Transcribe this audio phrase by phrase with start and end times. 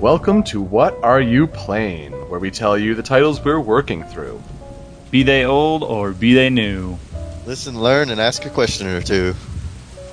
[0.00, 4.42] Welcome to What Are You Playing, where we tell you the titles we're working through.
[5.10, 6.98] Be they old or be they new.
[7.44, 9.34] Listen, learn, and ask a question or two.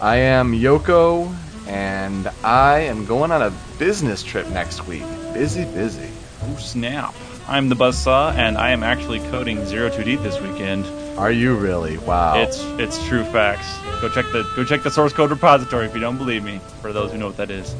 [0.01, 1.35] I am Yoko,
[1.67, 5.05] and I am going on a business trip next week.
[5.33, 6.09] Busy, busy.
[6.43, 7.13] Oh snap!
[7.47, 10.85] I'm the Buzzsaw, and I am actually coding Zero Two d this weekend.
[11.17, 11.97] Are you really?
[11.97, 12.39] Wow.
[12.41, 13.67] It's it's true facts.
[14.01, 16.59] Go check the go check the source code repository if you don't believe me.
[16.81, 17.75] For those who know what that is.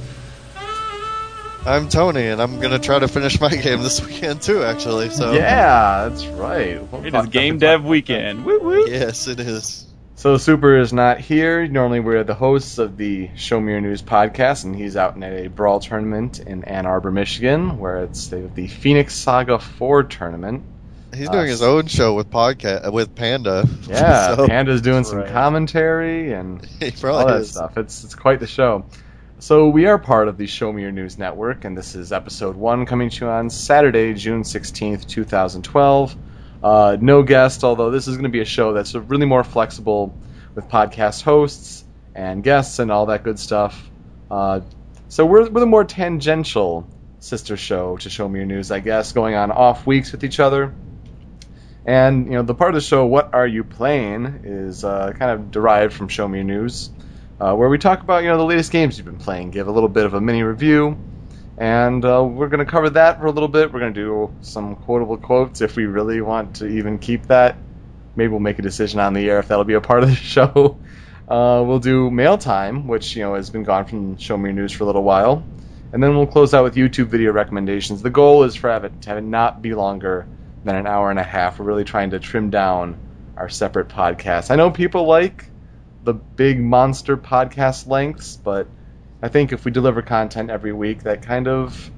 [1.66, 4.64] I'm Tony, and I'm gonna try to finish my game this weekend too.
[4.64, 6.82] Actually, so yeah, that's right.
[6.92, 8.44] We'll It game dev weekend.
[8.44, 8.88] Woo woo.
[8.90, 9.86] yes, it is.
[10.16, 11.68] So Super is not here.
[11.68, 15.22] Normally we're the hosts of the Show Me Your News podcast, and he's out in
[15.22, 20.64] a brawl tournament in Ann Arbor, Michigan, where it's the, the Phoenix Saga 4 tournament.
[21.18, 23.66] He's Uh, doing his own show with podcast with Panda.
[23.88, 25.32] Yeah, so Panda's doing some right.
[25.32, 27.52] commentary and he all probably that is.
[27.52, 27.78] stuff.
[27.78, 28.86] It's it's quite the show.
[29.40, 32.56] So we are part of the Show Me Your News network, and this is episode
[32.56, 36.16] one coming to you on Saturday, June sixteenth, two thousand twelve.
[36.64, 40.16] Uh, no guest, although this is going to be a show that's really more flexible
[40.56, 43.90] with podcast hosts and guests and all that good stuff.
[44.32, 44.62] Uh,
[45.08, 46.88] so we're we're the more tangential
[47.20, 50.40] sister show to Show Me Your News, I guess, going on off weeks with each
[50.40, 50.74] other.
[51.88, 55.32] And you know, the part of the show, "What Are You Playing?" is uh, kind
[55.32, 56.90] of derived from Show Me News,
[57.40, 59.72] uh, where we talk about you know the latest games you've been playing, give a
[59.72, 60.98] little bit of a mini review,
[61.58, 63.72] and uh, we're going to cover that for a little bit.
[63.72, 67.56] We're going to do some quotable quotes if we really want to even keep that.
[68.18, 70.16] Maybe we'll make a decision on the air if that'll be a part of the
[70.36, 70.78] show.
[71.26, 74.74] Uh, we'll do mail time, which you know has been gone from Show Me News
[74.74, 75.42] for a little while,
[75.94, 78.02] and then we'll close out with YouTube video recommendations.
[78.02, 80.28] The goal is for it to not be longer
[80.64, 81.60] than an hour and a half.
[81.60, 82.98] We're really trying to trim down
[83.38, 84.52] our separate podcasts.
[84.52, 85.46] I know people like
[86.04, 88.68] the big monster podcast lengths, but
[89.22, 91.92] I think if we deliver content every week, that kind of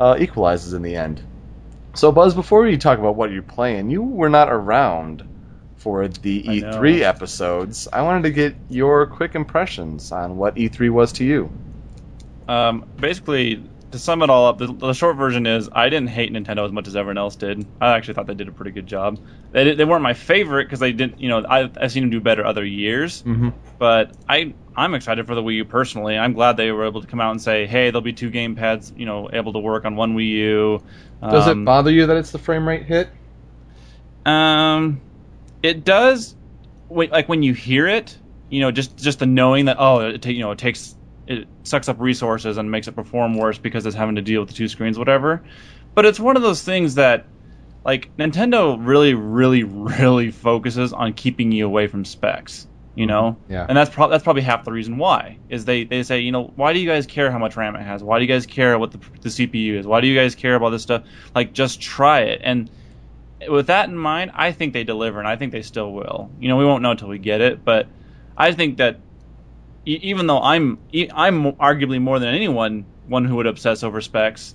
[0.00, 1.22] uh, equalizes in the end.
[1.94, 5.24] So, Buzz, before we talk about what you're playing, you were not around
[5.76, 7.06] for the I E3 know.
[7.06, 7.86] episodes.
[7.92, 11.50] I wanted to get your quick impressions on what E3 was to you.
[12.48, 13.62] Um, basically,
[13.94, 16.72] to sum it all up, the, the short version is I didn't hate Nintendo as
[16.72, 17.64] much as everyone else did.
[17.80, 19.20] I actually thought they did a pretty good job.
[19.52, 22.20] They, they weren't my favorite because they didn't, you know, I, I've seen them do
[22.20, 23.22] better other years.
[23.22, 23.50] Mm-hmm.
[23.78, 26.18] But I, I'm excited for the Wii U personally.
[26.18, 28.56] I'm glad they were able to come out and say, hey, there'll be two game
[28.56, 30.82] pads, you know, able to work on one Wii U.
[31.22, 33.08] Does Um, it bother you that it's the frame rate hit?
[34.26, 35.00] Um,
[35.62, 36.34] it does.
[36.88, 38.18] Wait, like when you hear it,
[38.50, 41.88] you know, just just the knowing that oh, it you know, it takes it sucks
[41.88, 44.68] up resources and makes it perform worse because it's having to deal with the two
[44.68, 45.42] screens, whatever.
[45.94, 47.26] But it's one of those things that,
[47.84, 52.66] like, Nintendo really, really, really focuses on keeping you away from specs.
[52.96, 53.52] You know, mm-hmm.
[53.52, 53.66] Yeah.
[53.68, 56.52] and that's pro- that's probably half the reason why is they, they say you know
[56.54, 58.04] why do you guys care how much RAM it has?
[58.04, 59.84] Why do you guys care what the, the CPU is?
[59.84, 61.02] Why do you guys care about this stuff?
[61.34, 62.40] Like just try it.
[62.44, 62.70] And
[63.48, 66.30] with that in mind, I think they deliver, and I think they still will.
[66.38, 67.88] You know, we won't know until we get it, but
[68.36, 69.00] I think that
[69.86, 74.00] e- even though I'm e- I'm arguably more than anyone one who would obsess over
[74.00, 74.54] specs,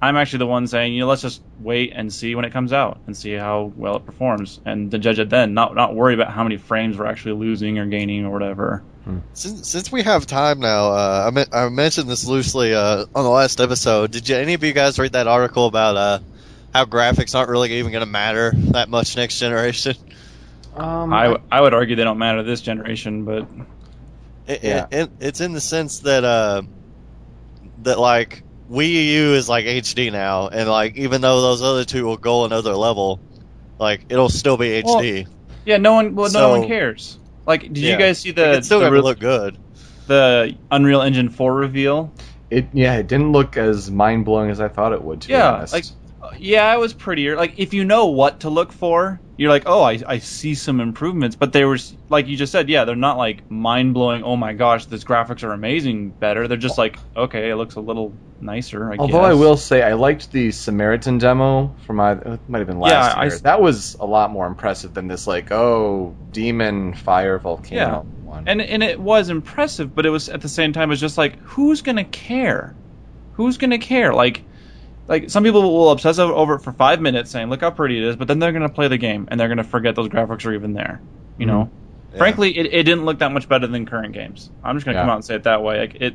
[0.00, 2.72] I'm actually the one saying, you know, let's just wait and see when it comes
[2.72, 5.54] out and see how well it performs, and then judge it then.
[5.54, 8.82] Not not worry about how many frames we're actually losing or gaining or whatever.
[9.34, 13.22] Since, since we have time now, uh, I, me- I mentioned this loosely uh, on
[13.22, 14.10] the last episode.
[14.10, 16.18] Did you, any of you guys read that article about uh,
[16.74, 19.94] how graphics aren't really even going to matter that much next generation?
[20.74, 23.46] Um, I, w- I would argue they don't matter this generation, but
[24.46, 24.86] It, Yeah.
[24.90, 26.62] it, it, it's in the sense that uh,
[27.82, 32.04] that like Wii U is like HD now, and like even though those other two
[32.04, 33.20] will go another level,
[33.78, 35.26] like it'll still be Well, HD.
[35.64, 37.18] yeah, no one well, no one cares.
[37.46, 37.92] Like, did Yeah.
[37.92, 39.56] you guys see the it's still the, gonna re- look good.
[40.06, 42.12] the Unreal Engine 4 reveal?
[42.50, 45.20] It yeah, it didn't look as mind blowing as I thought it would.
[45.22, 45.72] To be yeah, honest.
[45.72, 45.84] like
[46.22, 47.36] uh, yeah, it was prettier.
[47.36, 50.80] Like if you know what to look for, you're like, oh, I, I see some
[50.80, 51.36] improvements.
[51.36, 54.22] But they were like you just said, yeah, they're not like mind blowing.
[54.24, 56.12] Oh my gosh, these graphics are amazing.
[56.12, 56.48] Better.
[56.48, 58.90] They're just like, okay, it looks a little nicer.
[58.92, 62.66] I Although I will say I liked the Samaritan demo from my it might have
[62.66, 63.26] been last Yeah, year.
[63.26, 68.46] s- that was a lot more impressive than this like oh demon fire volcano one.
[68.46, 71.18] and and it was impressive, but it was at the same time, it was just
[71.18, 72.76] like, who's gonna care?
[73.32, 74.14] Who's gonna care?
[74.14, 74.44] Like.
[75.08, 77.96] Like some people will obsess over- over it for five minutes, saying, "Look how pretty
[77.98, 80.44] it is," but then they're gonna play the game and they're gonna forget those graphics
[80.46, 81.00] are even there.
[81.38, 81.56] You mm-hmm.
[81.56, 81.70] know,
[82.12, 82.18] Yeah.
[82.18, 84.50] frankly, it, it didn't look that much better than current games.
[84.64, 85.78] I'm just gonna come out and say it that way.
[85.78, 86.14] Like it,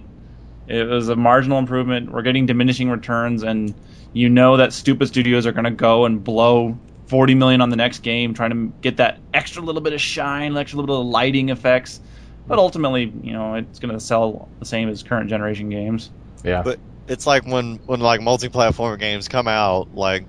[0.67, 2.11] it was a marginal improvement.
[2.11, 3.73] We're getting diminishing returns, and
[4.13, 6.77] you know that stupid studios are gonna go and blow
[7.11, 10.55] 40 million on the next game, trying to get that extra little bit of shine,
[10.55, 11.99] extra little bit of lighting effects.
[12.47, 16.09] But ultimately, you know, it's going to sell the same as current generation games.
[16.41, 16.61] Yeah.
[16.61, 20.25] But it's like when when like multi-platform games come out, like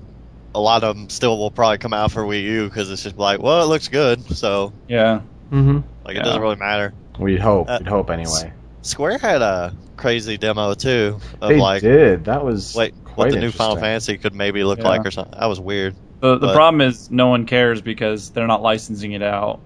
[0.55, 3.17] a lot of them still will probably come out for Wii U because it's just
[3.17, 5.21] like, well, it looks good, so Yeah.
[5.51, 5.81] mm-hmm.
[6.05, 6.21] like Yeah.
[6.21, 6.93] it doesn't really matter.
[7.19, 7.69] We'd hope.
[7.71, 8.53] Uh, We'd hope anyway.
[8.83, 12.25] Square had a crazy demo too of They like did.
[12.25, 13.77] That was like what the new Final.
[13.77, 14.89] Fantasy could maybe look Yeah.
[14.89, 15.39] like or something.
[15.39, 15.95] That was weird.
[16.21, 19.61] The the But- problem is no one cares because they're not licensing it out.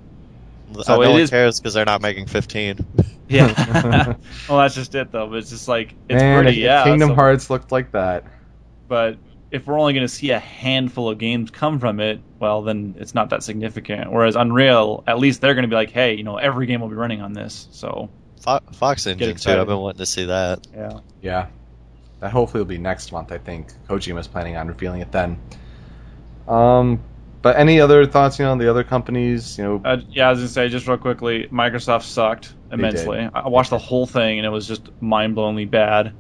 [0.70, 2.78] I So no it one is- cares because they're not making 15.
[3.28, 4.14] Yeah.
[4.48, 5.26] well, that's just it though.
[5.26, 6.58] But it's just like it's Man, pretty.
[6.60, 6.84] if Yeah.
[6.84, 8.22] Kingdom so- Hearts looked like that.
[8.86, 9.16] but
[9.50, 12.94] if we're only going to see a handful of games come from it, well, then
[12.98, 14.12] it's not that significant.
[14.12, 16.88] Whereas Unreal, at least they're going to be like, hey, you know, every game will
[16.88, 17.66] be running on this.
[17.72, 18.10] So
[18.42, 19.50] Fo- Fox Engine too.
[19.52, 20.66] I've been wanting to see that.
[20.72, 21.00] yeah.
[21.20, 21.46] Yeah.
[22.20, 23.72] That hopefully will be next month, I think.
[23.88, 25.38] Kojima's planning on revealing it then.
[26.46, 27.00] Um,
[27.42, 30.30] but any other thoughts, you know, on the other companies, you know, Uh, yeah, I
[30.30, 33.28] was gonna say just real quickly, Microsoft sucked immensely.
[33.32, 36.12] I watched the whole thing and it was just mind-blowingly bad.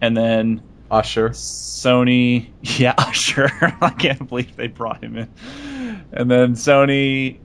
[0.00, 1.30] And then Usher.
[1.30, 3.50] Sony, yeah, sure.
[3.80, 6.04] I can't believe they brought him in.
[6.12, 7.38] And then Sony,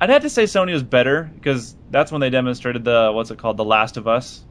[0.00, 3.38] I'd have to say Sony was better because that's when they demonstrated the what's it
[3.38, 4.44] called, The Last of Us.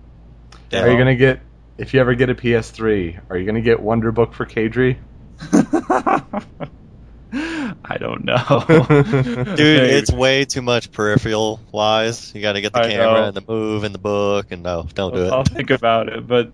[0.73, 1.39] Are you gonna get
[1.77, 4.97] if you ever get a PS3, are you gonna get Wonderbook for Kadri?
[7.33, 9.57] I don't know, Dude, Maybe.
[9.57, 12.33] it's way too much peripheral wise.
[12.33, 13.23] You got to get the I camera know.
[13.27, 15.31] and the move and the book, and no, don't do it.
[15.31, 16.25] I'll think about it.
[16.25, 16.51] But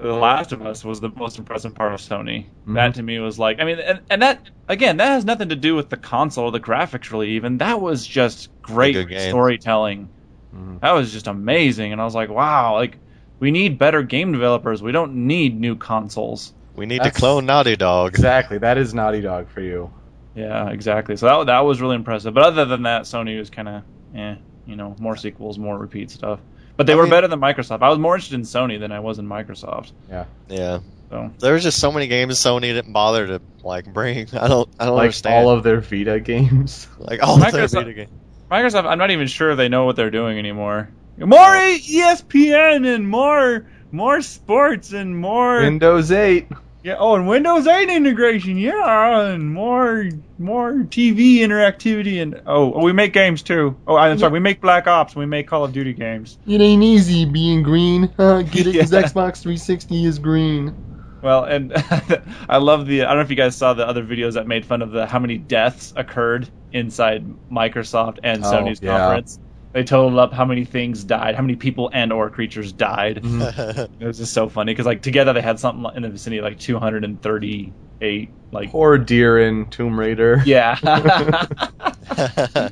[0.00, 2.46] The Last of Us was the most impressive part of Sony.
[2.66, 2.74] Mhm.
[2.74, 5.56] That to me was like, I mean, and, and that again, that has nothing to
[5.56, 7.30] do with the console or the graphics, really.
[7.30, 9.30] Even that was just great good game.
[9.30, 10.08] storytelling.
[10.54, 10.80] Mhm.
[10.80, 12.98] That was just amazing, and I was like, wow, like
[13.40, 14.80] we need better game developers.
[14.82, 16.52] We don't need new consoles.
[16.78, 18.10] We need That's- to clone Naughty Dog.
[18.14, 18.58] Exactly.
[18.58, 19.90] That is Naughty Dog for you.
[20.34, 21.16] Yeah, exactly.
[21.16, 22.32] So that that was really impressive.
[22.32, 23.82] But other than that, Sony was kind of,
[24.14, 24.36] eh,
[24.66, 26.38] you know, more sequels, more repeat stuff.
[26.76, 27.82] But they I were mean- better than Microsoft.
[27.82, 29.92] I was more interested in Sony than I was in Microsoft.
[30.08, 30.78] Yeah, Yeah.
[31.10, 34.28] So there was just so many games Sony didn't bother to like bring.
[34.38, 35.34] I don't, I don't Like understand.
[35.46, 36.86] all of their Vita games.
[36.98, 38.10] like all of their Microsoft- Vita games.
[38.50, 40.90] Microsoft, I'm not even sure they know what they're doing anymore.
[41.18, 46.46] More ESPN and more more sports and more Windows 8.
[46.88, 46.96] Yeah.
[46.98, 50.08] Oh, and Windows 8 integration, yeah, and more
[50.38, 53.78] more TV interactivity and oh, oh, we make games too.
[53.86, 56.38] Oh, I'm sorry, we make Black Ops, we make Call of Duty games.
[56.46, 58.12] It ain't easy being green.
[58.18, 60.76] Get it 'cause Xbox 360 is green.
[61.22, 61.72] Well, and
[62.48, 63.02] I love the.
[63.02, 65.06] I don't know if you guys saw the other videos that made fun of the
[65.06, 68.98] how many deaths occurred inside Microsoft and Oh, Sony's yeah.
[68.98, 69.38] conference.
[69.72, 73.22] They totaled up how many things died, how many people and or creatures died.
[73.22, 73.92] Mm-hmm.
[74.02, 76.44] It was just so funny because like together they had something in the vicinity of
[76.44, 80.42] like 238 like Poor deer in Tomb Raider.
[80.46, 80.78] yeah.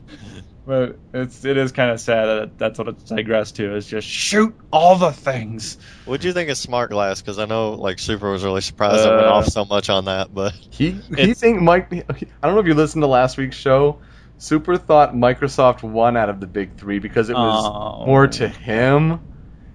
[0.66, 4.08] but it's it is kind of sad that that's what it's digressed to is just
[4.08, 5.78] shoot all the things.
[6.06, 7.20] What do you think of Smart Glass?
[7.20, 10.06] Because I know like Super was really surprised I went Uh, off so much on
[10.06, 11.92] that, but He he think Mike.
[11.92, 12.02] I
[12.42, 13.98] don't know if you listened to last week's show.
[14.38, 18.04] Super thought Microsoft won out of the big three because it was Oh.
[18.06, 19.20] more to him,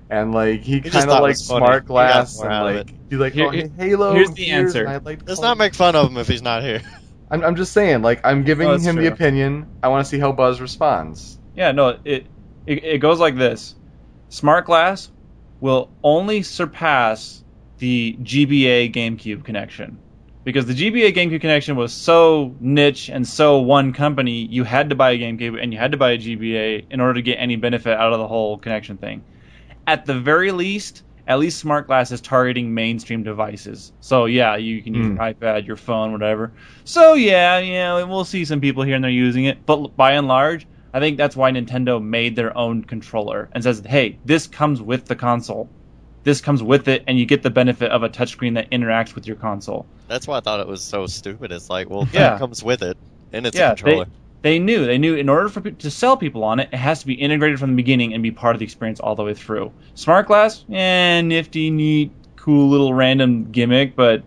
[0.10, 1.66] and like he, kind of like was funny.
[1.66, 4.14] smart glass more and like he's like Here- oh, here- Halo.
[4.14, 5.00] here's the Gears, answer.
[5.04, 6.82] like let's not make fun of him if he's not here.
[7.32, 9.68] I'm I'm just saying like I'm giving No, that's him the opinion.
[9.82, 11.40] I want to see how Buzz responds.
[11.56, 12.28] Yeah, no, it,
[12.68, 13.74] it it goes like this.
[14.30, 15.10] Smart Glass
[15.60, 17.44] will only surpass
[17.80, 19.98] the GBA GameCube connection.
[20.44, 24.96] Because the GBA GameCube connection was so niche and so one company, you had to
[24.96, 27.58] buy a GameCube and you had to buy a GBA in order to get any
[27.58, 29.24] benefit out of the whole connection thing.
[29.86, 33.94] At the very least, at least Smart Glass is targeting mainstream devices.
[34.00, 35.16] So yeah, you can use Hmm.
[35.18, 36.54] your iPad, your phone, whatever.
[36.86, 40.28] So yeah, yeah, we'll see some people here and there using it, but by and
[40.28, 44.82] large, I think that's why Nintendo made their own controller and says, "Hey, this comes
[44.82, 45.72] with the console.
[46.24, 49.28] This comes with it, and you get the benefit of a touchscreen that interacts with
[49.28, 51.52] your console." That's why I thought it was so stupid.
[51.52, 52.32] It's like, well, Yeah.
[52.32, 52.98] that comes with it,
[53.32, 54.08] and it's Yeah, a controller.
[54.44, 54.86] They knew.
[54.86, 57.14] They knew in order for pe- to sell people on it, it has to be
[57.14, 59.72] integrated from the beginning and be part of the experience all the way through.
[59.94, 64.24] Smart glass, eh, nifty, neat, cool little random gimmick, but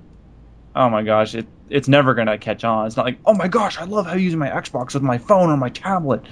[0.76, 2.86] oh my gosh, it it's never gonna catch on.
[2.86, 5.50] It's not like, oh my gosh, I love how using my Xbox with my phone
[5.50, 6.22] or my tablet.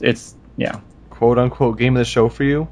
[0.00, 2.68] It's yeah, Quote unquote game of the show for you.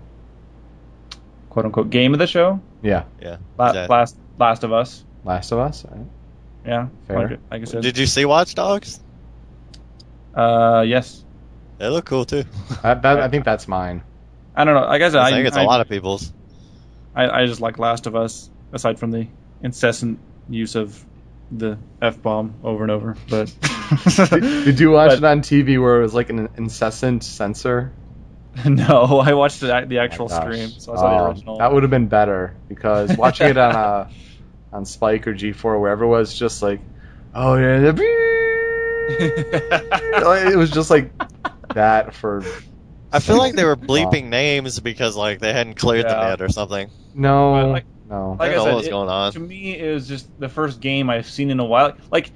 [1.51, 2.61] Quote unquote game of the show.
[2.83, 3.39] Yeah, yeah.
[3.59, 3.95] La- exactly.
[3.97, 5.05] Last Last of Us.
[5.25, 5.85] Last of Us.
[5.85, 6.07] all right.
[6.67, 7.17] Yeah, Fair.
[7.31, 7.83] like, like I said.
[7.83, 9.01] Did you see Watch Dogs?
[10.35, 11.25] uh, yes.
[11.79, 12.45] They look cool too.
[12.83, 14.03] I, that, I think that's mine.
[14.55, 14.83] I don't know.
[14.87, 16.33] Like I said, I I think it's I- a lot of people's.
[17.15, 19.27] I, I just like Last of Us, aside from the
[19.63, 21.05] incessant use of
[21.51, 23.17] the f bomb over and over.
[23.29, 23.53] But
[24.31, 27.93] Did, did you watch But- it on TV where it was like an incessant censor?
[28.67, 31.59] no, I watched the, the actual Oh stream, so I saw the Um, original.
[31.59, 34.09] That would have been better because watching it on uh
[34.73, 36.81] on Spike or G4 or wherever it was just like,
[37.35, 37.93] oh yeah,
[39.21, 41.13] it was just like
[41.75, 42.43] that for
[43.13, 46.29] I feel like they were bleeping names because like they hadn't cleared them Yeah.
[46.31, 46.91] yet or something.
[47.15, 48.37] no, But, like- no.
[48.39, 49.33] I like I don't know said, what's it- going on.
[49.33, 51.95] to me, it was just the first game I've seen in a while.
[52.11, 52.33] Like,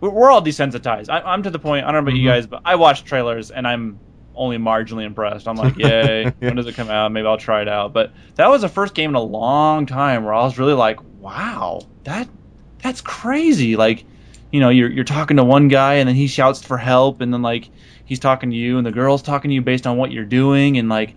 [0.00, 1.08] we're, we're all desensitized.
[1.08, 1.84] I, I'm to the point.
[1.84, 2.32] I don't know about you Mhm.
[2.32, 4.00] guys, but I watch trailers and I'm
[4.34, 5.46] only marginally impressed.
[5.48, 6.32] I'm like, yay!
[6.40, 7.12] when does it come out?
[7.12, 7.92] Maybe I'll try it out.
[7.92, 10.98] But that was the first game in a long time where I was really like,
[11.20, 12.28] wow, that
[12.82, 13.76] that's crazy.
[13.76, 14.04] Like,
[14.50, 17.32] you know, you're you're talking to one guy and then he shouts for help, and
[17.32, 17.70] then like
[18.04, 20.78] he's talking to you, and the girl's talking to you based on what you're doing,
[20.78, 21.14] and like.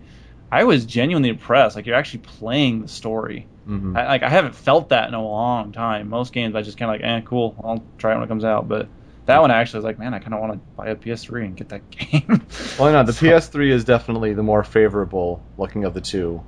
[0.50, 1.76] I was genuinely impressed.
[1.76, 3.46] Like you're actually playing the story.
[3.68, 3.94] Mhm.
[3.94, 6.08] I, like I haven't felt that in a long time.
[6.08, 8.44] Most games I just kind of like, eh, cool, I'll try it when it comes
[8.44, 8.66] out.
[8.66, 8.88] But
[9.28, 11.56] that one actually was like, man, I kind of want to buy a PS3 and
[11.56, 12.42] get that game.
[12.78, 16.42] Well, no, the So, PS3 is definitely the more favorable looking of the two.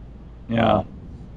[0.49, 0.85] Yeah, Uh,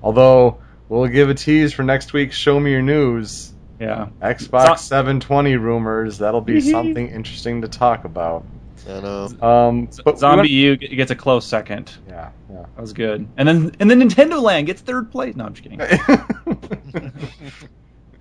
[0.01, 0.57] although
[0.89, 3.53] we'll give a tease for next week's Show Me Your News.
[3.79, 4.07] yeah.
[4.21, 6.17] Xbox Zo- 720 rumors.
[6.17, 6.71] That'll be Hee hee.
[6.71, 8.43] something interesting to talk about.
[8.89, 9.29] I know.
[9.41, 11.93] Um, but Zombie went- U g- gets a close second.
[12.07, 12.65] Yeah, yeah.
[12.75, 13.27] That was good.
[13.37, 15.35] And then and then Nintendo Land gets third place.
[15.35, 15.79] No, I'm just kidding.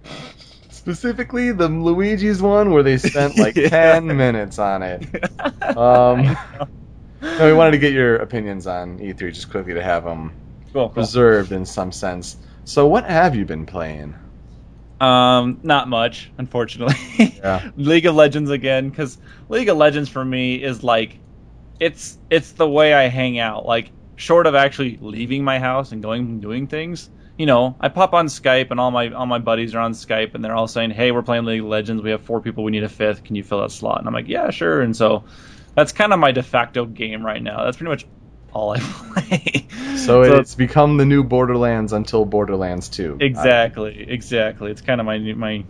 [0.82, 3.68] Specifically, the Luigi's one where they spent like Yeah.
[3.68, 5.06] 10 minutes on it.
[5.76, 6.36] Um,
[7.22, 10.32] No, we wanted to get your opinions on E3 just quickly to have them
[10.72, 10.88] cool, cool.
[10.88, 12.36] preserved in some sense.
[12.64, 14.16] So, what have you been playing?
[15.00, 16.96] Um, not much, unfortunately.
[17.38, 17.70] Yeah.
[17.76, 21.16] League of Legends again, because League of Legends for me is like,
[21.78, 23.66] it's it's the way I hang out.
[23.66, 27.08] Like, short of actually leaving my house and going and doing things,
[27.38, 30.34] you know, I pop on Skype and all my all my buddies are on Skype
[30.34, 32.02] and they're all saying, "Hey, we're playing League of Legends.
[32.02, 32.64] We have four people.
[32.64, 33.24] We need a fifth.
[33.24, 35.24] Can you fill that slot?" And I'm like, "Yeah, sure." And so,
[35.74, 37.64] that's kind of my de facto game right now.
[37.64, 38.06] That's pretty much
[38.52, 39.66] all I play.
[39.96, 43.18] So, it's become the new Borderlands until Borderlands 2.
[43.20, 44.70] Exactly, exactly.
[44.70, 45.64] It's kind of my new my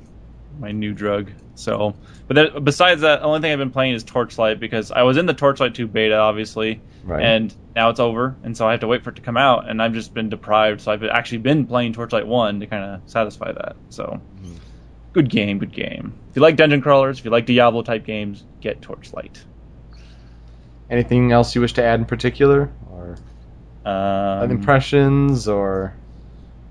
[0.59, 1.31] my new drug.
[1.55, 1.95] So,
[2.27, 5.17] but that, besides that, the only thing I've been playing is Torchlight because I was
[5.17, 7.23] in the Torchlight 2 beta, obviously, Right.
[7.25, 9.69] and now it's over, and so I have to wait for it to come out,
[9.69, 10.81] and I've just been deprived.
[10.83, 13.77] So I've actually been playing Torchlight 1 to kind of satisfy that.
[13.89, 14.57] So, Mhm.
[15.13, 16.15] good game, good game.
[16.31, 19.43] If you like dungeon crawlers, if you like Diablo type games, get Torchlight.
[20.91, 22.71] Anything else you wish to add in particular?
[22.91, 23.17] Or
[23.91, 25.49] Um, impressions?
[25.49, 25.95] Or.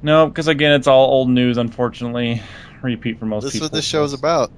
[0.02, 1.58] no, because again, it's all old news.
[1.58, 2.42] Unfortunately,
[2.84, 3.48] repeat for most people.
[3.48, 4.52] This is what this show's about.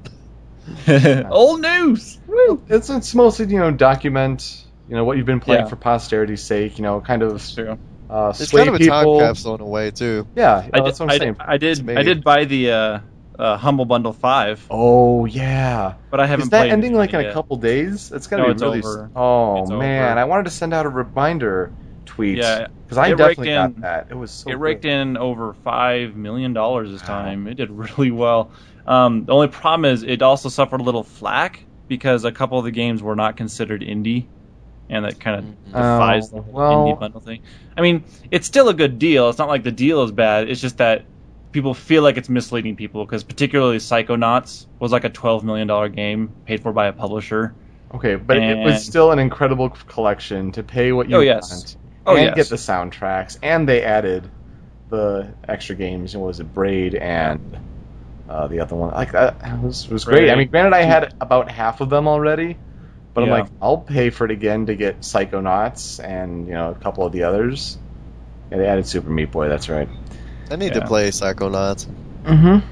[1.31, 2.19] old news.
[2.27, 2.61] Woo!
[2.67, 5.67] It's, it's mostly, you know, document, you know, what you've been playing Yeah.
[5.67, 7.79] for posterity's sake, you know, kind of That's true.
[8.09, 8.79] uh, It's sway kind of a people.
[8.79, 10.27] time capsule in a way too.
[10.35, 11.37] Yeah, I uh, that's did, what I'm I, saying.
[11.39, 11.91] I did.
[11.95, 12.99] I did buy the uh,
[13.37, 14.69] uh, Humble Bundle Five.
[14.69, 15.95] Oh yeah.
[16.09, 18.11] but I haven't Is that played ending like in a couple days?
[18.11, 18.79] It's gonna No, be it's really.
[18.79, 18.79] over.
[18.79, 20.19] s- Oh It's man, over.
[20.19, 21.75] I wanted to send out a reminder
[22.05, 22.39] tweet.
[22.39, 24.07] Yeah, because I it raked definitely got that.
[24.09, 24.51] It was so.
[24.51, 24.85] it raked good.
[24.85, 27.03] in over five million dollars this Wow.
[27.03, 27.47] time.
[27.47, 28.53] It did really well.
[28.85, 32.65] Um, the only problem is it also suffered a little flack because a couple of
[32.65, 34.29] the games were not considered indie,
[34.93, 35.65] and that kind of Mhm.
[35.67, 37.39] defies Oh, the whole well- indie bundle thing.
[37.77, 39.29] I mean, it's still a good deal.
[39.29, 40.49] It's not like the deal is bad.
[40.49, 41.03] It's just that
[41.51, 45.89] people feel like it's misleading people because particularly Psychonauts was like a twelve million dollar
[45.89, 47.53] game paid for by a publisher.
[47.93, 51.51] Okay, but it was still an incredible collection to pay what you Oh, yes.
[51.51, 51.77] want.
[52.05, 52.35] Oh, and yes.
[52.35, 54.29] get the soundtracks, and they added
[54.89, 56.15] the extra games.
[56.17, 57.39] What was it, Braid and
[58.27, 58.91] uh, the other one?
[58.93, 60.29] Like that it was was great.
[60.31, 62.57] I mean, granted, I had about half of them already,
[63.13, 66.75] but I'm like, I'll pay for it again to get Psychonauts and you know a
[66.75, 67.77] couple of the others.
[68.51, 69.47] Yeah, they added Super Meat Boy.
[69.49, 69.87] That's right.
[70.51, 70.81] I need Yeah.
[70.81, 71.87] to play Psychonauts.
[72.25, 72.67] Mm-hmm.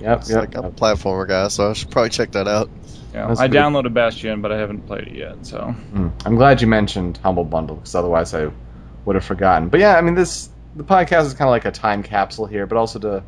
[0.00, 0.38] Yep, It's yep.
[0.40, 2.68] like a platformer guy, so I should probably check that out.
[3.14, 5.46] Yeah, That's I pretty- downloaded Bastion, but I haven't played it yet.
[5.46, 6.10] So Mm.
[6.24, 8.48] I'm glad you mentioned Humble Bundle because otherwise I
[9.04, 9.68] would have forgotten.
[9.68, 12.66] But yeah, I mean this the podcast is kind of like a time capsule here,
[12.66, 13.22] but also to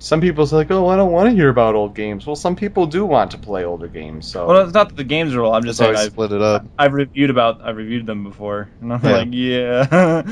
[0.00, 2.26] some people say like, oh, I don't want to hear about old games.
[2.26, 4.26] Well, some people do want to play older games.
[4.28, 5.54] So well, it's not that the games are old.
[5.54, 6.66] I'm just So saying I I've, split it up.
[6.78, 9.12] I've reviewed about I've reviewed them before, and I'm Yeah.
[9.12, 10.22] like, yeah.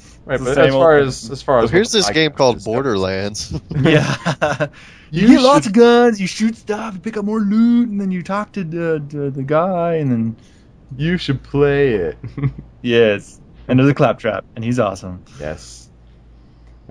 [0.24, 1.32] right, but as same far old as thing.
[1.32, 3.52] as far Well, as here's what the this game called Borderlands.
[3.76, 4.16] yeah.
[5.10, 6.20] You You, get lots of guns.
[6.20, 6.94] You shoot stuff.
[6.94, 10.10] You pick up more loot, and then you talk to the to the guy, and
[10.10, 10.36] then
[10.96, 12.18] You should play it.
[12.82, 15.24] yes, and there's a claptrap, and he's awesome.
[15.38, 15.79] yes.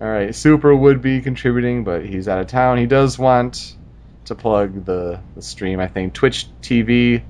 [0.01, 2.77] All right, Super would be contributing, but he's out of town.
[2.77, 3.75] He does want
[4.25, 5.79] to plug the, the stream.
[5.79, 7.22] I think Twitch TV,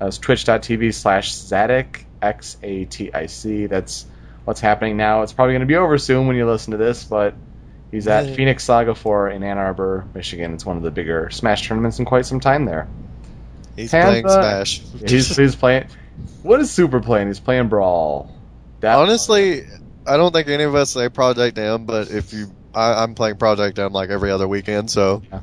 [0.00, 3.66] uh, it's twitch.tv slash Zatic X A T I C.
[3.66, 4.04] That's
[4.44, 5.22] what's happening now.
[5.22, 7.34] It's probably going to be over soon when you listen to this, but
[7.90, 8.34] he's at Yeah.
[8.34, 10.52] Phoenix Saga 4 in Ann Arbor, Michigan.
[10.52, 12.86] It's one of the bigger Smash tournaments in quite some time there.
[13.76, 14.80] He's Panda- playing Smash.
[15.08, 15.86] He's, he's playing.
[16.42, 17.28] What is Super playing?
[17.28, 18.30] He's playing Brawl.
[18.80, 19.64] That- Honestly,
[20.06, 23.36] I don't think any of us say Project M, but if you, I, I'm playing
[23.36, 25.40] Project M like every other weekend, so Yeah.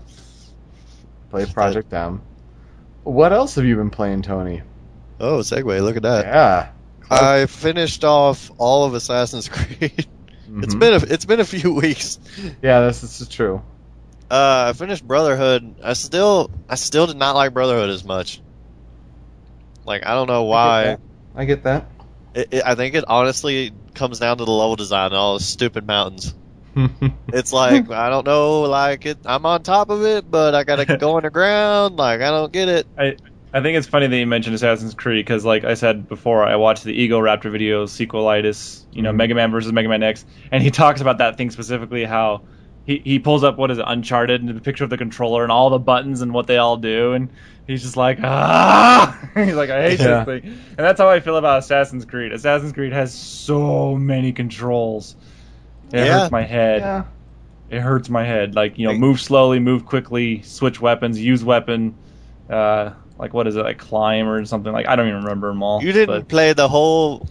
[1.30, 2.22] play Project M.
[3.03, 4.62] What else have you been playing, Tony?
[5.20, 6.25] oh, segue, look at that.
[6.25, 6.70] Yeah.
[7.10, 10.08] I finished off all of Assassin's Creed.
[10.63, 10.80] It's Mhm.
[10.80, 12.20] been a, it's been a few weeks.
[12.62, 13.62] Yeah, this, this is true.
[14.30, 15.75] Uh, I finished Brotherhood.
[15.84, 18.41] I still I still did not like Brotherhood as much.
[19.86, 20.98] Like I don't know why.
[21.36, 21.86] I get that.
[22.33, 25.43] It, it, I think it honestly comes down to the level design and all the
[25.43, 26.33] stupid mountains.
[27.33, 29.19] It's like I don't know, like it.
[29.25, 31.97] I'm on top of it, but I gotta go underground.
[31.97, 32.88] Like I don't get it.
[32.97, 33.15] I
[33.53, 36.55] I think it's funny that you mentioned Assassin's Creed because, like I said before, I
[36.55, 39.17] watched the Egoraptor video, sequelitis, you know, Mhm.
[39.17, 42.05] Mega Man versus Mega Man X, and he talks about that thing specifically.
[42.05, 42.43] How
[42.85, 45.51] he he pulls up what is it, Uncharted, and the picture of the controller and
[45.51, 47.29] all the buttons and what they all do, and
[47.67, 50.23] he's just like ah, he's like I hate Yeah.
[50.23, 52.31] this thing, and that's how I feel about Assassin's Creed.
[52.33, 55.15] Assassin's Creed has so many controls.
[55.93, 56.19] It Yeah.
[56.21, 56.81] hurts my head.
[56.81, 57.03] yeah.
[57.69, 58.53] It hurts my head.
[58.55, 61.95] Like you know, move slowly, move quickly, switch weapons, use weapon.
[62.50, 63.61] Uh, like what is it?
[63.61, 64.73] Like climb or something.
[64.73, 65.81] Like I don't even remember them all.
[65.81, 67.27] You didn't but- play the whole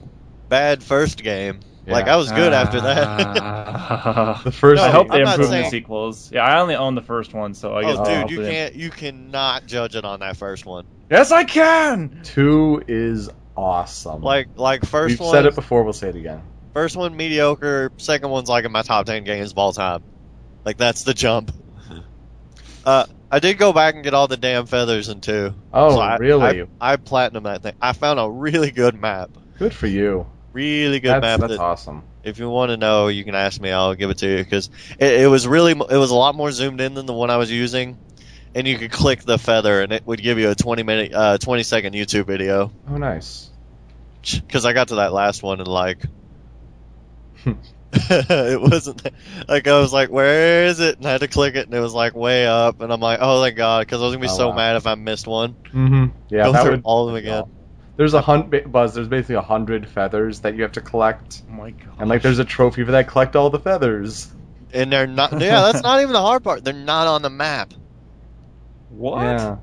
[0.48, 1.60] bad first game.
[1.86, 4.40] Like I was good after that.
[4.44, 4.82] The first.
[4.82, 6.30] I No, hope I'm they not improve in the sequels.
[6.32, 7.96] Yeah, I only own the first one, so I guess.
[7.98, 8.74] oh, dude, hope you they- can't.
[8.76, 10.86] You cannot judge it on that first one.
[11.10, 12.20] Yes, I can.
[12.22, 14.22] Two is awesome.
[14.22, 15.32] Like, like 1st we've one.
[15.32, 15.82] said it before.
[15.82, 16.42] We'll say it again.
[16.72, 17.90] First one mediocre.
[17.96, 20.02] Second one's like in my top ten games of all time.
[20.64, 21.52] Like that's the jump.
[22.82, 25.54] Uh, I did go back and get all the damn feathers in two.
[25.72, 26.62] Oh, So I, really?
[26.80, 27.74] I, I platinum that thing.
[27.80, 29.30] I found a really good map.
[29.58, 30.26] Good for you.
[30.52, 31.40] Really good That's, map.
[31.40, 32.02] that's that, awesome.
[32.24, 33.70] if you want to know, you can ask me.
[33.70, 36.50] I'll give it to you because it, it was really it was a lot more
[36.50, 37.96] zoomed in than the one I was using,
[38.54, 41.38] and you could click the feather and it would give you a twenty minute, uh,
[41.38, 42.72] twenty second YouTube video.
[42.88, 43.48] Oh, nice.
[44.22, 45.98] Because I got to that last one and like.
[47.92, 49.02] it wasn't
[49.48, 51.80] like I was like, "Where is it?" And I had to click it, and it
[51.80, 54.30] was like way up, and I'm like, "Oh thank God," because I was gonna be
[54.30, 54.56] Oh, so wow.
[54.56, 55.54] mad if I missed one.
[55.72, 56.06] Mm-hmm.
[56.28, 57.44] Yeah, Go that through would all of them again.
[58.00, 58.94] There's a hunt, Buzz.
[58.94, 61.96] There's basically a hundred feathers that you have to collect, Oh my god.
[61.98, 63.08] and like there's a trophy for that.
[63.08, 64.32] Collect all the feathers.
[64.72, 65.32] And they're not.
[65.32, 66.64] Yeah, that's not even the hard part.
[66.64, 67.74] They're not on the map.
[68.88, 69.20] what?
[69.20, 69.56] Yeah.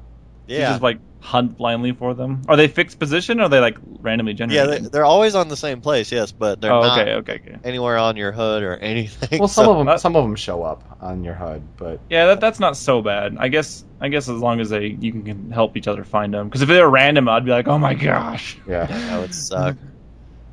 [0.47, 2.41] You Yeah, just like hunt blindly for them.
[2.47, 4.85] Are they fixed position or are they like randomly yeah, generated?
[4.85, 6.11] they, they're always on the same place.
[6.11, 7.57] Yes, but they're oh, not okay, okay, okay.
[7.63, 9.39] anywhere on your HUD or anything.
[9.39, 12.27] Well, some so- of them, some of them show up on your HUD, but Yeah,
[12.27, 13.35] that, that's not so bad.
[13.39, 16.33] I guess I guess as long as they you can, can help each other find
[16.33, 16.47] them.
[16.47, 18.57] Because if they were random, I'd be like, oh my gosh.
[18.67, 18.85] yeah.
[18.85, 19.75] that would suck.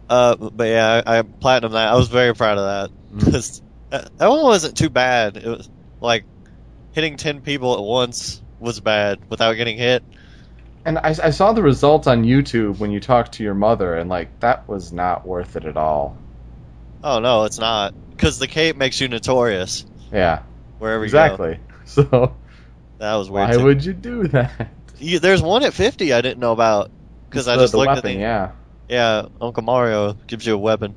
[0.08, 1.88] Uh, but yeah, I, I platinum that.
[1.92, 2.96] I was very proud of that.
[3.24, 3.32] Mm.
[3.32, 5.36] 'Cause that that one wasn't too bad.
[5.36, 5.68] It was
[6.00, 6.24] like
[6.92, 10.02] hitting ten people at once was bad without getting hit.
[10.84, 14.10] And I, I saw the results on YouTube when you talked to your mother, and
[14.10, 16.16] like that was not worth it at all.
[17.02, 17.94] Oh no, it's not.
[18.10, 20.40] Because the cape makes you notorious Yeah,
[20.78, 21.24] wherever you go.
[21.24, 21.58] exactly.
[21.86, 22.34] So
[22.98, 23.48] That was weird.
[23.50, 23.64] why too.
[23.64, 24.50] would you do that?
[24.98, 26.90] You, there's one at fifty I didn't know about
[27.28, 28.50] because I just the looked weapon, at the yeah.
[28.88, 29.26] yeah.
[29.40, 30.94] Uncle Mario gives you a weapon.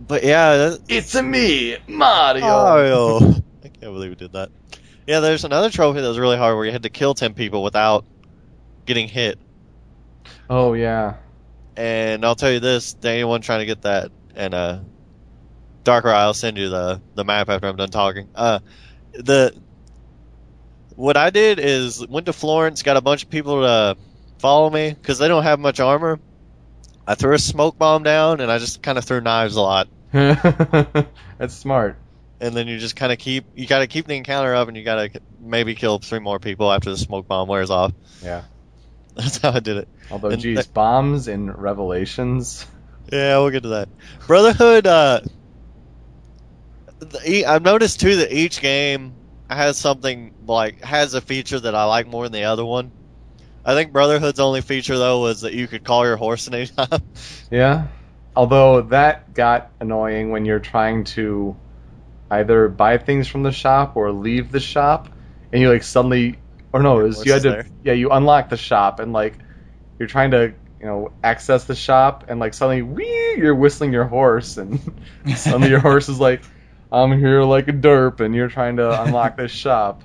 [0.00, 2.42] But yeah, It's a me, Mario.
[2.46, 3.18] Mario.
[3.64, 4.50] I can't believe we did that.
[5.08, 7.62] Yeah, there's another trophy that was really hard where you had to kill ten people
[7.62, 8.04] without
[8.84, 9.38] getting hit.
[10.50, 11.14] Oh yeah.
[11.78, 14.80] And I'll tell you this: to anyone trying to get that, and uh,
[15.82, 18.28] Darker, I'll send you the the map after I'm done talking.
[18.34, 18.58] Uh,
[19.14, 19.58] the
[20.94, 23.96] what I did is went to Florence, got a bunch of people to
[24.40, 26.20] follow me because they don't have much armor.
[27.06, 29.88] I threw a smoke bomb down, and I just kind of threw knives a lot.
[30.12, 31.96] That's smart.
[32.40, 34.76] And then you just kind of keep you got to keep the encounter up, and
[34.76, 37.92] you got to maybe kill three more people after the smoke bomb wears off.
[38.22, 38.42] Yeah.
[39.16, 39.88] That's how I did it.
[40.10, 42.64] Although, And geez, that- bombs in Revelations.
[43.12, 43.88] Yeah, we'll get to that.
[44.26, 44.86] Brotherhood.
[44.86, 45.20] Uh,
[47.00, 49.14] the, I've noticed too that each game
[49.48, 52.90] has something like has a feature that I like more than the other one.
[53.64, 56.66] I think Brotherhood's only feature though was that you could call your horse at any
[56.66, 57.02] time.
[57.50, 57.86] Yeah.
[58.36, 61.56] Although that got annoying when you're trying to
[62.30, 65.08] either buy things from the shop or leave the shop,
[65.52, 66.38] and you like suddenly,
[66.72, 67.66] or no, it was, you had to, there.
[67.84, 69.38] yeah, you unlock the shop and like
[69.98, 74.04] you're trying to, you know, access the shop, and like suddenly, wee, you're whistling your
[74.04, 74.80] horse, and
[75.36, 76.42] suddenly your horse is like,
[76.92, 80.02] I'm here like a derp, and you're trying to unlock this shop.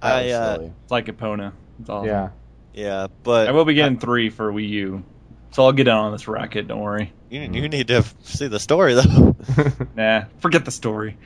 [0.00, 0.58] That I uh.
[0.82, 1.52] It's like Epona.
[1.80, 2.08] It's awesome.
[2.08, 2.28] yeah.
[2.74, 5.04] yeah, but I will be getting three for Wii U.
[5.52, 7.12] So I'll get in on this racket, don't worry.
[7.30, 9.36] you, you need to see the story though.
[9.96, 11.16] Nah, forget the story.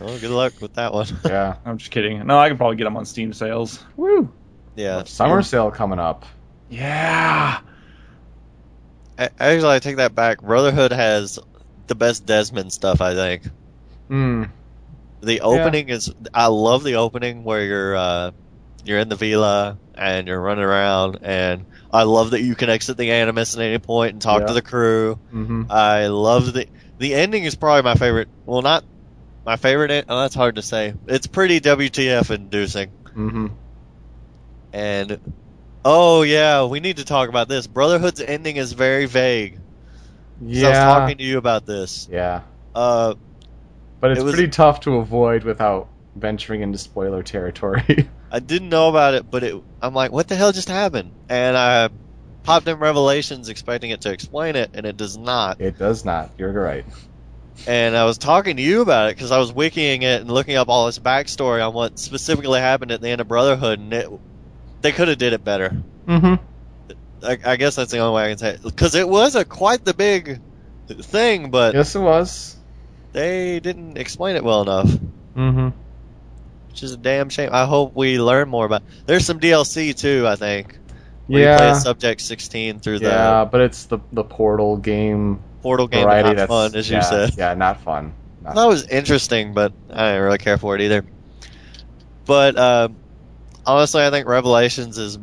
[0.00, 1.06] well, good luck with that one.
[1.24, 1.56] yeah.
[1.64, 2.24] I'm just kidding.
[2.26, 3.82] No, I can probably get them on Steam sales.
[3.96, 4.32] Woo!
[4.76, 6.26] yeah, Summer sale coming up.
[6.70, 7.58] Yeah.
[9.18, 10.42] Actually, I take that back.
[10.42, 11.38] Brotherhood has
[11.86, 13.00] the best Desmond stuff.
[13.00, 13.42] I think
[14.10, 14.50] Mm.
[15.22, 16.12] the opening is.
[16.34, 18.30] I love the opening where you're uh,
[18.84, 21.64] you're in the villa and you're running around, and
[21.96, 24.46] I love that you can exit the Animus at any point and talk Yeah.
[24.48, 25.14] to the crew.
[25.30, 26.66] hmm I love the
[26.98, 28.28] the ending is probably my favorite.
[28.44, 28.84] Well, not
[29.44, 30.04] my favorite.
[30.08, 30.94] Oh, that's hard to say.
[31.06, 32.88] It's pretty WTF inducing.
[33.14, 33.46] hmm
[34.72, 35.18] And
[35.84, 37.66] oh yeah, we need to talk about this.
[37.66, 39.54] Brotherhood's ending is very vague.
[39.54, 39.62] 'Cause
[40.42, 40.84] I was Yeah.
[40.84, 42.08] talking to you about this.
[42.10, 42.40] Yeah.
[42.74, 43.14] Uh,
[43.98, 48.08] But it's It was- pretty tough to avoid without venturing into spoiler territory.
[48.30, 51.12] I didn't know about it, but it, I'm like, what the hell just happened?
[51.28, 51.90] And I
[52.42, 55.60] popped in Revelations expecting it to explain it, and it does not.
[55.60, 56.30] it does not.
[56.38, 56.84] You're right.
[57.66, 60.56] And I was talking to you about it because I was wikiing it and looking
[60.56, 64.08] up all this backstory on what specifically happened at the end of Brotherhood, and it,
[64.82, 65.74] they could have did it better.
[66.06, 66.34] Mm-hmm.
[67.24, 68.62] I, I guess that's the only way I can say it.
[68.62, 70.40] Because it was a quite the big
[70.88, 72.56] thing, but Yes, it was.
[73.12, 74.90] they didn't explain it well enough,
[75.34, 75.68] Mm-hmm.
[76.76, 77.48] Which is a damn shame.
[77.52, 78.82] I hope we learn more about.
[79.06, 80.78] There's some DLC too, I think.
[81.26, 81.72] You Yeah.
[81.72, 86.02] Subject 16 through the Yeah, but it's the the Portal game portal game.
[86.02, 87.30] variety Not that's fun, as you yeah, said.
[87.38, 88.12] Yeah, not fun.
[88.44, 91.06] Not That was interesting, but I didn't really care for it either.
[92.26, 92.88] But uh,
[93.64, 95.18] honestly, I think Revelations is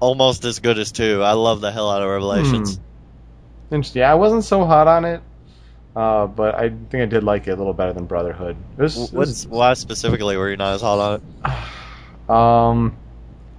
[0.00, 1.22] almost as good as two.
[1.22, 2.80] I love the hell out of Revelations.
[3.70, 4.00] Interesting.
[4.00, 5.22] Yeah, I wasn't so hot on it,
[5.94, 8.56] uh, but I think I did like it a little better than Brotherhood.
[8.76, 12.30] Was, was- why specifically were you not as hot on it?
[12.30, 12.96] um,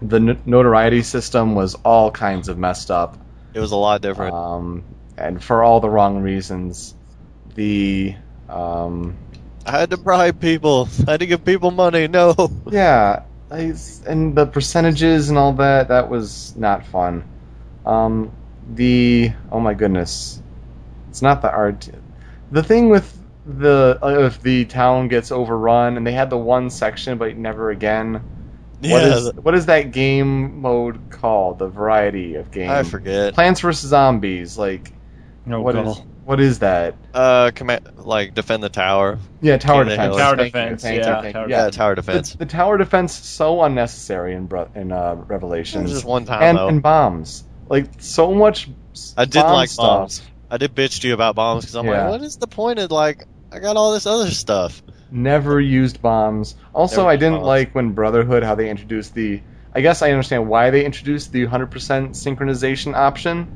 [0.02, 3.18] the n- notoriety system was all kinds of messed up,
[3.54, 4.34] It was a lot different.
[4.34, 4.84] um,
[5.18, 6.96] and for all the wrong reasons.
[7.56, 8.16] The
[8.50, 9.16] um,
[9.66, 10.90] I had to bribe people.
[11.08, 12.08] I had to give people money.
[12.08, 12.34] No.
[12.72, 13.76] yeah, I,
[14.08, 17.24] and the percentages and all that that was not fun.
[17.86, 18.32] Um,
[18.74, 20.42] the oh my goodness,
[21.10, 21.88] it's not the art.
[22.54, 26.70] The thing with the uh, if the town gets overrun and they had the one
[26.70, 28.24] section but never again.
[28.80, 31.58] Yeah, is what is that game mode called?
[31.60, 32.70] The variety of game.
[32.70, 33.34] I forget.
[33.34, 34.58] Plants vs Zombies.
[34.58, 34.92] Like
[35.48, 36.96] No, what is what is that?
[37.14, 39.18] Uh, command like defend the tower.
[39.42, 40.16] Yeah, tower King of the defense.
[40.18, 42.36] Tower Thank defense, thank you, yeah, thank tower Yeah, Yeah, tower the, defense.
[42.36, 45.92] the tower defense so unnecessary in Bro- in uh, Revelations.
[45.92, 46.68] just one time and, though.
[46.68, 47.46] and bombs.
[47.68, 48.70] Like so much.
[49.18, 49.86] I did bomb like stuff.
[50.00, 50.22] bombs.
[50.54, 52.04] I did bitch to you about bombs because I'm Yeah.
[52.04, 54.84] like, what is the point of like I got all this other stuff.
[55.12, 56.56] Never used bombs.
[56.74, 57.48] Also, Never I didn't bombs.
[57.48, 59.42] like when Brotherhood how they introduced the.
[59.74, 61.70] I guess I understand why they introduced the 100%
[62.12, 63.48] synchronization option,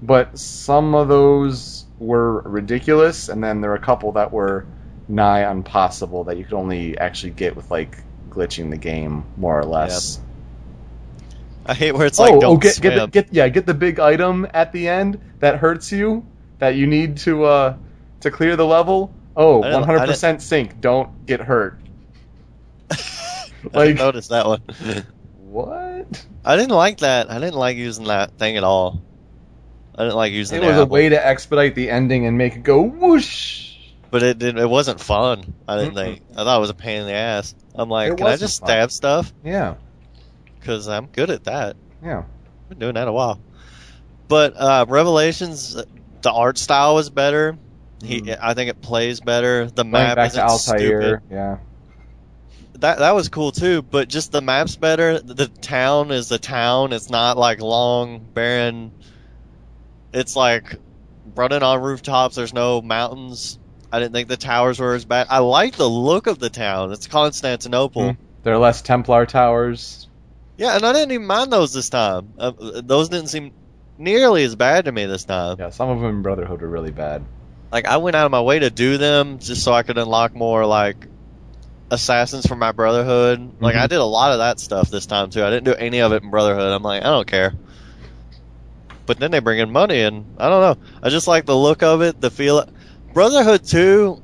[0.00, 4.66] but some of those were ridiculous, and then there were a couple that were
[5.08, 9.64] nigh impossible that you could only actually get with like glitching the game more or
[9.64, 10.20] less.
[11.70, 13.74] I hate where it's like oh, don't oh, get, get the, get yeah, get the
[13.74, 16.26] big item at the end that hurts you
[16.58, 17.76] that you need to uh
[18.20, 19.14] to clear the level.
[19.36, 20.80] Oh, I didn't- I 100% sync.
[20.80, 21.78] Don't get hurt.
[22.90, 22.96] I
[23.72, 24.62] like- didn't notice that one.
[25.36, 26.26] What?
[26.44, 27.30] I didn't like that.
[27.30, 29.02] I didn't like using that thing at all.
[29.96, 32.56] I didn't like using It the was a way to expedite the ending and make
[32.56, 33.76] it go whoosh.
[34.10, 34.58] but it didn't.
[34.62, 35.54] It wasn't fun.
[35.68, 36.04] I didn't Mm-mm.
[36.14, 36.22] think.
[36.32, 37.54] I thought it was a pain in the ass.
[37.74, 38.68] I'm like, It can I just fun.
[38.68, 39.32] stab stuff?
[39.44, 39.74] Yeah,
[40.60, 41.76] Because I'm good at that.
[42.04, 42.18] yeah.
[42.62, 43.40] I've been doing that a while.
[44.28, 45.74] But uh, Revelations,
[46.22, 47.56] the art style was better.
[48.02, 48.38] He, Mhm.
[48.40, 49.66] I think it plays better.
[49.66, 50.76] The Going map back to Altair.
[51.02, 51.20] stupid.
[51.30, 51.56] Yeah.
[52.74, 53.82] That that was cool too.
[53.82, 55.18] But just the map's better.
[55.18, 56.92] The town is the town.
[56.92, 58.92] It's not like long barren.
[60.14, 60.76] It's like
[61.34, 62.36] running on rooftops.
[62.36, 63.58] There's no mountains.
[63.92, 65.26] I didn't think the towers were as bad.
[65.28, 66.92] I like the look of the town.
[66.92, 68.02] It's Constantinople.
[68.02, 68.16] Mhm.
[68.44, 70.06] There are less Templar towers.
[70.60, 72.34] Yeah, and I didn't even mind those this time.
[72.38, 73.50] Uh, those didn't seem
[73.96, 75.56] nearly as bad to me this time.
[75.58, 77.24] Yeah, some of them in Brotherhood were really bad.
[77.72, 80.34] Like I went out of my way to do them just so I could unlock
[80.34, 81.08] more like
[81.90, 83.52] assassins for my Brotherhood.
[83.58, 83.80] Like Mhm.
[83.80, 85.42] I did a lot of that stuff this time too.
[85.42, 86.70] I didn't do any of it in Brotherhood.
[86.70, 87.54] I'm like, I don't care.
[89.06, 90.84] But then they bring in money, and I don't know.
[91.02, 92.68] I just like the look of it, the feel.
[93.14, 94.20] Brotherhood two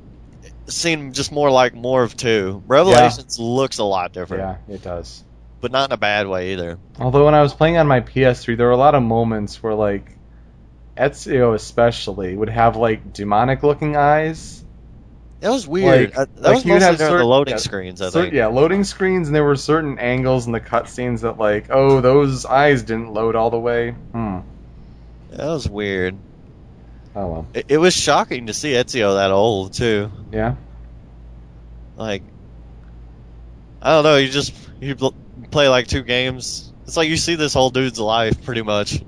[0.67, 2.61] seemed just more like more of two.
[2.67, 5.23] Revelations looks a lot different, Yeah, it does.
[5.61, 6.77] But not in a bad way either.
[6.99, 9.73] Although when I was playing on my PS3, there were a lot of moments where
[9.73, 10.17] like
[10.97, 14.63] Ezio especially would have like demonic looking eyes.
[15.39, 16.15] That was weird.
[16.15, 18.01] Like- I- that like was mostly have certain- the loading yeah, screens.
[18.01, 18.33] I Cer- think.
[18.33, 22.45] yeah, loading screens, and there were certain angles in the cutscenes that like, oh, those
[22.45, 23.91] eyes didn't load all the way.
[23.91, 24.39] Hmm.
[25.31, 26.15] That was weird.
[27.15, 27.47] Oh well.
[27.53, 30.11] It, it was shocking to see Ezio that old too.
[30.31, 30.55] Yeah.
[31.95, 32.23] Like,
[33.81, 34.17] I don't know.
[34.17, 35.09] You just you bl-
[35.51, 36.71] play like two games.
[36.85, 39.01] It's like you see this whole dude's life pretty much.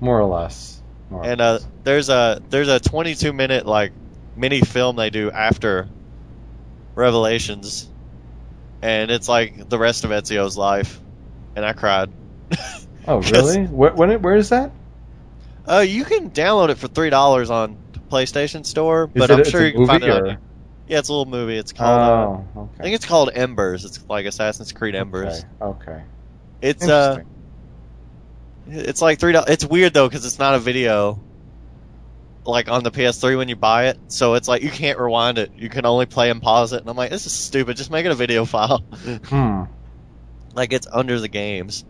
[0.00, 0.80] More or less.
[1.24, 3.92] and uh, there's a there's a 22 minute like
[4.36, 5.88] mini film they do after
[6.94, 7.88] Revelations,
[8.82, 11.00] and it's like the rest of Ezio's life,
[11.56, 12.10] and I cried.
[13.06, 13.64] oh really?
[13.66, 14.72] Where, when it, where is that?
[15.66, 17.76] Uh, you can download it for three dollars on
[18.10, 20.10] PlayStation Store, Is but it, I'm sure you can find it.
[20.10, 20.38] or- On,
[20.90, 21.56] yeah, it's a little movie.
[21.56, 22.00] It's called.
[22.00, 23.84] uh, Oh, I think it's called Embers.
[23.84, 25.44] It's like Assassin's Creed Embers.
[25.62, 25.90] Okay.
[25.92, 26.02] okay.
[26.60, 27.22] It's uh,
[28.68, 29.34] it's like three.
[29.36, 31.20] It's weird though because it's not a video.
[32.44, 35.52] Like on the PS3 when you buy it, so it's like you can't rewind it.
[35.56, 36.80] You can only play and pause it.
[36.80, 37.76] And I'm like, this is stupid.
[37.76, 38.78] Just make it a video file.
[38.78, 39.64] Hmm.
[40.54, 41.84] like it's under the games.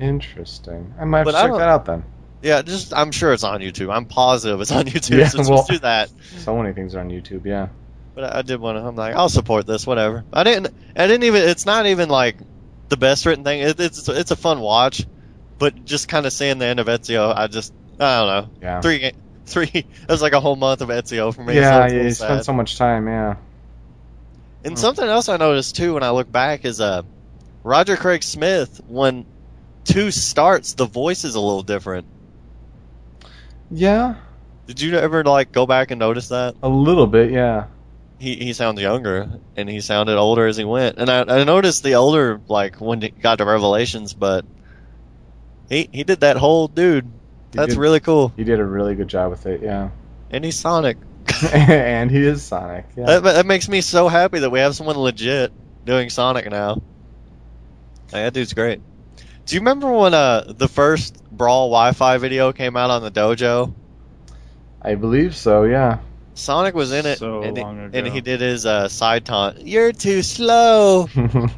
[0.00, 0.94] Interesting.
[0.98, 2.04] I might have to check that out then.
[2.42, 3.92] Yeah, just I'm sure it's on YouTube.
[3.94, 5.18] I'm positive it's on YouTube.
[5.18, 6.10] Yeah, so just well- do that.
[6.38, 7.44] So many things are on YouTube.
[7.44, 7.68] Yeah.
[8.18, 8.82] But I I did want to.
[8.84, 9.86] I'm like, I'll support this.
[9.86, 10.24] Whatever.
[10.32, 10.74] I didn't.
[10.96, 11.48] I didn't even.
[11.48, 12.36] It's not even like
[12.88, 13.60] the best written thing.
[13.60, 15.06] It, it's it's a fun watch,
[15.60, 18.50] but just kind of seeing the end of Ezio, I just I don't know.
[18.60, 18.80] Yeah.
[18.80, 19.12] Three
[19.46, 19.70] three.
[19.72, 21.54] It was like a whole month of Ezio for me.
[21.54, 22.26] Yeah, yeah, you sad.
[22.26, 23.06] spend so much time.
[23.06, 23.36] Yeah.
[24.64, 24.78] And Mm.
[24.78, 27.02] something else I noticed too when I look back is uh,
[27.62, 29.26] Roger Craig Smith when
[29.84, 32.08] two starts, the voice is a little different.
[33.70, 34.16] Yeah.
[34.66, 36.56] Did you ever like go back and notice that?
[36.64, 37.30] A little bit.
[37.30, 37.66] Yeah.
[38.18, 40.98] He he sounds younger and he sounded older as he went.
[40.98, 44.44] And I, I noticed the older like when he got to Revelations, but
[45.68, 47.04] he he did that whole dude.
[47.52, 48.32] He That's did- really cool.
[48.36, 49.62] He did a really good job with it.
[49.62, 49.90] Yeah.
[50.30, 50.98] And he's Sonic.
[51.52, 52.86] and he is Sonic.
[52.96, 53.06] Yeah.
[53.06, 55.52] That, that makes me so happy that we have someone legit
[55.84, 56.82] doing Sonic now.
[58.10, 58.80] That dude's great.
[59.46, 63.72] Do you remember when uh the first Brawl Wi-Fi video came out on the Dojo?
[64.82, 65.64] I believe so.
[65.64, 65.98] Yeah.
[66.38, 68.10] Sonic was in it, So and, he- long and ago.
[68.10, 69.66] he did his uh, side taunt.
[69.66, 71.08] You're too slow.
[71.16, 71.48] yeah.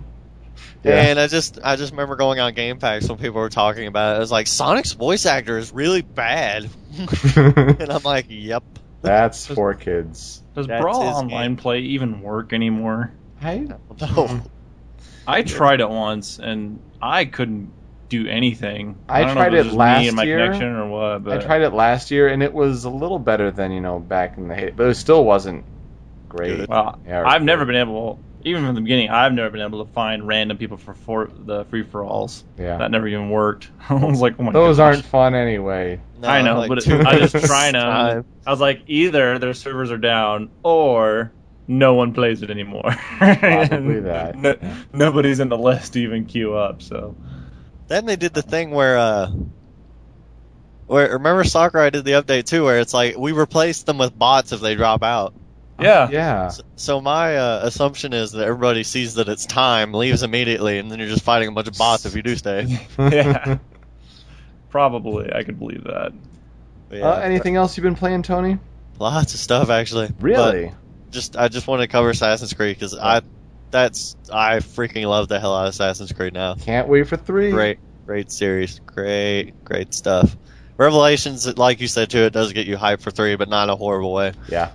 [0.85, 4.16] And I just I just remember going on GameFAQs when people were talking about it.
[4.16, 6.69] It was like Sonic's voice actor is really bad,
[7.37, 8.64] and I'm like, yep.
[9.03, 10.43] That's for kids.
[10.55, 11.57] Does That's Brawl Online game.
[11.57, 13.12] play even work anymore?
[13.40, 13.66] I
[14.01, 14.40] No.
[15.27, 17.71] I tried it once and I couldn't
[18.11, 18.96] do anything.
[19.09, 20.38] I don't know tried if it was just last me and my year.
[20.44, 23.73] connection or what, I tried it last year and it was a little better than
[23.73, 25.64] you know back in the day, but it still wasn't
[26.29, 26.59] great.
[26.59, 26.68] Good.
[26.68, 29.85] Well, Yeah, I've or- never been able, even from the beginning, I've never been able
[29.85, 32.44] to find random people for, for the free for alls.
[32.59, 32.77] Yeah.
[32.79, 33.70] That never even worked.
[33.88, 34.94] I was like, oh my Those gosh.
[34.96, 36.01] aren't fun anyway.
[36.20, 38.25] No, I know, like but it, I just trying um, them.
[38.46, 41.33] I was like, either their servers are down or
[41.68, 42.90] no one plays it anymore.
[43.18, 44.77] Probably that, No- yeah.
[44.92, 46.83] Nobody's in the list to even queue up.
[46.83, 47.14] So
[47.90, 49.33] Then they did the thing where uh,
[50.87, 54.53] where remember Sakurai did the update too, where it's like we replace them with bots
[54.53, 55.35] if they drop out.
[55.81, 56.48] yeah, Yeah.
[56.50, 60.88] So, so my uh, assumption is that everybody sees that it's time, leaves immediately, and
[60.88, 62.79] then you're just fighting a bunch of bots if you do stay.
[62.98, 63.59] yeah.
[64.68, 66.12] Probably, I could believe that.
[66.92, 68.61] Yeah, Uh, anything else you've been playing, Tony?
[69.00, 70.11] lots of stuff actually.
[70.20, 70.66] Really?
[70.66, 73.22] But just I just want to cover Assassin's Creed because I
[73.71, 76.55] that's I freaking love the hell out of Assassin's Creed now.
[76.55, 77.51] Can't wait for three.
[77.51, 80.37] Great, great series, great, great stuff.
[80.77, 83.71] Revelations, like you said too, it does get you hyped for three, but not in
[83.71, 84.33] a horrible way.
[84.49, 84.71] Yeah.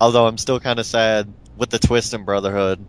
[0.00, 2.84] Although I'm still kind of sad with the twist in Brotherhood.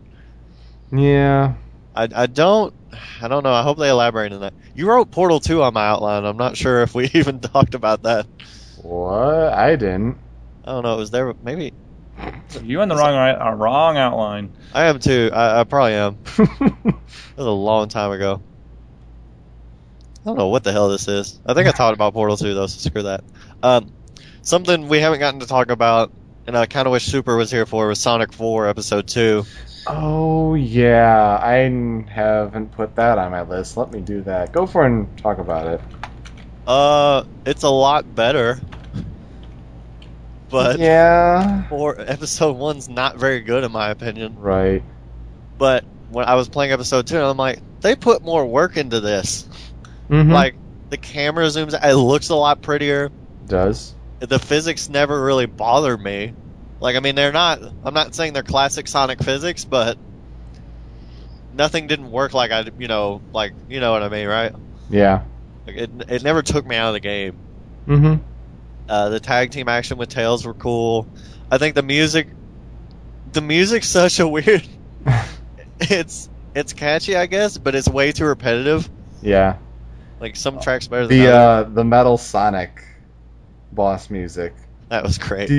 [0.91, 1.53] Yeah.
[1.95, 2.73] I, I don't
[3.21, 3.53] I don't know.
[3.53, 4.53] I hope they elaborate on that.
[4.75, 6.25] You wrote Portal 2 on my outline.
[6.25, 8.25] I'm not sure if we even talked about that.
[8.81, 9.53] What?
[9.53, 10.17] I didn't.
[10.65, 10.95] I don't know.
[10.95, 11.33] It was there.
[11.43, 11.73] Maybe
[12.63, 14.51] You on the wrong uh, wrong outline.
[14.73, 15.31] I am too.
[15.33, 16.17] I, I probably am.
[16.37, 18.41] It was a long time ago.
[20.21, 21.39] I don't know what the hell this is.
[21.45, 23.23] I think I talked about Portal 2 though, so screw that.
[23.63, 23.91] Um,
[24.43, 26.11] something we haven't gotten to talk about,
[26.45, 29.45] and I kind of wish Super was here for, was Sonic 4 Episode 2.
[29.87, 31.55] oh yeah, I
[32.09, 33.77] haven't put that on my list.
[33.77, 34.53] Let me do that.
[34.53, 35.81] Go for it and talk about it.
[36.67, 38.61] Uh, it's a lot better,
[40.53, 41.67] but yeah.
[41.67, 44.37] four, Episode 1's not very good in my opinion.
[44.39, 44.83] Right.
[45.57, 49.47] But when I was playing Episode 2, I'm like, they put more work into this.
[50.09, 50.31] Mm-hmm.
[50.31, 50.55] Like,
[50.89, 53.09] the camera zooms, it looks a lot prettier.
[53.47, 53.95] does.
[54.19, 56.33] the physics never really bothered me.
[56.79, 57.59] Like, I mean, they're not.
[57.83, 59.97] I'm not saying they're classic Sonic physics, but
[61.53, 64.53] nothing didn't work like I, you know, like you know what I mean, right?
[64.89, 65.23] Yeah.
[65.65, 67.37] Like, it it never took me out of the game.
[67.87, 68.19] Mhm.
[68.89, 71.07] Uh, the tag team action with Tails were cool.
[71.49, 72.27] I think the music,
[73.31, 74.67] the music's such a weird.
[75.79, 78.89] It's it's catchy, I guess, but it's way too repetitive.
[79.21, 79.57] yeah.
[80.19, 82.83] Like some tracks better than The uh the Metal Sonic
[83.71, 84.53] boss music.
[84.89, 85.49] that was great.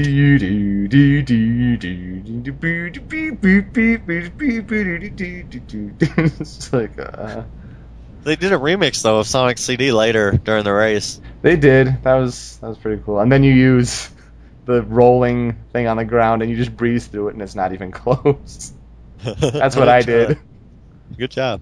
[5.91, 7.43] It's like uh
[8.25, 11.21] They did a remix though of Sonic CD later during the race.
[11.43, 12.03] They did.
[12.03, 13.21] That was that was pretty cool.
[13.21, 14.09] And then you use
[14.65, 17.73] the rolling thing on the ground and you just breeze through it and it's not
[17.75, 18.73] even close.
[19.23, 20.39] That's what I did.
[21.19, 21.61] Good job.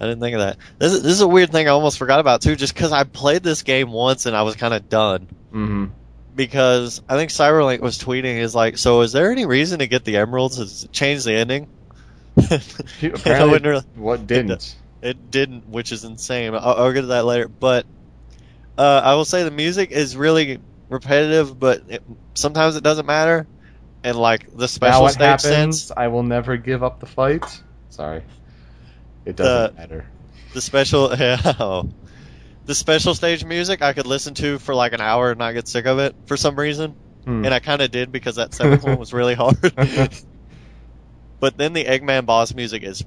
[0.00, 0.56] I didn't think of that.
[0.78, 3.04] This is, this is a weird thing I almost forgot about too, just because I
[3.04, 5.28] played this game once and I was kind of done.
[5.52, 5.86] hmm
[6.34, 10.04] Because I think Cyberlink was tweeting is like, so is there any reason to get
[10.04, 10.56] the emeralds?
[10.56, 11.68] Does it change the ending?
[12.36, 14.74] Apparently, really- what didn't?
[15.04, 16.54] It didn't, which is insane.
[16.54, 17.46] I'll, I'll get to that later.
[17.46, 17.86] But
[18.76, 22.02] uh, I will say the music is really repetitive, but it,
[22.34, 23.46] sometimes it doesn't matter.
[24.02, 25.44] And like the special what stage happens?
[25.44, 27.44] sense, I will never give up the fight.
[27.90, 28.22] Sorry,
[29.24, 30.06] it doesn't The- matter.
[30.52, 31.88] the special, yeah, oh.
[32.66, 35.68] the special stage music I could listen to for like an hour and not get
[35.68, 36.96] sick of it for some reason.
[37.24, 37.44] Hmm.
[37.46, 39.56] And I kind of did because that seventh one was really hard.
[41.40, 43.02] but then the Eggman boss music is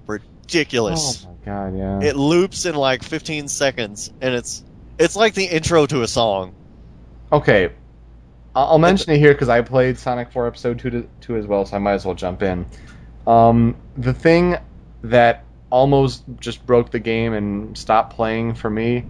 [0.48, 1.26] ridiculous.
[1.26, 2.00] Oh my god, yeah.
[2.10, 4.64] It loops in like 15 seconds, and it's
[4.98, 6.54] it's like the intro to a song.
[7.32, 7.72] Okay,
[8.56, 11.66] I'll mention it here because I played Sonic 4 Episode 2, to, 2 as well,
[11.66, 12.66] so I might as well jump in.
[13.28, 14.56] Um, the thing
[15.04, 19.06] that almost just broke the game and stopped playing for me,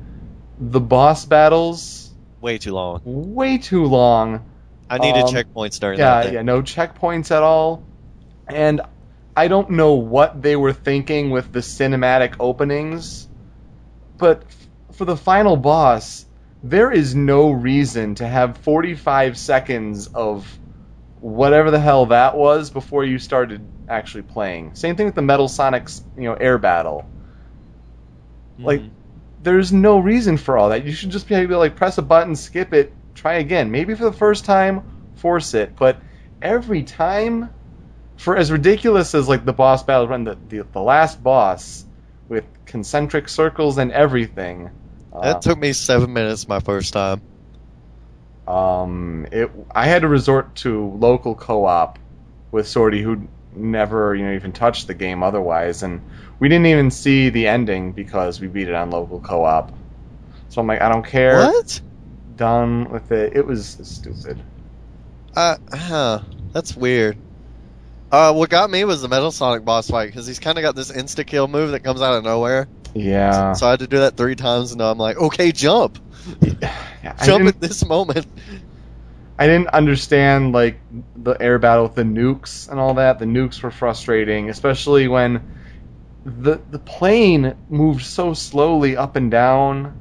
[0.60, 3.02] the boss battles, Way too long.
[3.06, 4.44] way too long.
[4.90, 6.26] I needed Um, checkpoints during Yeah, that.
[6.26, 6.34] Thing.
[6.34, 7.84] yeah, no checkpoints at all.
[8.48, 8.82] And
[9.38, 13.30] I don't know what they were thinking with the cinematic openings,
[14.18, 16.26] but f- for the final boss,
[16.64, 20.60] there is no reason to have 45 seconds of
[21.20, 24.74] whatever the hell that was before you started actually playing.
[24.76, 27.06] Same thing with the Metal Sonic's, you know, air battle.
[28.64, 28.92] Like, Mhm.
[29.40, 30.86] there's no reason for all that.
[30.86, 33.72] You should just be able to like press a button, skip it, try again.
[33.72, 34.84] Maybe for the first time,
[35.16, 36.02] force it, but
[36.42, 37.50] every time,
[38.18, 41.86] for as ridiculous as like the boss battle run, the the, the last boss
[42.30, 44.72] with concentric circles and everything.
[45.14, 47.22] uh, that took me seven minutes my first time.
[48.48, 52.00] um, it I had to resort to local co-op
[52.52, 56.02] with Sorty, who never you know even touched the game otherwise, and
[56.40, 59.72] we didn't even see the ending because we beat it on local co-op.
[60.50, 61.54] So I'm like, I don't care.
[61.54, 61.82] What?
[62.36, 63.36] Done with it.
[63.36, 64.44] It was stupid.
[65.36, 66.22] Uh, huh.
[66.54, 67.18] That's weird.
[68.12, 70.76] Uh, what got me was the Metal Sonic boss fight because he's kind of got
[70.76, 72.68] this insta kill move that comes out of nowhere.
[72.94, 73.54] Yeah.
[73.54, 76.00] So I had to do that three times, and now I'm like, okay, jump,
[76.42, 78.26] Yeah, jump at this moment.
[79.40, 80.80] I didn't understand like
[81.16, 83.20] the air battle with the nukes and all that.
[83.20, 85.42] The nukes were frustrating, especially when
[86.26, 89.94] the the plane moved so slowly up and down.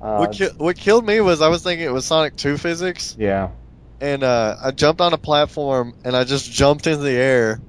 [0.00, 3.14] Uh, what, ki- what killed me was I was thinking it was Sonic 2 physics,
[3.18, 3.50] yeah.
[4.02, 7.60] And uh, I jumped on a platform and I just jumped into the air,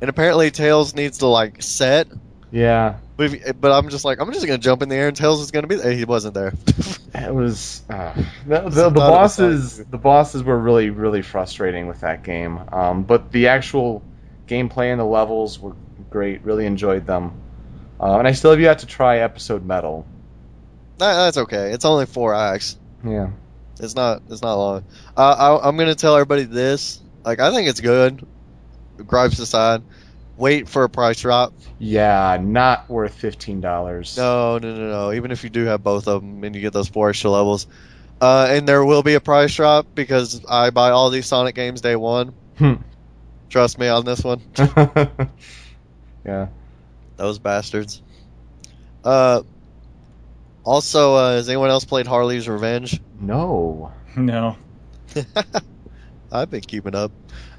[0.00, 2.06] and apparently Tails needs to like set.
[2.52, 2.98] Yeah.
[3.16, 5.40] But, if, but I'm just like I'm just gonna jump in the air and Tails
[5.40, 5.92] is gonna be there.
[5.92, 6.54] He wasn't there.
[7.12, 8.14] It was uh,
[8.46, 9.78] the, the, the bosses.
[9.78, 12.60] The bosses were really really frustrating with that game.
[12.72, 14.04] Um, but the actual
[14.46, 15.74] gameplay and the levels were
[16.08, 16.44] great.
[16.44, 17.32] Really enjoyed them.
[18.00, 20.06] Uh, and I still have yet to try Episode Metal.
[20.98, 21.72] That, that's okay.
[21.72, 22.78] It's only four acts.
[23.04, 23.30] Yeah.
[23.82, 24.22] It's not.
[24.28, 24.84] It's not long.
[25.16, 27.00] Uh, I, I'm gonna tell everybody this.
[27.24, 28.26] Like I think it's good.
[28.98, 29.82] Gripes aside,
[30.36, 31.52] wait for a price drop.
[31.78, 34.16] Yeah, not worth fifteen dollars.
[34.16, 35.12] No, no, no, no.
[35.12, 37.66] Even if you do have both of them and you get those four extra levels,
[38.20, 41.80] uh, and there will be a price drop because I buy all these Sonic games
[41.80, 42.34] day one.
[42.58, 42.74] Hmm.
[43.48, 44.42] Trust me on this one.
[46.24, 46.48] yeah.
[47.16, 48.02] Those bastards.
[49.02, 49.42] Uh.
[50.64, 53.00] Also, uh, has anyone else played Harley's Revenge?
[53.20, 53.92] No.
[54.16, 54.56] No.
[56.32, 57.12] I've been keeping up.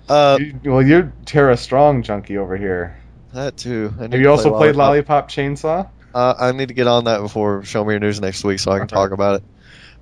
[0.09, 2.97] Uh, You- well, you're Terra Strong junkie over here.
[3.33, 3.93] that too.
[3.97, 5.29] I need Have to you also play played Lollipop.
[5.29, 5.89] Lollipop Chainsaw?
[6.13, 8.71] Uh, I need to get on that before Show Me Your News next week so
[8.71, 8.93] I can Okay.
[8.95, 9.43] talk about it.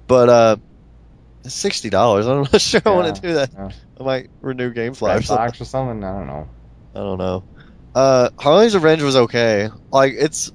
[0.08, 0.56] But uh,
[1.44, 2.26] sixty dollars.
[2.26, 3.52] I'm not sure I want to do that.
[3.54, 3.70] yeah.
[4.00, 5.62] I might renew GameFly or Red something.
[5.62, 6.04] Or something?
[6.04, 6.50] I don't know.
[6.96, 7.44] I don't know.
[7.94, 9.70] Uh, Harley's Revenge was okay.
[9.92, 10.52] Like it's,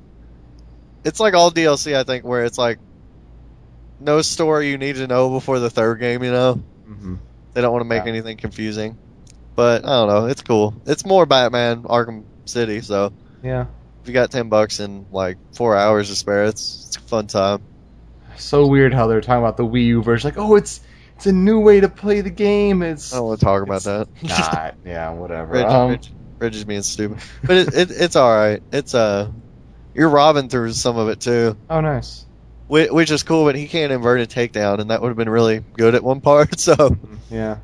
[1.04, 1.94] it's like all DLC.
[1.94, 2.78] I think where it's like,
[4.00, 6.22] no story you need to know before the third game.
[6.22, 6.54] You know,
[6.86, 7.14] hmm
[7.54, 8.10] they don't want to make Yeah.
[8.10, 8.98] anything confusing.
[9.56, 10.26] But I don't know.
[10.26, 10.74] It's cool.
[10.86, 12.80] It's more Batman Arkham City.
[12.80, 13.66] So Yeah.
[14.02, 17.26] if you got ten bucks and like four hours to spare, it's it's a fun
[17.28, 17.62] time.
[18.36, 20.28] So weird how they're talking about the Wii U version.
[20.28, 20.80] Like, oh, it's
[21.16, 22.82] it's a new way to play the game.
[22.82, 24.08] It's I don't want to talk about that.
[24.22, 24.74] not.
[24.84, 25.52] Yeah, whatever.
[25.52, 26.00] Reg, Um, Reg,
[26.40, 28.60] Reg is being stupid, but it, it, it's all right.
[28.72, 29.30] It's uh,
[29.94, 32.24] you're robbing through some of it too, oh, nice.
[32.66, 33.44] which, which is cool.
[33.44, 36.20] But he can't invert a takedown, and that would have been really good at one
[36.20, 36.58] part.
[36.60, 36.96] So,
[37.30, 37.58] Yeah.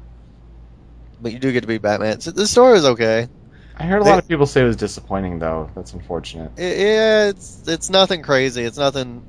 [1.21, 2.21] but you do get to be Batman.
[2.21, 3.29] So the story is okay.
[3.77, 5.71] I heard a lot of people say it was disappointing, though.
[5.75, 6.53] That's unfortunate.
[6.59, 8.63] It, yeah, it's it's nothing crazy.
[8.63, 9.23] It's nothing.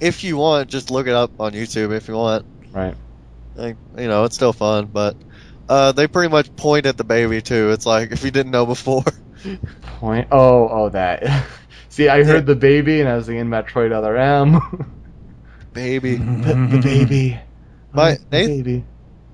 [0.00, 2.44] If you want, just look it up on YouTube if you want.
[2.72, 2.94] Right.
[3.54, 5.16] Like, you know, it's still fun, but
[5.68, 7.70] uh, they pretty much point at the baby too.
[7.70, 9.04] It's like if you didn't know before.
[10.00, 10.28] Point.
[10.32, 11.22] Oh, oh, that.
[11.94, 14.58] See, I heard the baby, and I was thinking Metroid Other M.
[15.72, 16.16] baby.
[16.16, 17.38] the, the baby.
[17.92, 18.84] My- the Nath- baby.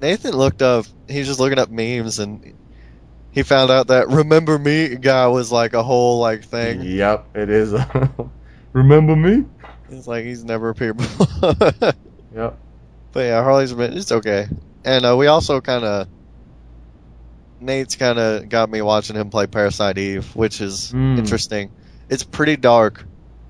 [0.02, 0.84] Nathan looked up.
[1.08, 2.52] He's just looking up memes, and
[3.30, 6.82] he found out that "Remember Me" guy was like a whole like thing.
[6.82, 7.74] Yep, it is.
[8.74, 9.46] Remember me?
[9.90, 11.54] It's like he's never appeared before.
[12.34, 12.58] Yep.
[13.12, 14.46] But yeah, Harley's been it's okay.
[14.84, 16.08] And uh, we also kind of
[17.61, 21.18] Nate's kind of got me watching him play Parasite Eve, which is Mm.
[21.18, 21.70] interesting.
[22.11, 23.04] It's pretty dark.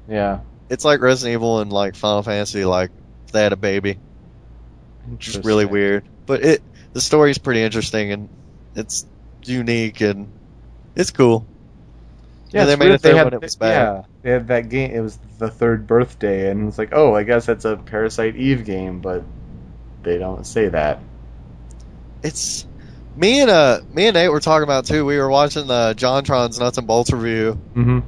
[0.08, 0.40] Yeah.
[0.68, 2.92] It's like Resident Evil and like Final Fantasy, like
[3.32, 3.98] they had a baby.
[5.18, 6.04] Just really weird.
[6.26, 8.28] But it the story's pretty interesting and
[8.76, 9.06] it's
[9.44, 10.30] unique and
[10.94, 11.46] it's cool.
[12.50, 13.72] Yeah, And they made it there had, when it was bad.
[13.72, 14.90] Yeah, they had that game.
[14.90, 18.64] It was the third birthday, and it's like, oh, I guess that's a Parasite Eve
[18.64, 19.22] game, but
[20.02, 20.98] they don't say that.
[22.22, 22.66] It's
[23.16, 25.04] me and uh me and Nate were talking about too.
[25.04, 28.00] We were watching the JonTron's Nuts and Bolts review, Mm-hmm.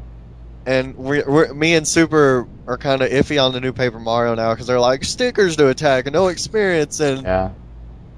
[0.66, 4.34] And we we're, me and Super are kind of iffy on the new Paper Mario
[4.34, 7.50] now because they're like stickers to attack and no experience, and Yeah.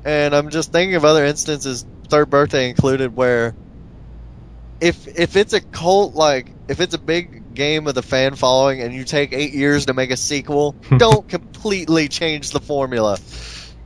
[0.04, 3.54] and I'm just thinking of other instances, third birthday included, where
[4.80, 8.80] if if it's a cult like if it's a big game with a fan following
[8.80, 13.18] and you take eight years to make a sequel, don't completely change the formula.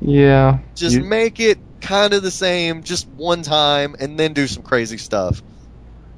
[0.00, 0.58] Yeah.
[0.74, 4.62] Just You- make it kind of the same, just one time, and then do some
[4.62, 5.42] crazy stuff.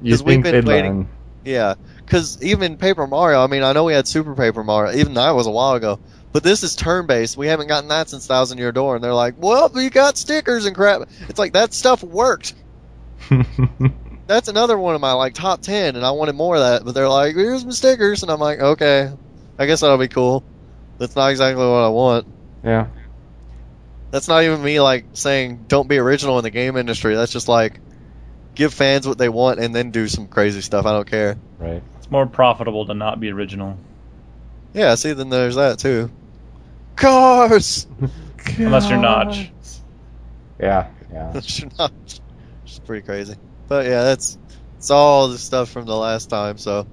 [0.01, 1.07] Because we've been waiting- learn.
[1.43, 5.15] Yeah, because even Paper Mario, I mean, I know we had Super Paper Mario, even
[5.15, 5.99] that was a while ago,
[6.31, 7.35] but this is turn based.
[7.35, 10.65] We haven't gotten that since Thousand Year Door, and they're like, well, we got stickers
[10.65, 11.09] and crap.
[11.29, 12.53] It's like that stuff worked.
[14.27, 16.93] That's another one of my like top ten, and I wanted more of that, but
[16.93, 19.11] they're like, here's some stickers, and I'm like, okay,
[19.57, 20.43] I guess that'll be cool.
[20.99, 22.27] That's not exactly what I want.
[22.63, 22.87] yeah.
[24.11, 27.15] That's not even me like saying don't be original in the game industry.
[27.15, 27.79] That's just like
[28.55, 30.85] give fans what they want and then do some crazy stuff.
[30.85, 31.37] I don't care.
[31.59, 31.81] Right.
[31.97, 33.77] It's more profitable to not be original.
[34.73, 36.09] Yeah, see, then there's that too.
[36.95, 37.87] Cars.
[38.57, 39.51] Unless you're Notch.
[40.59, 40.87] Yeah.
[41.11, 41.31] Yeah.
[41.33, 41.91] That's not.
[42.63, 43.35] It's pretty crazy.
[43.67, 44.37] But yeah, that's
[44.77, 46.57] it's all the stuff from the last time.
[46.57, 46.87] So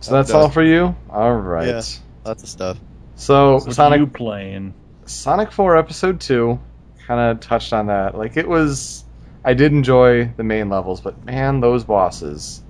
[0.00, 0.94] So that's all for you.
[1.10, 1.68] All right.
[1.68, 1.82] Yeah.
[2.24, 2.78] lots of stuff.
[3.16, 4.74] So What Sonic are you playing?
[5.06, 6.58] Sonic 4 Episode 2
[7.06, 8.16] kind of touched on that.
[8.16, 9.04] Like, it was.
[9.46, 12.60] I did enjoy the main levels, but man, those bosses.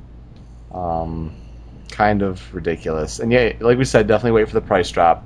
[0.71, 1.35] Um,
[1.91, 3.19] kind of ridiculous.
[3.19, 5.25] And yeah, like we said, definitely wait for the price drop.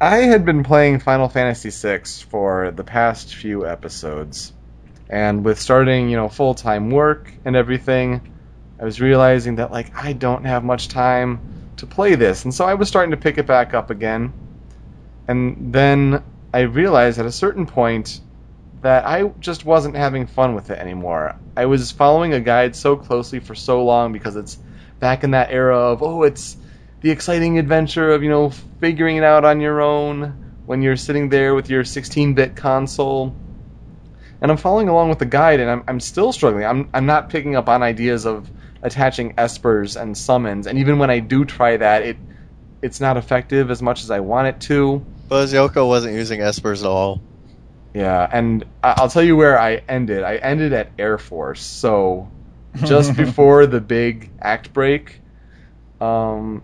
[0.00, 4.54] I had been playing Final Fantasy VI for the past few episodes.
[5.10, 8.32] And with starting, you know, full time work and everything,
[8.80, 11.40] I was realizing that, like, I don't have much time
[11.76, 12.44] to play this.
[12.44, 14.32] And so I was starting to pick it back up again.
[15.28, 18.20] And then I realized at a certain point
[18.84, 21.36] that I just wasn't having fun with it anymore.
[21.56, 24.58] I was following a guide so closely for so long because it's
[25.00, 26.58] back in that era of, oh, it's
[27.00, 31.30] the exciting adventure of, you know, figuring it out on your own when you're sitting
[31.30, 33.34] there with your 16 bit console.
[34.42, 36.66] And I'm following along with the guide, and I'm, I'm still struggling.
[36.66, 38.50] I'm, I'm not picking up on ideas of
[38.82, 42.18] attaching espers and summons, and even when I do try that, it
[42.82, 45.02] it's not effective as much as I want it to.
[45.28, 47.22] Buzz Yoko wasn't using espers at all.
[47.94, 50.24] Yeah, and I- I'll tell you where I ended.
[50.24, 52.28] I ended at Air Force, so
[52.82, 55.20] just before the big act break.
[56.00, 56.62] Um,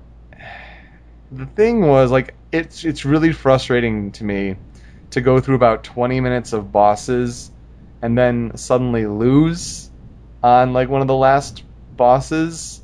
[1.31, 4.57] the thing was like it's it's really frustrating to me
[5.11, 7.51] to go through about 20 minutes of bosses
[8.03, 9.91] and then suddenly lose
[10.43, 11.65] on like one of the last
[11.97, 12.83] bosses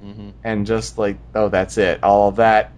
[0.00, 2.72] hmm and just like oh that's it all of that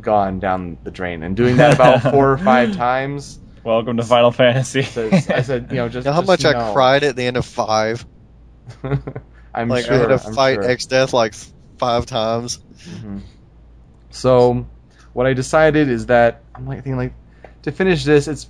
[0.00, 4.32] gone down the drain and doing that about four or five times Welcome to Final
[4.32, 4.82] Fantasy.
[4.82, 7.24] says- I said, you know, just You know how just much I cried at the
[7.24, 8.04] end of five?
[9.54, 9.94] I'm like sure.
[9.94, 10.62] I had to I'm fight sure.
[10.64, 11.34] Exdeath like
[11.78, 12.58] five times.
[12.88, 13.20] Mhm.
[14.10, 14.66] So,
[15.12, 17.12] what I decided is that I'm like thinking like
[17.62, 18.48] to finish this, it's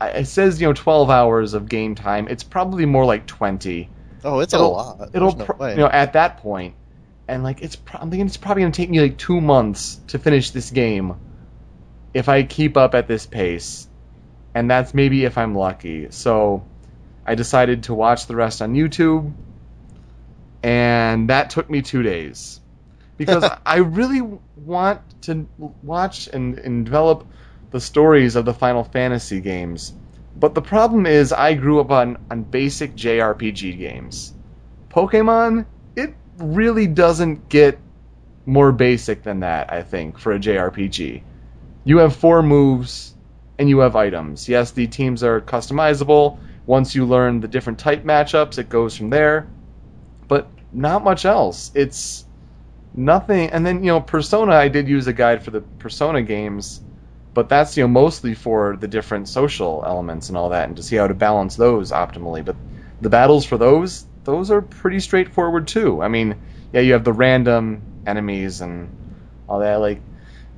[0.00, 2.28] it says you know 12 hours of game time.
[2.28, 3.88] It's probably more like 20.
[4.24, 5.10] Oh, it's it'll, a lot.
[5.14, 5.70] It'll no pro- way.
[5.72, 6.74] you know at that point,
[7.26, 10.18] and like it's pro- I'm thinking it's probably gonna take me like two months to
[10.18, 11.16] finish this game
[12.14, 13.87] if I keep up at this pace,
[14.58, 16.08] and that's maybe if I'm lucky.
[16.10, 16.64] So,
[17.24, 19.32] I decided to watch the rest on YouTube,
[20.62, 22.60] and that took me two days
[23.16, 24.22] because I really
[24.56, 25.46] want to
[25.82, 27.26] watch and, and develop
[27.70, 29.92] the stories of the Final Fantasy games.
[30.36, 34.32] But the problem is, I grew up on, on basic JRPG games.
[34.88, 37.78] Pokemon, it really doesn't get
[38.46, 41.22] more basic than that, I think, for a JRPG.
[41.84, 43.14] You have four moves,
[43.58, 44.48] and you have items.
[44.48, 46.38] Yes, the teams are customizable.
[46.66, 49.48] Once you learn the different type matchups, it goes from there.
[50.28, 51.72] But not much else.
[51.74, 52.24] It's
[52.94, 53.50] nothing.
[53.50, 54.52] And then you know, Persona.
[54.52, 56.80] I did use a guide for the Persona games,
[57.34, 60.82] but that's you know mostly for the different social elements and all that, and to
[60.82, 62.44] see how to balance those optimally.
[62.44, 62.56] But
[63.00, 66.02] the battles for those, those are pretty straightforward too.
[66.02, 66.36] I mean,
[66.72, 68.90] yeah, you have the random enemies and
[69.48, 69.76] all that.
[69.76, 70.00] Like,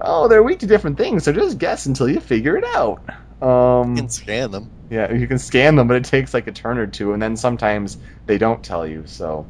[0.02, 3.02] oh, they're weak to different things, so just guess until you figure it out.
[3.42, 4.70] Um, You can scan them.
[4.90, 7.36] yeah, you can scan them, but it takes like a turn or two, and then
[7.36, 7.96] sometimes
[8.26, 9.04] they don't tell you.
[9.06, 9.46] So,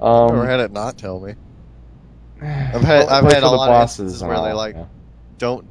[0.00, 1.34] I've um, never had it not tell me.
[2.42, 4.84] I've had- I've had a lot of bosses instances and where they, like, yeah.
[5.38, 5.66] Don't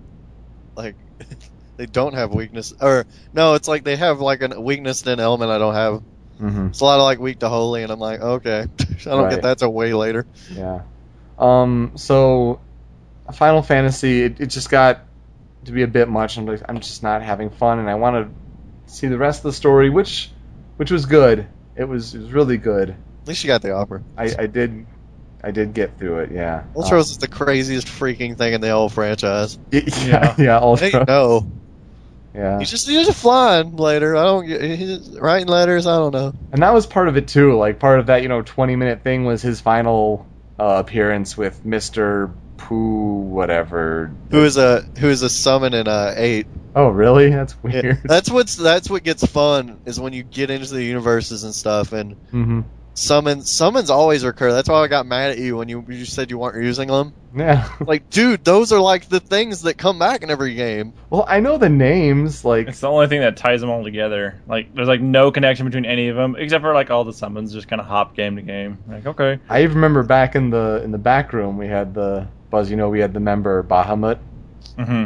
[0.76, 0.95] like
[1.78, 5.20] they don't have weakness or no, it's like they have like a weakness to an
[5.20, 6.02] element I don't have.
[6.41, 6.70] Mhm.
[6.70, 9.30] It's a lot of like weak to holy, and I'm like, okay, I don't Right.
[9.32, 10.26] get that a way later.
[10.56, 10.82] Yeah.
[11.38, 12.60] Um, so,
[13.32, 15.02] Final Fantasy, it, it just got
[15.66, 16.38] to be a bit much.
[16.38, 19.44] I'm like, I'm just not having fun, and I want to see the rest of
[19.44, 20.32] the story, which,
[20.78, 21.48] which was good.
[21.76, 22.90] It was, it was really good.
[22.90, 24.04] At least you got the opera.
[24.18, 24.86] I, I did,
[25.44, 26.32] I did get through it.
[26.32, 26.64] Yeah.
[26.76, 29.58] Ultros is the craziest freaking thing in the whole franchise.
[29.58, 31.06] Uh, yeah, yeah, I didn't Ultra.
[31.06, 31.52] know.
[32.34, 32.60] Yeah.
[32.60, 34.16] He's just he's just flying later.
[34.16, 35.86] I don't get he's writing letters.
[35.86, 36.34] I don't know.
[36.54, 37.58] And that was part of it too.
[37.58, 40.26] Like part of that, you know, 20 minute thing was his final
[40.58, 42.34] uh, appearance with Mr.
[42.68, 44.12] Pooh, whatever.
[44.32, 46.47] Who is a who is a summon in uh eight?
[46.76, 47.30] Oh, really?
[47.30, 48.01] That's Yeah, weird.
[48.07, 51.91] that's what's that's what gets fun is when you get into the universes and stuff
[51.91, 52.62] and hmm
[52.95, 54.51] summons summons always recur.
[54.51, 57.14] That's why I got mad at you when you you said you weren't using them.
[57.36, 57.70] Yeah.
[57.88, 60.93] Like, dude, those are like the things that come back in every game.
[61.09, 62.45] Well, I know the names.
[62.45, 64.41] Like, It's the only thing that ties them all together.
[64.47, 67.53] Like, there's like no connection between any of them except for like all the summons
[67.53, 68.80] just kind of hop game to game.
[68.88, 72.28] Like, okay, I even remember back in the in the back room, we had the
[72.52, 72.70] Buzz.
[72.70, 74.20] You know, we had the member Bahamut,
[74.78, 75.06] hmm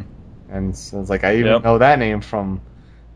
[0.49, 1.63] and so it's like I even Yep.
[1.63, 2.61] know that name from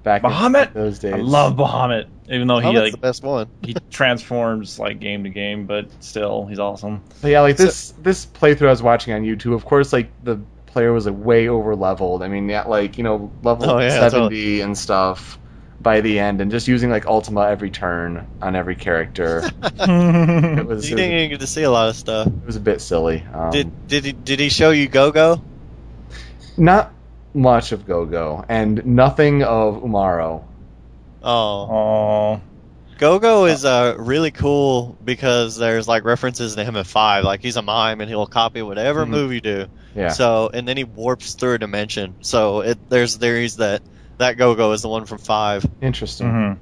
[0.03, 0.67] back Bahamut?
[0.67, 1.13] in those days.
[1.13, 3.47] I love Bahamut, even though he like the best one.
[3.61, 7.01] he transforms like game to game, but still he's awesome.
[7.21, 9.53] But yeah, like So- this this playthrough I was watching on YouTube.
[9.53, 12.23] Of course, like the player was like way over leveled.
[12.23, 15.37] I mean, yeah, like you know, level Oh, yeah, seventy and stuff
[15.81, 19.43] by the end, and just using like Ultima every turn on every character.
[19.63, 22.27] it was You it didn't even get to see a lot of stuff.
[22.27, 23.23] it was a bit silly.
[23.33, 25.41] Um, Did did he did he show you Go Go?
[26.57, 26.91] not
[27.33, 30.43] much of Go Go and nothing of Umaro.
[31.23, 32.41] Oh, Oh,
[32.97, 37.23] Go Go is uh really cool because there's like references to him in five.
[37.23, 39.09] Like he's a mime and he'll copy whatever Mhm.
[39.09, 39.65] move you do.
[39.95, 40.09] Yeah.
[40.09, 42.15] So and then he warps through a dimension.
[42.21, 43.81] So it there's theories that
[44.19, 45.65] that Go Go is the one from five.
[45.81, 46.29] Interesting.
[46.29, 46.53] hmm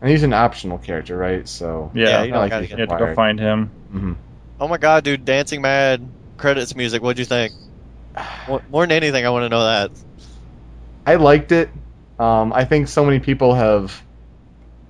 [0.00, 1.46] And he's an optional character, right?
[1.48, 2.04] So yeah.
[2.08, 3.70] Yeah, you, you don't like gotta he's have to go find him.
[3.94, 4.16] Mhm.
[4.60, 5.24] Oh my god, dude!
[5.24, 6.06] Dancing Mad
[6.38, 7.02] credits music.
[7.02, 7.52] What'd you think?
[8.48, 9.90] More, more than anything, I want to know that.
[11.06, 11.70] I liked it.
[12.18, 14.00] Um, I think so many people have,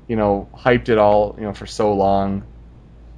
[0.09, 2.43] you know, hyped it all, you know, for so long.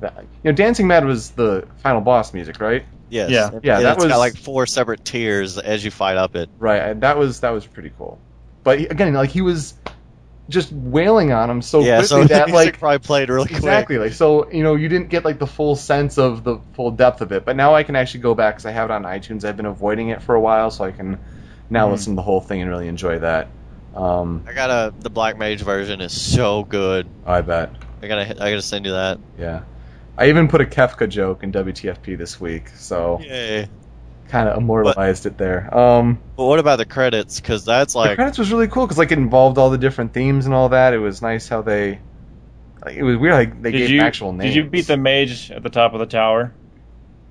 [0.00, 2.84] That, you know, Dancing Mad was the final boss music, right?
[3.08, 3.30] Yes.
[3.30, 3.50] Yeah.
[3.62, 6.48] Yeah, and that it's got was- like four separate tiers as you fight up it.
[6.58, 6.82] Right.
[6.82, 8.18] I- That was that was pretty cool.
[8.64, 9.74] But again, like he was
[10.50, 13.56] just wailing on him so yeah, so quickly the that like probably played really quick.
[13.58, 16.90] exactly like so you know you didn't get like the full sense of the full
[16.90, 17.44] depth of it.
[17.44, 19.44] But now I can actually go back because I have it on iTunes.
[19.44, 21.18] I've been avoiding it for a while, so I can
[21.70, 21.92] now Mhm.
[21.92, 23.48] listen to the whole thing and really enjoy that.
[23.94, 27.06] Um, I got a the Black Mage version is so good.
[27.26, 27.70] I bet.
[28.02, 29.18] I gotta I gotta send you that.
[29.38, 29.60] Yeah.
[30.18, 33.68] I even put a Kefka joke in WTFP this week, so Yay!
[34.28, 35.76] Kind of immortalized it there.
[35.76, 37.40] Um, But what about the credits?
[37.40, 39.78] Because that's like the like credits was really cool because like it involved all the
[39.78, 40.92] different themes and all that.
[40.94, 42.00] It was nice how they,
[42.84, 44.54] like, it was weird like they Did gave you actual names.
[44.54, 46.52] did you beat the mage at the top of the tower?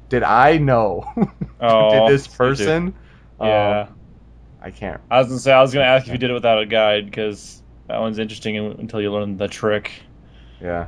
[0.10, 1.06] Did I know?
[1.66, 2.38] Oh, did this you do.
[2.38, 2.94] person?
[3.42, 3.88] Yeah.
[3.90, 3.96] Um,
[4.62, 5.00] I can't.
[5.10, 7.06] I was gonna say I was gonna ask if you did it without a guide
[7.06, 9.92] because that one's interesting until you learn the trick.
[10.62, 10.88] Yeah.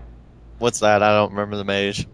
[0.59, 1.01] what's that?
[1.01, 2.07] I don't remember the mage.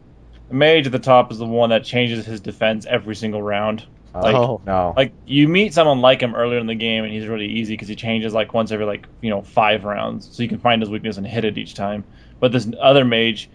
[0.52, 3.86] The mage at the top is the one that changes his defense every single round.
[4.14, 4.93] Like- oh, No.
[4.97, 7.88] Like you meet someone like him earlier in the game, and he's really easy because
[7.88, 10.89] he changes like once every like you know five rounds, so you can find his
[10.89, 12.04] weakness and hit it each time.
[12.41, 13.49] But this other mage,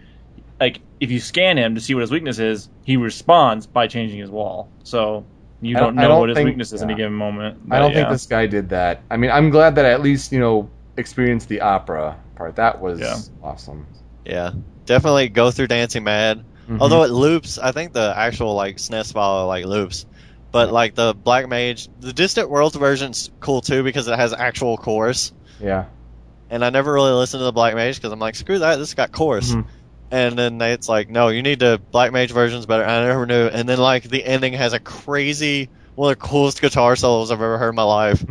[0.59, 4.17] like if you scan him to see what his weakness is, he responds by changing
[4.19, 4.67] his wall.
[4.83, 5.23] So
[5.61, 7.59] you don't don't- know don't what his think- weakness is in a given moment.
[7.69, 9.01] I don't But, think this guy did that.
[9.11, 10.67] I mean, I'm glad that I at least you know
[10.97, 12.55] experienced the opera part.
[12.55, 13.17] That was Yeah.
[13.43, 13.85] awesome.
[14.25, 14.51] yeah.
[14.87, 16.43] Definitely go through Dancing Mad.
[16.67, 16.79] Mhm.
[16.81, 20.05] Although it loops, I think the actual like SNES file like loops.
[20.51, 24.77] But like the Black Mage, the Distant Worlds version's cool too because it has actual
[24.77, 25.33] chorus.
[25.59, 25.85] yeah.
[26.49, 28.93] And I never really listened to the Black Mage because I'm like, screw that, this
[28.93, 29.51] got chorus.
[29.53, 29.65] Mhm.
[30.11, 32.85] And then it's like, no, you need the Black Mage version's better.
[32.85, 33.47] I never knew.
[33.47, 37.41] And then like the ending has a crazy, one of the coolest guitar solos I've
[37.41, 38.23] ever heard in my life.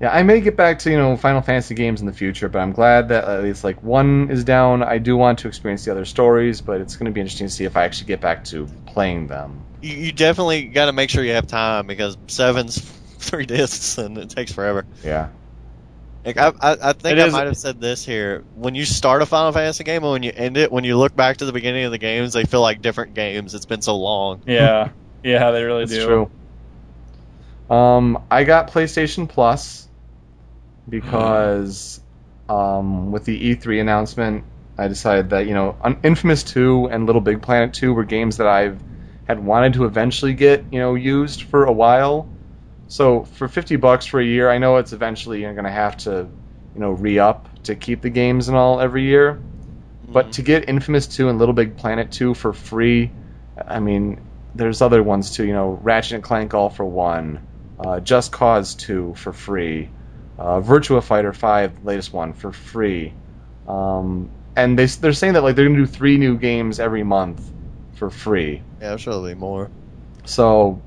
[0.00, 2.58] Yeah, I may get back to you know Final Fantasy games in the future, but
[2.58, 4.82] I'm glad that at least like one is down.
[4.82, 7.52] I do want to experience the other stories, but it's going to be interesting to
[7.52, 9.62] see if I actually get back to playing them.
[9.80, 12.78] You, you definitely got to make sure you have time because seven's
[13.18, 14.84] three discs and it takes forever.
[15.02, 15.28] Yeah.
[16.26, 18.44] Like I, I, I think It I is- might have said this here.
[18.54, 21.16] When you start a Final Fantasy game and when you end it, when you look
[21.16, 23.54] back to the beginning of the games, they feel like different games.
[23.54, 24.42] It's been so long.
[24.44, 24.90] Yeah,
[25.22, 26.04] yeah, they really That's do.
[26.06, 26.30] true.
[27.74, 29.85] Um, I got PlayStation Plus
[30.88, 32.00] because
[32.48, 34.44] um, with the E3 announcement,
[34.78, 38.46] I decided that you know Infamous 2 and Little Big Planet 2 were games that
[38.46, 38.80] I've
[39.26, 42.28] had wanted to eventually get you know used for a while.
[42.88, 45.96] So for 50 bucks for a year, I know it's eventually you're going to have
[45.98, 46.28] to
[46.74, 49.40] you know re up to keep the games and all every year.
[50.08, 53.10] But to get Infamous 2 and Little Big Planet 2 for free,
[53.66, 54.20] I mean,
[54.54, 55.44] there's other ones too.
[55.44, 57.46] You know, Ratchet and Clank All for One,
[57.80, 59.90] uh, Just Cause 2 for free,
[60.38, 63.12] uh, Virtua Fighter 5, the latest one, for free.
[63.66, 67.52] Um, and they they're saying that like they're gonna do three new games every month
[67.94, 68.62] for free.
[68.80, 69.70] yeah, I'm sure there'll be more.
[70.24, 70.80] So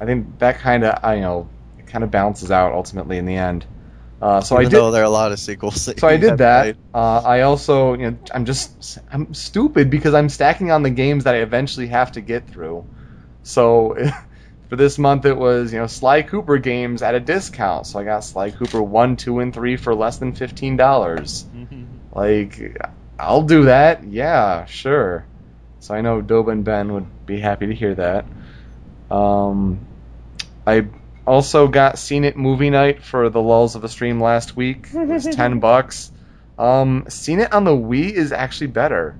[0.00, 1.48] I think that kind of I you know
[1.78, 3.66] it kind of balances out ultimately in the end.
[4.20, 4.78] Uh, so Even I did.
[4.78, 5.84] though there are a lot of sequels.
[5.84, 6.76] that So I did that.
[6.94, 11.24] Uh, I also, you know, I'm just, I'm stupid because I'm stacking on the games
[11.24, 12.86] that I eventually have to get through.
[13.42, 13.96] So
[14.74, 17.86] for this month, it was, you know, Sly Cooper games at a discount.
[17.86, 21.46] So I got Sly Cooper one, two, and three for less than fifteen dollars.
[22.16, 22.80] Like,
[23.18, 24.04] I'll do that.
[24.04, 25.26] Yeah, sure.
[25.80, 28.24] So I know Doba and Ben would be happy to hear that.
[29.10, 29.80] Um,
[30.64, 30.86] I
[31.26, 34.86] also got Scene It movie night for the lulls of a stream last week.
[34.94, 36.12] It was ten bucks.
[36.56, 39.16] Um, Scene It on the Wii is actually better.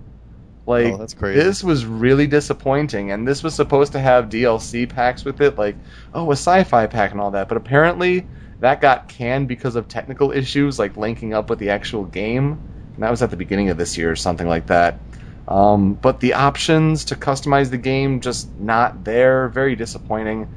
[0.67, 1.41] Like Oh, that's crazy.
[1.41, 5.77] this was really disappointing, and this was supposed to have DLC packs with it, like
[6.15, 7.49] oh a sci-fi pack and all that.
[7.49, 8.27] But apparently
[8.61, 12.59] that got canned because of technical issues, like linking up with the actual game.
[12.95, 15.01] And that was at the beginning of this year or something like that.
[15.49, 19.49] Um, but the options to customize the game just not there.
[19.49, 20.49] Very disappointing.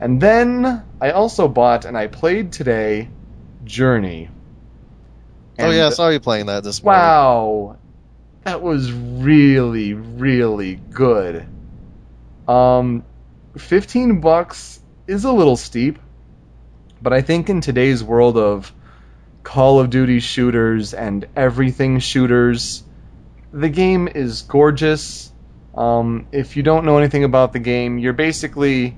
[0.00, 3.08] And then I also bought and I played today
[3.64, 4.28] Journey.
[5.58, 7.00] oh yeah, I saw you playing that this morning.
[7.00, 7.76] Wow,
[8.44, 11.46] that was really, really good.
[12.48, 13.04] Um,
[13.56, 15.98] fifteen bucks is a little steep,
[17.02, 18.72] but I think in today's world of
[19.42, 22.82] Call of Duty shooters and everything shooters,
[23.52, 25.32] the game is gorgeous.
[25.74, 28.96] Um, if you don't know anything about the game, you're basically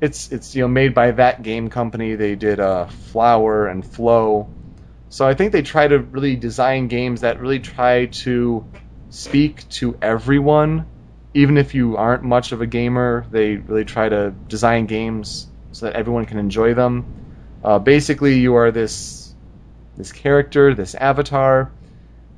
[0.00, 2.16] it's it's you know made by that game company.
[2.16, 4.48] They did uh, Flower and Flow.
[5.12, 8.64] So I think they try to really design games that really try to
[9.10, 10.86] speak to everyone,
[11.34, 13.26] even if you aren't much of a gamer.
[13.30, 17.04] They really try to design games so that everyone can enjoy them.
[17.62, 19.34] Uh, basically, you are this
[19.98, 21.70] this character, this avatar,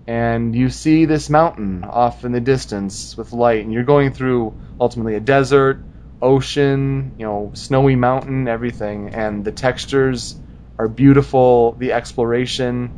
[0.08, 4.52] and you see this mountain off in the distance with light, and you're going through
[4.80, 5.84] ultimately a desert,
[6.20, 10.40] ocean, you know, snowy mountain, everything, and the textures
[10.78, 11.72] are beautiful.
[11.72, 12.90] The exploration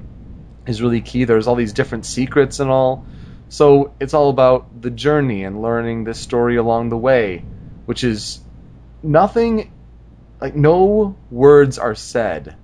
[0.66, 1.24] is really key.
[1.24, 3.04] There's all these different secrets and all.
[3.48, 7.44] So it's all about the journey and learning this story along the way,
[7.84, 8.40] which is
[9.02, 9.70] nothing
[10.40, 12.56] like no words are said.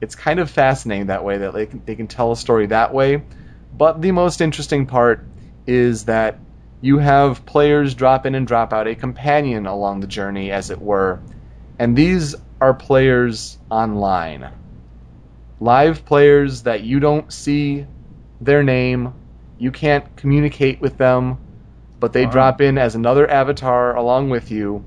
[0.00, 2.92] It's kind of fascinating that way that they can, they can tell a story that
[2.92, 3.22] way.
[3.76, 5.24] But the most interesting part
[5.66, 6.38] is that
[6.80, 10.80] you have players drop in and drop out, a companion along the journey, as it
[10.80, 11.20] were.
[11.78, 14.52] And these are players online.
[15.60, 17.86] Live players that you don't see
[18.40, 19.14] their name,
[19.58, 21.38] you can't communicate with them,
[22.00, 22.32] but they Wow.
[22.32, 24.84] drop in as another avatar along with you.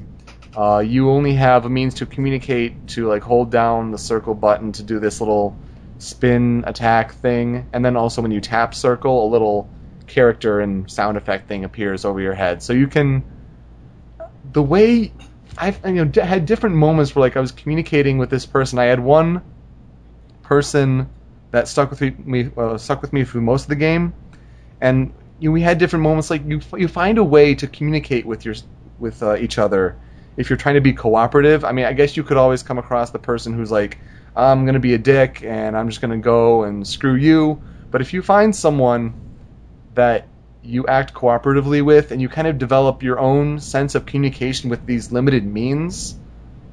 [0.55, 4.71] Uh, you only have a means to communicate to like hold down the circle button
[4.73, 5.59] to do this little
[5.97, 9.69] spin attack thing, and then also when you tap circle, a little
[10.07, 12.63] character and sound effect thing appears over your head.
[12.63, 13.26] So you can
[14.43, 15.13] the way
[15.57, 18.79] I've you know d- had different moments where like I was communicating with this person.
[18.79, 19.41] I had one
[20.43, 21.09] person
[21.51, 24.13] that stuck with me, uh, stuck with me through most of the game,
[24.81, 26.29] and you know, we had different moments.
[26.29, 28.55] Like you you find a way to communicate with your
[28.99, 29.95] with uh, each other
[30.37, 31.63] if you're trying to be cooperative.
[31.63, 33.99] I mean, I guess you could always come across the person who's like,
[34.35, 37.61] I'm gonna be a dick and I'm just gonna go and screw you.
[37.91, 39.13] But if you find someone
[39.93, 40.27] that
[40.66, 44.86] you act cooperatively with and you kind of develop your own sense of communication with
[44.86, 46.16] these limited means,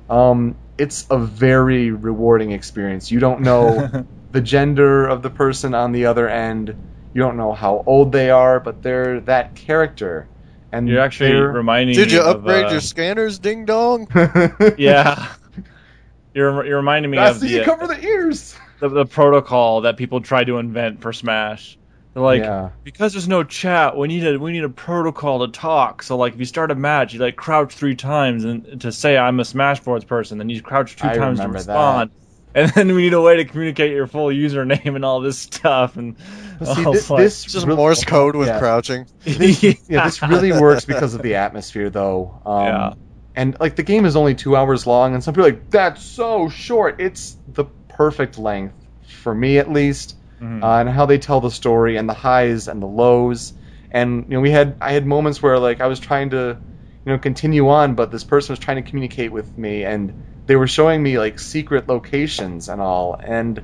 [0.08, 3.10] um, it's a very rewarding experience.
[3.10, 6.74] You don't know the gender of the person on the other end.
[7.14, 10.28] You don't know how old they are, but they're that character.
[10.72, 14.08] And You're actually they're- reminding Did me you of, upgrade uh, your scanners, ding dong?
[14.78, 15.28] Yeah.
[16.34, 18.56] You're you're reminding me That's of the, the, you cover the ears.
[18.80, 21.78] the the protocol that people tried to invent for Smash.
[22.14, 22.70] They're like, yeah.
[22.84, 26.02] because there's no chat, we need a we need a protocol to talk.
[26.02, 29.16] So like, if you start a match, you like crouch three times and to say
[29.16, 32.10] I'm a Smashboards person, then you crouch two I times to remember respond.
[32.54, 35.96] And then we need a way to communicate your full username and all this stuff.
[35.96, 38.58] And see, I was thi- like- this Just really- Morse code with yeah.
[38.58, 39.06] crouching.
[39.24, 42.42] yeah, this really works because of the atmosphere, though.
[42.44, 42.92] Um, Yeah.
[43.34, 46.02] And like the game is only two hours long, and some people are like that's
[46.02, 47.00] so short.
[47.00, 48.74] It's the perfect length
[49.22, 50.62] for me, at least, Mhm.
[50.62, 53.52] uh, and how they tell the story and the highs and the lows.
[53.90, 56.56] And you know, we had I had moments where like I was trying to,
[57.04, 60.12] you know, continue on, but this person was trying to communicate with me, and
[60.46, 63.62] they were showing me like secret locations and all, and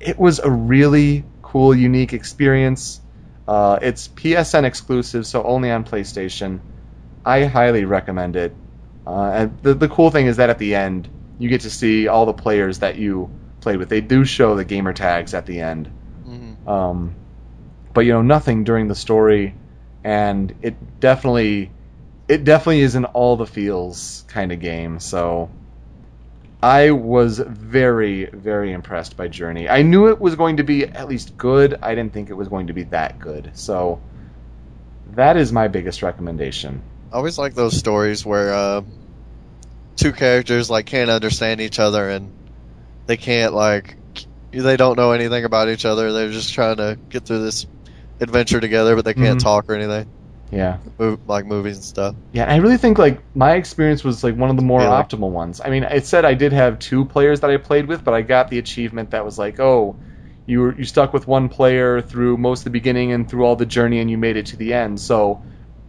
[0.00, 3.00] it was a really cool, unique experience.
[3.46, 6.60] Uh, it's PSN exclusive, so only on PlayStation.
[7.24, 8.54] I highly recommend it.
[9.06, 11.08] Uh, and the the cool thing is that at the end,
[11.38, 13.30] you get to see all the players that you
[13.66, 13.88] played with.
[13.88, 15.90] They do show the gamer tags at the end,
[16.24, 16.68] Mhm.
[16.68, 17.14] um,
[17.92, 19.56] but you know nothing during the story,
[20.04, 21.72] and it definitely,
[22.28, 25.00] it definitely is an all the feels kind of game.
[25.00, 25.50] So.
[26.62, 29.68] I was very, very impressed by Journey.
[29.68, 31.78] I knew it was going to be at least good.
[31.82, 33.50] I didn't think it was going to be that good.
[33.52, 34.00] So
[35.14, 36.80] that is my biggest recommendation.
[37.12, 38.82] I always like those stories where uh,
[39.96, 42.32] two characters like can't understand each other and
[43.06, 43.96] they can't like
[44.52, 46.12] they don't know anything about each other.
[46.12, 47.66] They're just trying to get through this
[48.20, 49.42] adventure together, but they can't Mhm.
[49.42, 50.06] talk or anything.
[50.50, 50.78] Yeah.
[50.98, 52.14] Mov- like movies and stuff.
[52.32, 54.90] Yeah, I really think like my experience was like one of the more Really?
[54.92, 55.60] optimal ones.
[55.62, 58.22] I mean, it said I did have two players that I played with, but I
[58.22, 59.96] got the achievement that was like, oh,
[60.46, 63.56] you were you stuck with one player through most of the beginning and through all
[63.56, 65.00] the journey, and you made it to the end.
[65.00, 65.42] So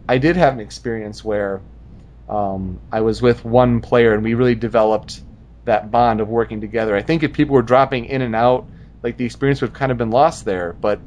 [0.08, 1.60] I did have an experience where
[2.28, 5.22] um, I was with one player, and we really developed
[5.68, 6.94] that bond of working together.
[6.96, 8.66] I think if people were dropping in and out,
[9.02, 10.74] like the experience would have kind of been lost there.
[10.80, 11.00] But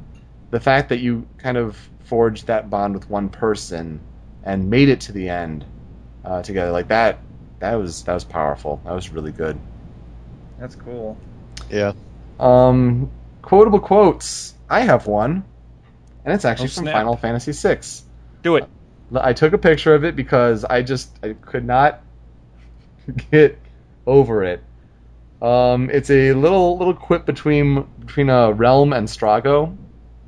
[0.50, 4.00] the fact that you kind of forged that bond with one person
[4.44, 5.64] and made it to the end
[6.24, 7.18] uh, together like that
[7.60, 9.58] that was that was powerful that was really good
[10.58, 11.16] That's cool.
[11.70, 11.92] Yeah.
[12.38, 13.10] um
[13.40, 15.44] quotable quotes i have one
[16.24, 17.80] and it's actually Oh, from final fantasy VI.
[18.42, 18.68] Do it.
[19.14, 22.02] i took a picture of it because i just i could not
[23.30, 23.58] get
[24.06, 24.62] over it
[25.40, 29.76] um it's a little little quip between between uh, Relm and Strago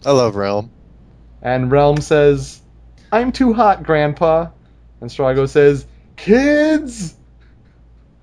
[0.06, 0.70] I love Relm.
[1.40, 2.60] And Relm says,
[3.10, 4.50] I'm too hot, Grandpa.
[5.00, 7.14] And Strago says, Kids!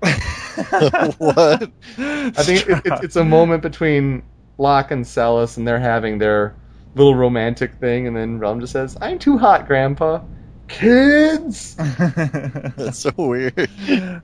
[0.00, 1.70] what?
[1.98, 4.22] I think it, it, it's a moment between
[4.58, 6.54] Locke and Celes, and they're having their
[6.94, 10.22] little romantic thing, and then Relm just says, I'm too hot, Grandpa.
[10.68, 11.74] Kids!
[11.76, 14.22] That's so weird.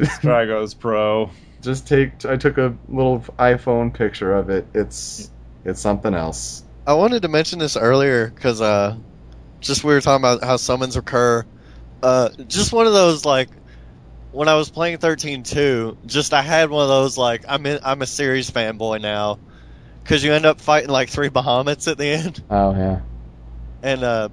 [0.00, 1.30] Strago's pro.
[1.62, 2.24] just take.
[2.24, 4.66] I took a little iPhone picture of it.
[4.74, 5.30] It's
[5.64, 6.64] it's something else.
[6.86, 8.96] I wanted to mention this earlier because uh,
[9.60, 11.44] just we were talking about how summons occur.
[12.02, 13.48] Uh, just one of those like
[14.32, 18.02] when I was playing 13-2, just I had one of those like I'm in, I'm
[18.02, 19.38] a series fanboy now
[20.02, 23.00] because you end up fighting like three Bahamut's at the end, Oh yeah.
[23.82, 24.28] and uh,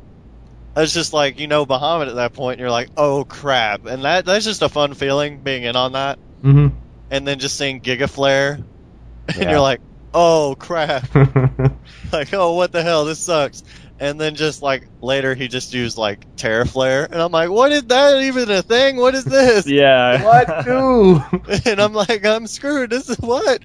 [0.84, 4.04] it's just like you know Bahamut at that point, and you're like, oh crap, and
[4.04, 6.76] that that's just a fun feeling being in on that, Mm-hmm.
[7.10, 8.60] and then just seeing Giga Flare,
[9.28, 9.50] and Yeah.
[9.52, 9.82] you're like,
[10.14, 11.14] oh crap.
[12.12, 13.06] like, oh, what the hell?
[13.06, 13.64] This sucks.
[14.00, 17.72] And then just like later, he just used like Tera Flare, and I'm like, what
[17.72, 18.98] is that even a thing?
[18.98, 19.66] What is this?
[19.80, 20.24] Yeah.
[20.24, 21.22] what do?
[21.66, 22.90] and I'm like, I'm screwed.
[22.92, 23.62] This is what?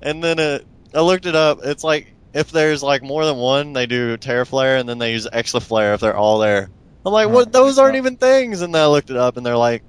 [0.00, 0.58] And then uh,
[0.94, 1.58] I looked it up.
[1.64, 5.12] It's like if there's like more than one, they do Tera Flare, and then they
[5.12, 6.70] use Exa Flare if they're all there.
[7.04, 7.50] I'm like, what?
[7.52, 8.60] Those aren't even things.
[8.62, 9.82] And then I looked it up, and they're like,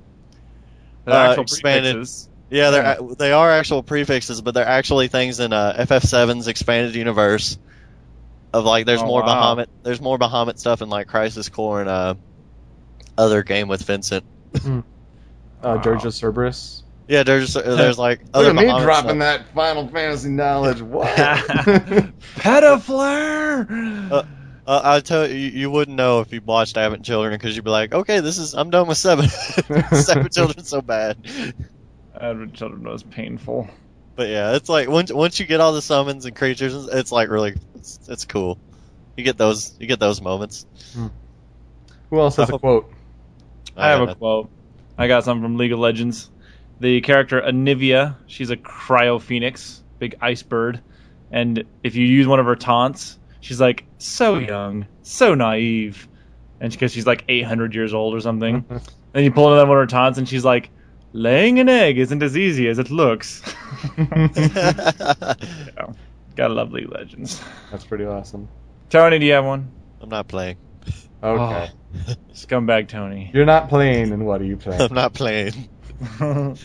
[1.06, 2.30] The Uh, actual expanded- prefixes.
[2.50, 7.58] yeah, they're they are actual prefixes, but they're actually things in uh, FF7's expanded universe.
[8.54, 9.56] Of like, there's Oh, more wow.
[9.56, 12.14] Bahamut, there's more Bahamut stuff in like Crisis Core and uh,
[13.18, 14.24] other game with Vincent.
[15.62, 16.84] Uh, Dirge of Cerberus.
[17.08, 19.20] Yeah, there's there's like Look at me dropping stuff.
[19.20, 20.82] that Final Fantasy knowledge.
[20.82, 21.08] What?
[22.36, 24.12] Petaflare.
[24.12, 24.24] Uh,
[24.68, 27.72] Uh, I tell you, you wouldn't know if you watched Advent Children because you'd be
[27.72, 29.30] like, okay, this is I'm done with seven.
[29.93, 31.16] seven Children's so bad.
[32.20, 33.70] Advent Children was painful.
[34.18, 37.30] But yeah, it's like once once you get all the summons and creatures, it's like
[37.30, 38.58] really it's, it's cool.
[39.16, 40.66] You get those you get those moments.
[42.10, 42.60] Who else has a Oh.
[42.60, 42.91] quote?
[43.78, 44.49] I have Uh, a quote.
[44.97, 46.30] I got some from League of Legends.
[46.80, 50.82] The character Anivia, she's a cryo phoenix, big ice bird,
[51.32, 56.07] and if you use one of her taunts, she's like so young, so naive,
[56.59, 58.61] and because she's like 800 years old or something.
[58.63, 58.78] Mm-hmm.
[59.13, 60.69] and you pull another one of her taunts, and she's like,
[61.13, 63.41] Laying an egg isn't as easy as it looks.
[63.97, 65.93] Yeah.
[66.36, 67.41] Gotta love League Legends.
[67.71, 68.47] That's pretty awesome.
[68.91, 69.71] Tony, do you have one?
[69.99, 70.57] I'm not playing.
[71.23, 71.71] Okay.
[72.32, 73.32] Scumbag Tony.
[73.34, 74.80] You're not playing, and what are you playing?
[74.80, 75.67] I'm not playing.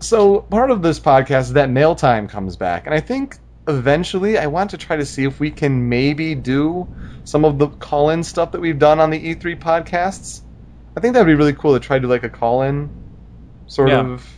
[0.00, 4.36] So part of this podcast is that mail time comes back, and I think eventually
[4.36, 6.86] I want to try to see if we can maybe do
[7.24, 10.42] some of the call-in stuff that we've done on the E3 podcasts.
[10.96, 12.90] I think that'd be really cool to try to do like a call-in
[13.66, 14.00] sort Yeah.
[14.00, 14.30] of,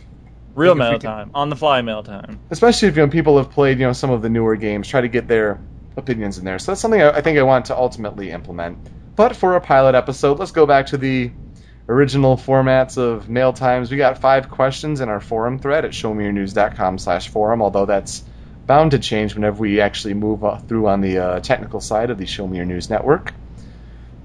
[0.55, 1.31] Real mail time.
[1.33, 2.39] On the fly mail time.
[2.49, 5.01] especially if you know people have played you know some of the newer games, try
[5.01, 5.59] to get their
[5.97, 6.59] opinions in there.
[6.59, 8.77] So that's something I, I think I want to ultimately implement.
[9.15, 11.29] But for a pilot episode, let's go back to the
[11.89, 13.89] original formats of mail times.
[13.91, 18.23] We got five questions in our forum thread at showmeyournews.com slash forum, although that's
[18.65, 22.25] bound to change whenever we actually move through on the uh, technical side of the
[22.25, 23.33] Show Me Your News network.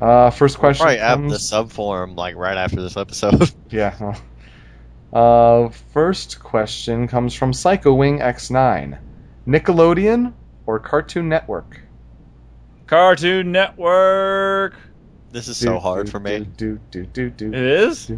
[0.00, 3.52] Uh, first question Probably add comes- the sub forum like right after this episode.
[3.70, 4.16] yeah.
[5.12, 8.98] Uh, first question comes from Psycho Wing X9.
[9.46, 10.32] Nickelodeon
[10.66, 11.80] or Cartoon Network?
[12.86, 14.74] Cartoon Network.
[15.32, 16.40] This is so hard do, for me.
[16.40, 17.54] Do, do, do, do, It do.
[17.54, 18.10] is.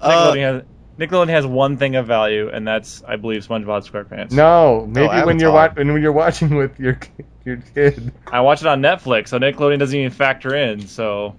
[0.00, 0.62] Uh, Nickelodeon has
[0.98, 4.32] Nickelodeon has one thing of value, and that's I believe SpongeBob SquarePants.
[4.32, 5.84] No, maybe when you're wa- Avatar.
[5.84, 6.98] when you're watching with your
[7.44, 8.12] your kid.
[8.26, 10.86] I watch it on Netflix, so Nickelodeon doesn't even factor in.
[10.88, 11.36] So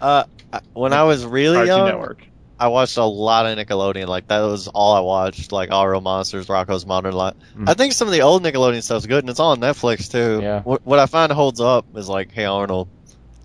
[0.00, 2.26] uh, I- when I was really Cartoon young, Network.
[2.58, 4.06] I watched a lot of Nickelodeon.
[4.06, 5.52] Like that was all I watched.
[5.52, 7.34] Like All Real Monsters, Rocko's Modern Life.
[7.54, 7.68] Mm.
[7.68, 10.40] I think some of the old Nickelodeon stuff's good, and it's all on Netflix too.
[10.42, 10.62] Yeah.
[10.62, 12.88] What, what I find holds up is like Hey Arnold.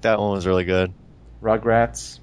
[0.01, 0.93] That one was really good.
[1.41, 2.19] Rugrats.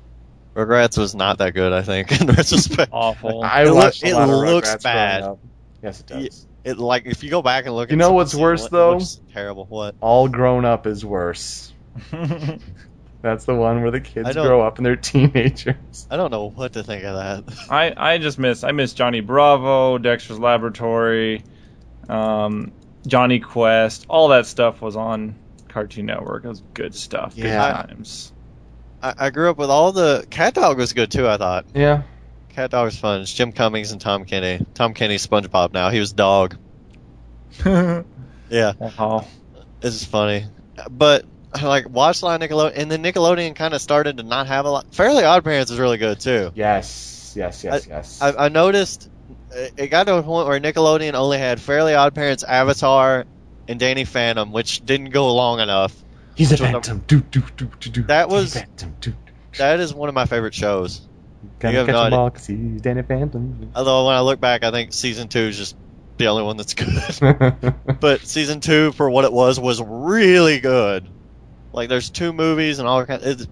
[0.54, 1.72] Regrets was not that good.
[1.72, 2.90] I think in retrospect.
[2.92, 3.42] Awful.
[3.42, 5.20] I It loo- watched a it lot of looks Rugrats bad.
[5.22, 5.38] growing up.
[5.82, 6.46] Yes, it does.
[6.64, 7.90] It like if you go back and look.
[7.90, 8.94] You at know what's worse, it though?
[8.94, 9.66] looks terrible.
[9.66, 9.94] What?
[10.00, 11.72] All grown up is worse.
[13.20, 16.06] That's the one where the kids grow up and they're teenagers.
[16.10, 17.54] I don't know what to think of that.
[17.70, 21.42] I I just miss I miss Johnny Bravo, Dexter's Laboratory,
[22.08, 22.72] um,
[23.06, 24.06] Jonny Quest.
[24.08, 25.34] All that stuff was on
[25.68, 26.44] Cartoon Network.
[26.44, 27.34] It was good stuff.
[27.36, 27.82] Yeah.
[27.86, 28.32] Good times.
[29.02, 31.28] I, I grew up with all the CatDog was good too.
[31.28, 32.02] I thought Yeah.
[32.56, 33.20] CatDog was fun.
[33.22, 34.64] It's Jim Cummings and Tom Kenny.
[34.74, 35.90] Tom Kenny's SpongeBob now.
[35.90, 36.56] He was Dog.
[38.50, 39.26] Yeah, wow.
[39.80, 40.46] this is funny.
[40.90, 41.26] But
[41.62, 44.94] like watch line Nickelodeon, and then Nickelodeon kind of started to not have a lot.
[44.94, 46.50] Fairly Odd Parents is really good too.
[46.54, 47.34] Yes.
[47.36, 47.62] Yes.
[47.62, 47.86] Yes.
[47.86, 48.22] yes.
[48.22, 49.10] I, I noticed
[49.52, 53.26] it it got to a point where Nickelodeon only had Fairly Odd Parents, Avatar,
[53.68, 55.94] and Danny Phantom, which didn't go long enough.
[56.38, 57.04] He's a Which was a- phantom.
[57.08, 58.02] Do, do, do, do, do.
[58.04, 58.94] That was- phantom.
[59.00, 59.16] Do, do.
[59.58, 61.00] That is one of my favorite shows.
[61.58, 62.18] Gonna you have catch no 'em idea.
[62.18, 63.70] all 'cause he's Danny Phantom.
[63.74, 65.76] Although when I look back, I think season two is just
[66.16, 67.74] the only one that's good.
[68.00, 71.08] but season two, for what it was, was really good.
[71.72, 73.22] Like there's two movies and all kind.
[73.22, 73.46] It's,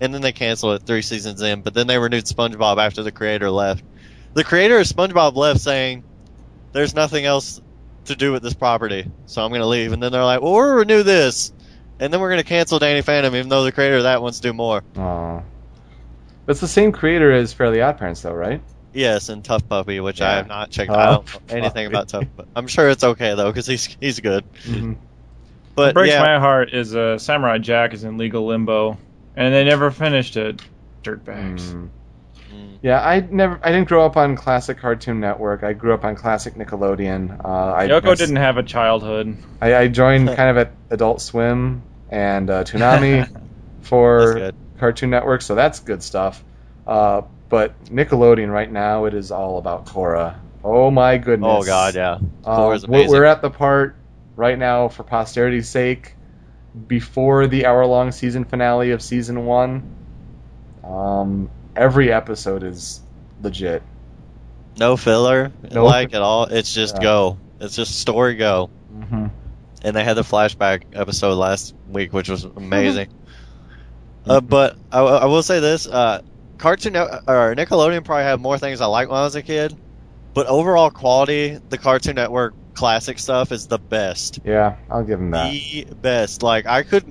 [0.00, 1.60] and then they canceled it three seasons in.
[1.62, 3.84] But then they renewed SpongeBob after the creator left.
[4.34, 6.04] The creator of SpongeBob left saying,
[6.72, 7.60] "There's nothing else
[8.06, 10.52] to do with this property, so I'm going to leave." And then they're like, "Well,
[10.52, 11.52] we'll renew this."
[12.02, 14.40] And then we're going to cancel Danny Phantom, even though the creator of that wants
[14.40, 14.82] to do more.
[14.96, 15.40] Aw.
[16.44, 18.60] But it's the same creator as Fairly Odd Parents, though, right?
[18.92, 19.68] Yes, and T.U.F.F.
[19.68, 20.90] Puppy, which I have not checked.
[20.90, 22.24] I don't know anything about Tough.
[22.36, 22.48] Puppy.
[22.56, 24.44] I'm sure it's okay though, because he's he's good.
[24.64, 24.94] Mm-hmm.
[25.74, 28.98] But what breaks yeah, my heart is uh, Samurai Jack is in legal limbo,
[29.36, 30.60] and they never finished it.
[31.04, 31.72] Dirtbags.
[31.72, 31.88] Mm.
[32.52, 32.78] Mm.
[32.82, 35.62] Yeah, I never, I didn't grow up on classic Cartoon Network.
[35.62, 37.42] I grew up on classic Nickelodeon.
[37.42, 39.36] Uh, I, Yoko didn't have a childhood.
[39.60, 41.82] I, I joined kind of at Adult Swim
[42.12, 43.28] and uh, Toonami
[43.80, 44.52] for.
[44.78, 46.42] Cartoon Network, so that's good stuff.
[46.84, 50.34] Uh, but Nickelodeon right now, it is all about Korra.
[50.64, 51.48] Oh my goodness!
[51.48, 52.18] Oh god, yeah.
[52.44, 53.10] Uh, Korra's we're- amazing.
[53.20, 53.94] we're at the part
[54.34, 56.16] right now for posterity's sake
[56.88, 59.94] before the hour-long season finale of season one.
[60.82, 63.00] Um, every episode is
[63.40, 63.84] legit.
[64.78, 65.84] No filler, No.
[65.84, 66.44] like at all.
[66.46, 67.02] It's just Yeah.
[67.02, 67.38] go.
[67.60, 68.68] It's just story go.
[68.92, 69.21] Mm-hmm.
[69.84, 73.08] And they had the flashback episode last week, which was amazing.
[74.26, 74.48] uh, Mhm.
[74.48, 76.22] but I, I will say this: uh,
[76.58, 79.74] Cartoon Net- or Nickelodeon probably had more things I liked when I was a kid,
[80.34, 84.38] but overall quality, the Cartoon Network classic stuff is the best.
[84.44, 85.50] Yeah, I'll give them that.
[85.52, 86.42] the best.
[86.44, 87.04] Like I could,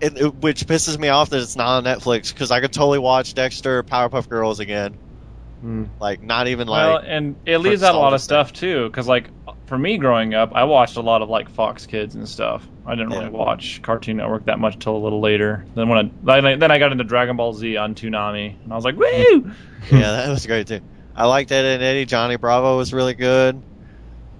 [0.00, 2.98] it, it- which pisses me off that it's not on Netflix because I could totally
[2.98, 4.96] watch Dexter, Powerpuff Girls again.
[5.64, 5.88] Mm.
[6.00, 6.86] Like not even like.
[6.86, 9.28] well, like and it leaves out a lot of nostalgia stuff too, because like
[9.66, 12.66] for me growing up, I watched a lot of like Fox Kids and stuff.
[12.86, 13.18] I didn't Yeah.
[13.18, 15.66] really watch Cartoon Network that much till a little later.
[15.74, 18.72] Then when I then I- then I got into Dragon Ball Z on Toonami, and
[18.72, 19.04] I was like, woo!
[19.90, 20.80] yeah, that was great too.
[21.14, 22.04] I liked Ed and Eddy.
[22.04, 23.62] Johnny Bravo was really good.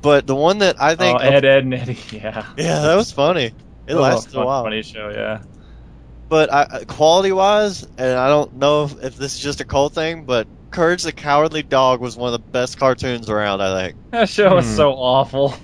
[0.03, 2.47] But the one that I Oh, think, Ed, Ed, and Eddy, yeah.
[2.57, 3.47] yeah, that was funny.
[3.87, 4.63] It Oh, lasted fun- a while.
[4.65, 5.41] Funny show, yeah.
[6.29, 9.95] But I, quality wise, and I don't know if, if this is just a cult
[9.95, 10.47] thing, but
[10.77, 13.61] Courage the Cowardly Dog was one of the best cartoons around.
[13.63, 13.97] I think.
[14.11, 14.77] That show was Hmm.
[14.77, 15.55] so awful.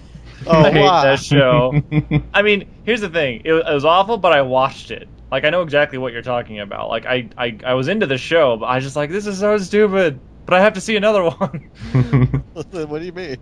[0.47, 1.05] Oh, I hate why?
[1.05, 1.81] that show.
[2.35, 3.43] I mean, here's the thing.
[3.45, 5.09] It, was- it was awful, but I watched it.
[5.31, 6.89] Like I know exactly what you're talking about.
[6.89, 9.39] Like I, I, I was into the show, but I was just like, this is
[9.39, 10.19] so stupid.
[10.45, 11.71] But I have to see another one.
[12.53, 13.37] what do you mean?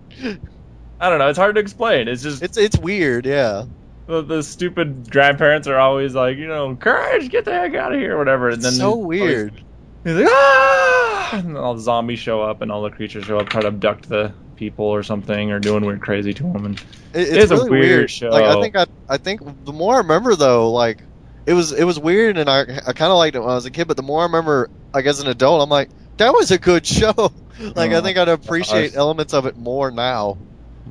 [1.00, 1.28] I don't know.
[1.28, 2.08] It's hard to explain.
[2.08, 3.26] It's just It's it's weird.
[3.26, 3.64] Yeah.
[4.06, 7.98] the, the stupid grandparents are always like, you know, courage, get the heck out of
[8.00, 8.50] here, or whatever.
[8.50, 9.64] And then It's so he's- weird.
[10.04, 11.28] He's like, ah!
[11.32, 14.08] And all the zombies show up, and all the creatures show up, try to abduct
[14.08, 16.64] the people or something, or doing weird, crazy to them.
[16.66, 16.78] And
[17.12, 18.10] It, it's It's a weird weird.
[18.10, 18.30] show.
[18.30, 21.02] Like I think I I think the more I remember though, like
[21.46, 23.66] it was it was weird, and I I kind of liked it when I was
[23.66, 23.88] a kid.
[23.88, 26.86] But the more I remember, like as an adult, I'm like that was a good
[26.86, 27.14] show.
[27.76, 30.40] like I Oh, think I'd appreciate elements of it more now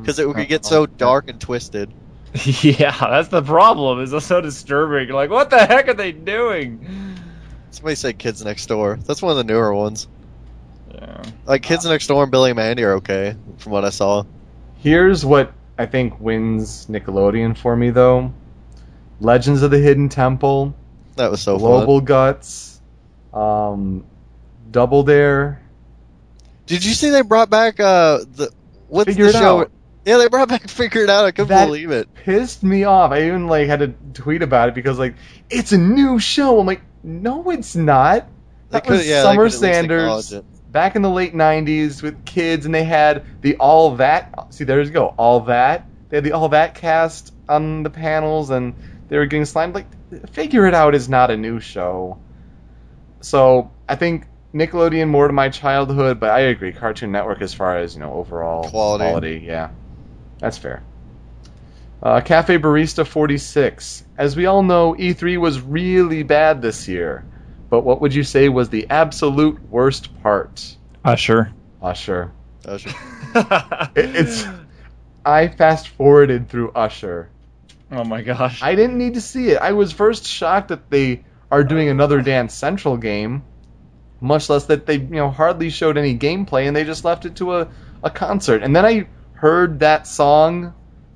[0.02, 1.94] because it could get so dark and twisted.
[2.62, 4.02] yeah, that's the problem.
[4.02, 5.10] Is it's so disturbing.
[5.10, 7.09] Like, what the heck are they doing?
[7.72, 9.00] Somebody said Kids Next Door.
[9.06, 10.08] That's one of the newer ones.
[10.94, 11.24] Yeah.
[11.46, 14.24] Like Kids Next Door and Billy and Mandy are okay from what I saw.
[14.78, 18.34] Here's what I think wins Nickelodeon for me, though:
[19.20, 20.74] Legends of the Hidden Temple,
[21.16, 22.06] That was so Global fun.
[22.06, 22.82] Guts,
[23.34, 24.06] um,
[24.72, 25.62] Double Dare.
[26.66, 28.52] Did you see they brought back uh the
[28.88, 29.62] what's Figure the It show?
[29.62, 29.72] Out.
[30.06, 31.26] Yeah, they brought back Figure It Out.
[31.26, 32.14] I couldn't That- believe it.
[32.16, 33.12] Pissed me off.
[33.12, 35.16] I even like had to tweet about it because like
[35.50, 36.60] it's a new show.
[36.60, 38.28] I'm like, no, it's not.
[38.70, 40.34] That was yeah, Summer could Sanders
[40.72, 44.54] back in the late '90s with kids, and they had the All That.
[44.54, 45.88] See, there you go, All That.
[46.10, 48.74] They had the All That cast on the panels, and
[49.08, 49.74] they were getting slimed.
[49.74, 49.88] Like,
[50.32, 52.18] Figure It Out is not a new show.
[53.22, 57.78] So I think Nickelodeon more to my childhood, but I agree, Cartoon Network as far
[57.78, 59.42] as you know overall Quality.
[59.44, 59.70] yeah,
[60.40, 60.84] that's fair.
[62.02, 64.06] Uh, Cafe Barista 46.
[64.18, 67.26] As we all know, E3 was really bad this year.
[67.70, 70.76] But what would you say was the absolute worst part?
[71.04, 71.52] Usher.
[71.82, 72.32] Usher.
[72.66, 72.90] Usher.
[73.96, 74.48] It- it's-
[75.26, 77.30] I fast forwarded through Usher.
[77.92, 78.64] oh my gosh.
[78.64, 79.58] I didn't need to see it.
[79.62, 83.44] I was first shocked that they are doing another Dance Central game,
[84.22, 87.36] much less that they you know hardly showed any gameplay and they just left it
[87.36, 87.68] to a,
[88.02, 88.64] a concert.
[88.64, 90.74] And then I heard that song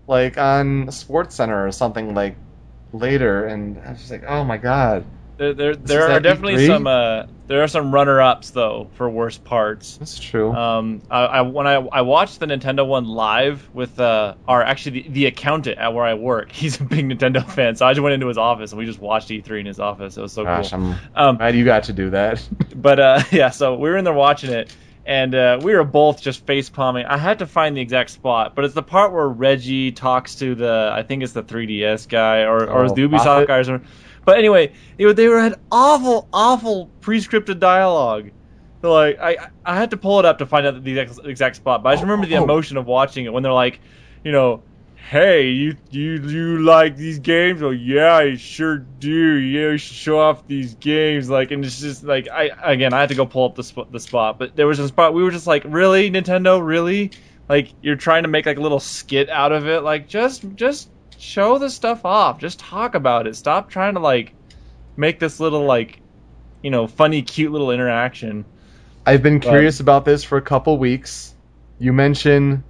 [0.07, 2.35] like on Sports Center or something like
[2.91, 5.05] later, and I was just like, oh my god,
[5.37, 6.67] there there, there are definitely E3?
[6.67, 9.97] some uh, there are some runner ups though for worst parts.
[9.97, 10.53] that's true.
[10.53, 15.01] Um, I, I when I I watched the Nintendo one live with uh, our actually
[15.03, 16.51] the, the accountant at where I work.
[16.53, 18.99] He's a big Nintendo fan, so I just went into his office and we just
[18.99, 20.17] watched E3 in his office.
[20.17, 20.93] It was so Gosh, cool.
[20.93, 22.47] I'm Um, glad you got to do that.
[22.75, 24.73] but uh, yeah, so we were in there watching it,
[25.05, 27.05] and uh, we were both just face palming.
[27.05, 30.55] I had to find the exact spot, but it's the part where Reggie talks to
[30.55, 33.69] the I think it's the 3DS guy or or Oh, the Ubisoft guys.
[33.69, 33.81] Or,
[34.25, 38.31] but anyway, they were, they were had awful, awful pre-scripted dialogue.
[38.81, 41.55] So like I I had to pull it up to find out the exact, exact
[41.57, 42.43] spot, but I just remember the Oh.
[42.43, 43.79] emotion of watching it when they're like,
[44.23, 44.63] you know.
[45.09, 47.61] Hey, you you you like these games?
[47.61, 49.09] Oh yeah, I sure do.
[49.11, 51.29] Yeah, we should show off these games.
[51.29, 53.91] Like, and it's just like I again, I had to go pull up the spot,
[53.91, 57.11] the spot, but there was a spot we were just like, really, Nintendo, really?
[57.49, 59.81] Like, you're trying to make like a little skit out of it.
[59.81, 60.89] Like, just just
[61.19, 62.39] show the stuff off.
[62.39, 63.35] Just talk about it.
[63.35, 64.33] Stop trying to like
[64.95, 65.99] make this little like,
[66.63, 68.45] you know, funny, cute little interaction.
[69.05, 71.35] I've been curious about this for a couple weeks.
[71.77, 72.63] You mention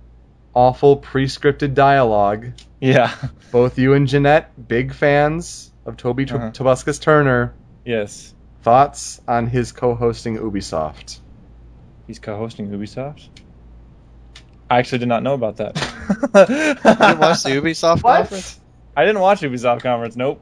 [0.53, 2.51] awful pre-scripted dialogue.
[2.79, 3.13] Yeah.
[3.51, 6.51] Both you and Jeanette, big fans of Toby T- Uh-huh.
[6.51, 7.53] Tobuscus Turner.
[7.85, 8.33] Yes.
[8.61, 11.19] Thoughts on his co-hosting Ubisoft?
[12.07, 13.27] He's co-hosting Ubisoft.
[14.69, 15.75] I actually did not know about that.
[16.33, 18.59] You didn't watch the Ubisoft conference?
[18.95, 20.15] I didn't watch Ubisoft conference.
[20.15, 20.41] Nope.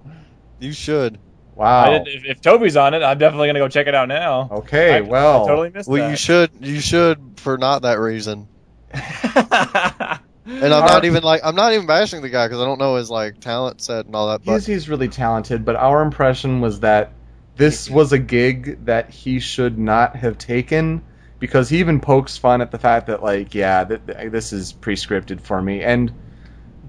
[0.59, 1.19] You should.
[1.55, 1.83] Wow.
[1.83, 4.49] I did, if, if Toby's on it, I'm definitely gonna go check it out now.
[4.51, 6.49] Okay, I- well, I totally missed Well, you should.
[6.61, 8.47] You should for not that reason.
[8.93, 12.65] And And I'm Our- not even like I'm not even bashing the guy because I
[12.65, 14.43] don't know his like talent set and all that.
[14.43, 17.13] But he's, he's really talented, but our impression was that
[17.57, 21.03] this was a gig that he should not have taken
[21.39, 24.73] because he even pokes fun at the fact that like, yeah, th- th- this is
[24.73, 26.11] pre-scripted for me, and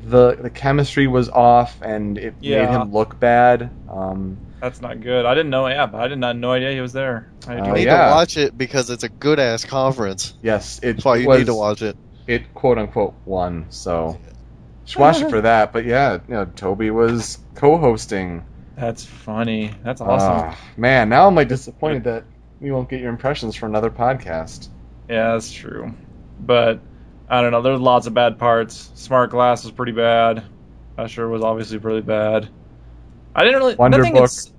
[0.03, 3.70] the the chemistry was off, and it made him look bad.
[3.88, 5.26] Um, That's not good.
[5.26, 5.66] I didn't know.
[5.66, 7.32] Yeah, but I did not no idea he was there.
[7.48, 8.06] I you need yeah.
[8.06, 10.34] to watch it because it's a good ass conference.
[10.40, 11.96] yes, it That's why you was, need to watch it.
[12.28, 13.66] it quote unquote won.
[13.70, 14.20] So
[14.84, 15.72] just watch it for that.
[15.72, 18.44] But yeah, you know, Toby was co-hosting.
[18.76, 19.74] That's funny.
[19.82, 20.52] That's awesome.
[20.52, 22.22] Ah, man, now I'm like disappointed that
[22.60, 24.68] we won't get your impressions for another podcast.
[25.08, 25.92] yeah, that's true.
[26.38, 26.78] But
[27.28, 27.62] I don't know.
[27.62, 28.92] There's lots of bad parts.
[28.94, 30.44] Smart Glass was pretty bad.
[30.96, 32.48] Usher was obviously really bad.
[33.35, 33.74] I didn't really.
[33.76, 34.22] Wonder nothing Book.
[34.22, 34.53] ins-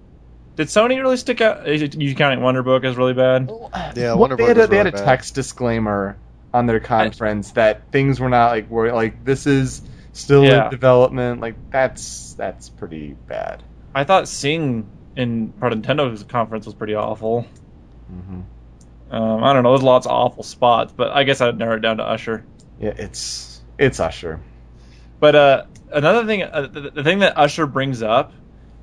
[0.56, 1.68] Did Sony really stick out?
[1.68, 3.50] Is it- You counting Wonderbook as really bad?
[3.96, 5.06] Yeah, What- Wonder they had Book a, is they had a bad.
[5.06, 6.18] text disclaimer
[6.54, 9.82] on their conference that things were not like were like this is
[10.14, 10.66] still Yeah.
[10.66, 11.42] in development.
[11.42, 13.64] Like that's that's pretty bad.
[13.96, 17.46] I thought Sing in part of Nintendo's conference was pretty awful.
[18.08, 18.42] hmm
[19.12, 19.72] Um, I don't know.
[19.72, 22.44] There's lots of awful spots, but I guess I'd narrow it down to Usher.
[22.80, 24.40] Yeah, it's it's Usher.
[25.20, 28.34] But uh, another thing, uh, the, the thing that Usher brings up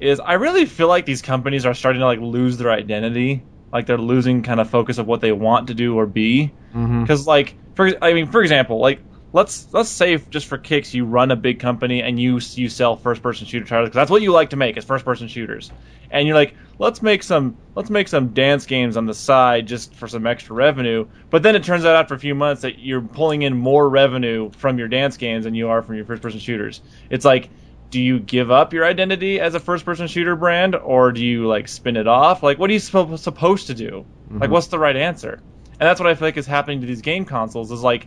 [0.00, 3.42] is I really feel like these companies are starting to like lose their identity.
[3.72, 6.52] Like they're losing kind of focus of what they want to do or be.
[6.74, 7.02] Mm-hmm.
[7.02, 9.00] Because like, for I mean, for example, like
[9.32, 12.96] let's let's say just for kicks, you run a big company and you you sell
[12.96, 15.70] first person shooter titles because that's what you like to make is first person shooters.
[16.10, 19.94] And you're like, let's make some let's make some dance games on the side just
[19.94, 21.06] for some extra revenue.
[21.30, 24.50] But then it turns out after a few months that you're pulling in more revenue
[24.52, 26.80] from your dance games than you are from your first person shooters.
[27.10, 27.50] It's like
[27.90, 31.46] do you give up your identity as a first person shooter brand or do you
[31.48, 32.42] like spin it off?
[32.42, 34.06] Like what are you suppo- supposed to do?
[34.30, 34.52] Like Mhm.
[34.52, 35.34] what's the right answer?
[35.72, 38.06] And that's what I feel like is happening to these game consoles is like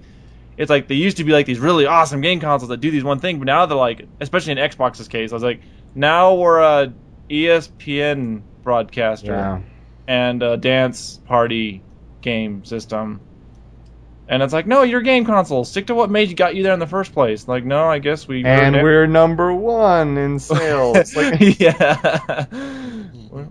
[0.56, 3.04] it's like they used to be like these really awesome game consoles that do these
[3.04, 5.62] one thing, but now they're like, especially in Xbox's case, I was like,
[5.96, 6.94] now we're a
[7.30, 9.60] ESPN broadcaster Yeah.
[10.08, 11.82] and a dance party
[12.22, 13.20] game system.
[14.28, 15.66] And it's like, no, you're a game console.
[15.66, 17.46] Stick to what made you got you there in the first place.
[17.48, 21.16] Like, no, I guess we And we're we're number one in sales.
[21.16, 22.46] like, yeah,
[23.30, 23.50] we're,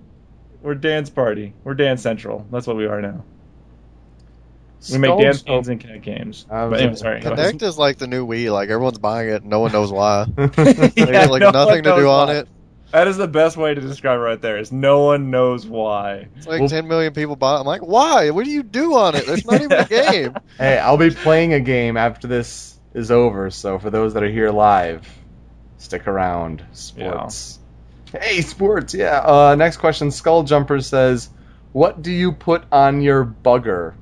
[0.63, 1.53] we're dance party.
[1.63, 2.47] We're dance central.
[2.51, 3.23] That's what we are now.
[4.91, 6.47] We make Skull- dance games and Kinect games.
[6.51, 7.21] I was But anyway, sorry.
[7.21, 7.55] go ahead.
[7.55, 8.51] Kinect is like the new Wii.
[8.51, 10.27] Like everyone's buying it, and no one knows why.
[10.37, 12.35] Yeah, like no nothing to knows do on why.
[12.39, 12.49] it.
[12.93, 14.59] That is the best way to describe it right there.
[14.59, 16.29] Is no one knows why.
[16.37, 17.61] It's like Well- 10 million people buy it.
[17.61, 18.31] I'm like, why?
[18.31, 19.27] What do you do on it?
[19.27, 20.35] There's not even a game.
[20.59, 23.51] hey, I'll be playing a game after this is over.
[23.51, 25.09] So for those that are here live,
[25.79, 26.63] stick around.
[26.73, 27.59] Sports.
[28.13, 28.93] Hey, sports.
[28.93, 29.21] Yeah.
[29.21, 30.11] Uh, next question.
[30.11, 31.31] Skull Jumper says,
[31.73, 33.95] "What do you put on your bugger?"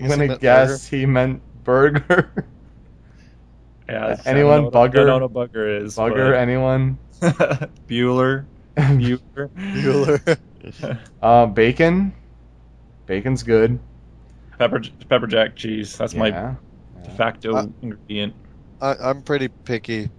[0.00, 2.32] I'm gonna meant guess he meant burger.
[3.88, 4.04] Yeah.
[4.12, 5.00] it's- Anyone I don't know what- bugger?
[5.00, 5.96] I don't know what bugger is.
[5.96, 6.34] bugger?
[6.34, 6.96] Anyone?
[7.38, 8.44] But- Bueller.
[8.76, 9.48] Bueller.
[9.56, 10.98] Bueller.
[11.22, 12.12] uh, bacon.
[13.06, 13.78] Bacon's good.
[14.58, 15.96] Pepper pepper jack cheese.
[15.96, 16.54] That's my Yeah.
[17.02, 18.34] de facto Uh, ingredient.
[18.80, 20.10] I, I'm pretty picky,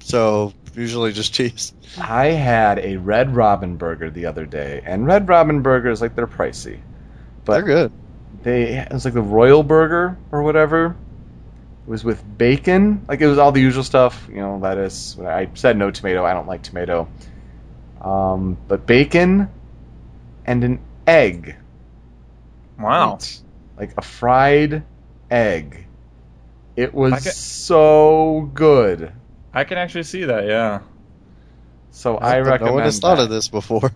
[0.00, 1.72] so usually just cheese.
[2.00, 6.26] I had a Red Robin burger the other day, and Red Robin burgers like they're
[6.26, 6.80] pricey,
[7.44, 7.92] but They're good.
[8.42, 10.96] they it was like the Royal Burger or whatever.
[11.86, 15.18] It was with bacon, like it was all the usual stuff, you know, lettuce.
[15.18, 16.24] I said no tomato.
[16.24, 17.08] I don't like tomato.
[18.00, 19.48] Um, but bacon
[20.46, 21.56] and an egg,
[22.78, 23.18] Wow.
[23.78, 24.82] like a fried
[25.30, 25.86] egg.
[26.76, 29.12] It was I ca- so good.
[29.52, 30.46] I can actually see that.
[30.46, 30.80] Yeah.
[31.90, 32.64] So I But recommend.
[32.66, 33.24] No one has thought that.
[33.24, 33.92] of this before.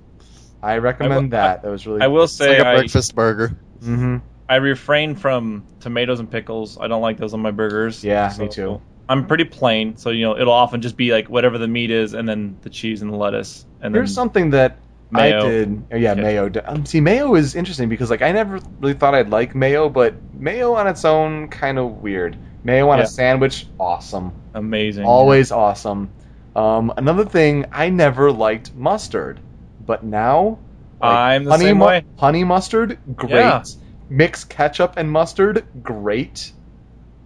[0.62, 1.62] I recommend I will- that.
[1.62, 2.02] That was really.
[2.02, 3.56] I will It's say like a I, breakfast burger.
[3.82, 4.16] Mm-hmm.
[4.48, 6.78] I refrain from tomatoes and pickles.
[6.80, 8.02] I don't like those on my burgers.
[8.02, 8.80] Yeah, me too.
[9.08, 12.14] I'm pretty plain, so you know it'll often just be like whatever the meat is,
[12.14, 14.78] and then the cheese and the lettuce, and Here's then something that
[15.10, 15.38] mayo.
[15.46, 15.84] I did.
[15.92, 16.20] oh, yeah, Okay.
[16.22, 16.50] mayo.
[16.66, 20.14] Um, see, mayo is interesting because like I never really thought I'd like mayo, but
[20.34, 22.36] mayo on its own kind of weird.
[22.64, 23.04] Mayo on Yeah.
[23.04, 24.32] a sandwich, awesome.
[24.52, 25.04] amazing.
[25.04, 26.10] Always awesome.
[26.56, 29.38] Um, another thing, I never liked mustard,
[29.86, 30.58] but now
[31.00, 32.04] like, I'm the honey same mu- way.
[32.18, 33.30] Honey mustard, great.
[33.32, 33.62] Yeah.
[34.08, 36.52] Mix ketchup and mustard, great.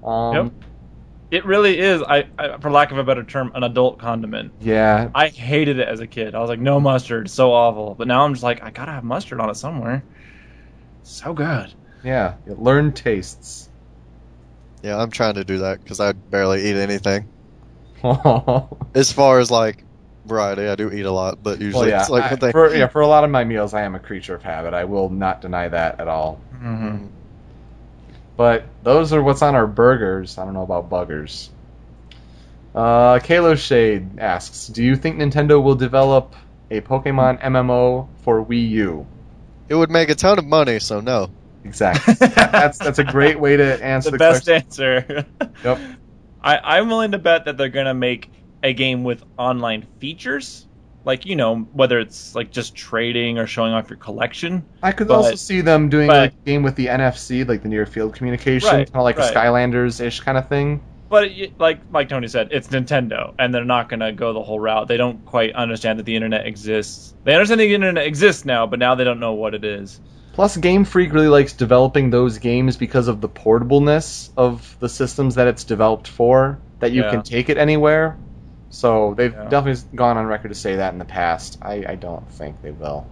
[0.05, 0.53] Um, Yep.
[1.31, 2.03] It really is.
[2.03, 4.53] I, I, for lack of a better term, an adult condiment.
[4.61, 6.35] Yeah, I hated it as a kid.
[6.35, 7.95] I was like, no mustard, so awful.
[7.95, 10.05] But now I'm just like, I gotta have mustard on it somewhere.
[11.05, 11.73] So good.
[12.05, 12.35] yeah.
[12.47, 13.71] Learn tastes.
[14.83, 17.29] Yeah, I'm trying to do that because I barely eat anything.
[18.95, 19.85] As far as like
[20.25, 22.53] variety, I do eat a lot, but usually yeah, it's like I- one thing.
[22.53, 24.75] for yeah, for a lot of my meals, I am a creature of habit.
[24.75, 26.41] I will not deny that at all.
[26.55, 27.07] Mm-hmm.
[28.37, 30.39] But those are what's on our burgers.
[30.39, 31.49] I don't know about buggers.
[32.75, 36.35] Uh, Kalo Shade asks, "Do you think Nintendo will develop
[36.71, 39.07] a Pokemon MMO for Wii U?"
[39.69, 41.31] It would make a ton of money, so no.
[41.65, 42.15] Exactly.
[42.19, 44.67] that's that's a great way to answer the the, best question.
[44.67, 45.27] answer.
[45.65, 45.79] Yep.
[46.43, 48.31] I, I'm willing to bet that they're gonna make
[48.63, 50.67] a game with online features,
[51.05, 54.65] like you know whether it's like just trading or showing off your collection.
[54.83, 57.63] I could But- also see them doing but- like a game with the NFC, like
[57.63, 59.31] the near field communication, Right, kind of like right.
[59.31, 60.81] a Skylanders ish kind of thing.
[61.09, 64.59] But it, like like Tony said, it's Nintendo, and they're not gonna go the whole
[64.59, 64.89] route.
[64.89, 67.15] They don't quite understand that the internet exists.
[67.25, 70.01] They understand the internet exists now, but now they don't know what it is.
[70.33, 75.35] Plus, Game Freak really likes developing those games because of the portableness of the systems
[75.35, 77.11] that it's developed for, that you Yeah.
[77.11, 78.17] can take it anywhere.
[78.73, 79.49] So they've Yeah.
[79.51, 81.59] definitely gone on record to say that in the past.
[81.63, 83.07] I, I don't think they will.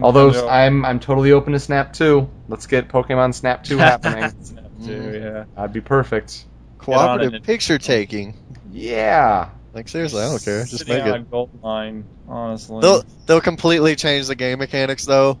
[0.00, 2.28] Although I'm I'm totally open to Snap 2.
[2.48, 4.30] Let's get Pokemon Snap 2 happening.
[4.40, 4.86] Snap Mhm.
[4.86, 5.44] too, yeah.
[5.56, 6.44] That'd be perfect.
[6.78, 8.34] Cooperative picture taking.
[8.72, 9.48] Yeah.
[9.72, 10.60] Like seriously, I don't care.
[10.64, 11.22] Just Sitting make on it.
[11.22, 12.80] a gold line, honestly.
[12.80, 15.38] They'll they'll completely change the game mechanics though.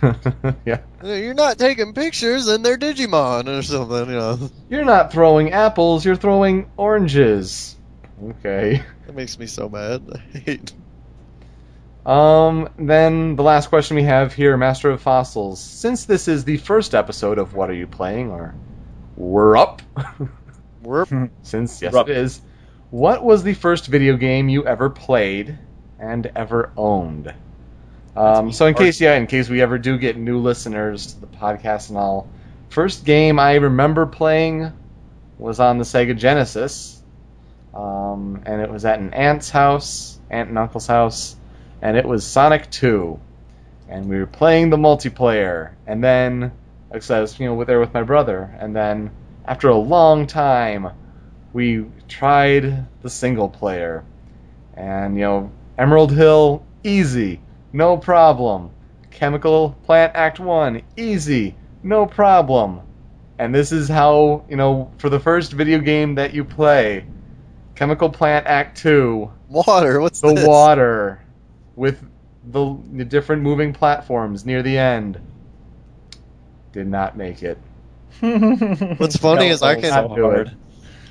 [0.64, 0.78] yeah.
[1.02, 4.08] You're not taking pictures, and they're Digimon or something.
[4.10, 7.73] You know, You're not throwing apples, you're throwing oranges.
[8.30, 8.82] Okay.
[9.06, 10.02] that makes me so mad.
[10.34, 10.72] I hate.
[12.06, 15.60] Um, then the last question we have here, Master of Fossils.
[15.60, 18.54] Since this is the first episode of What Are You Playing, or
[19.16, 19.80] We're Up,
[20.82, 21.06] We're
[21.42, 22.08] since yes Rup.
[22.08, 22.42] it is,
[22.90, 25.58] what was the first video game you ever played
[25.98, 27.32] and ever owned?
[28.16, 31.26] Um, so in case yeah, in case we ever do get new listeners to the
[31.26, 32.28] podcast and all,
[32.68, 34.72] first game I remember playing
[35.38, 37.02] was on the Sega Genesis,
[37.74, 41.36] um, and it was at an aunt's house, aunt and uncle's house,
[41.82, 43.18] and it was Sonic 2,
[43.88, 46.52] and we were playing the multiplayer, and then
[46.92, 49.10] like I was you know there with my brother, and then
[49.44, 50.88] after a long time,
[51.52, 54.04] we tried the single player,
[54.74, 57.40] and you know Emerald Hill easy,
[57.72, 58.70] no problem.
[59.10, 62.80] Chemical Plant Act 1 easy, no problem.
[63.38, 67.06] And this is how, you know, for the first video game that you play,
[67.74, 70.00] Chemical Plant Act 2, water.
[70.00, 70.46] What's the this?
[70.46, 71.20] water
[71.76, 72.00] with
[72.46, 75.20] the, the different moving platforms near the end
[76.72, 77.58] did not make it.
[78.20, 80.48] What's funny is I can- Not do it.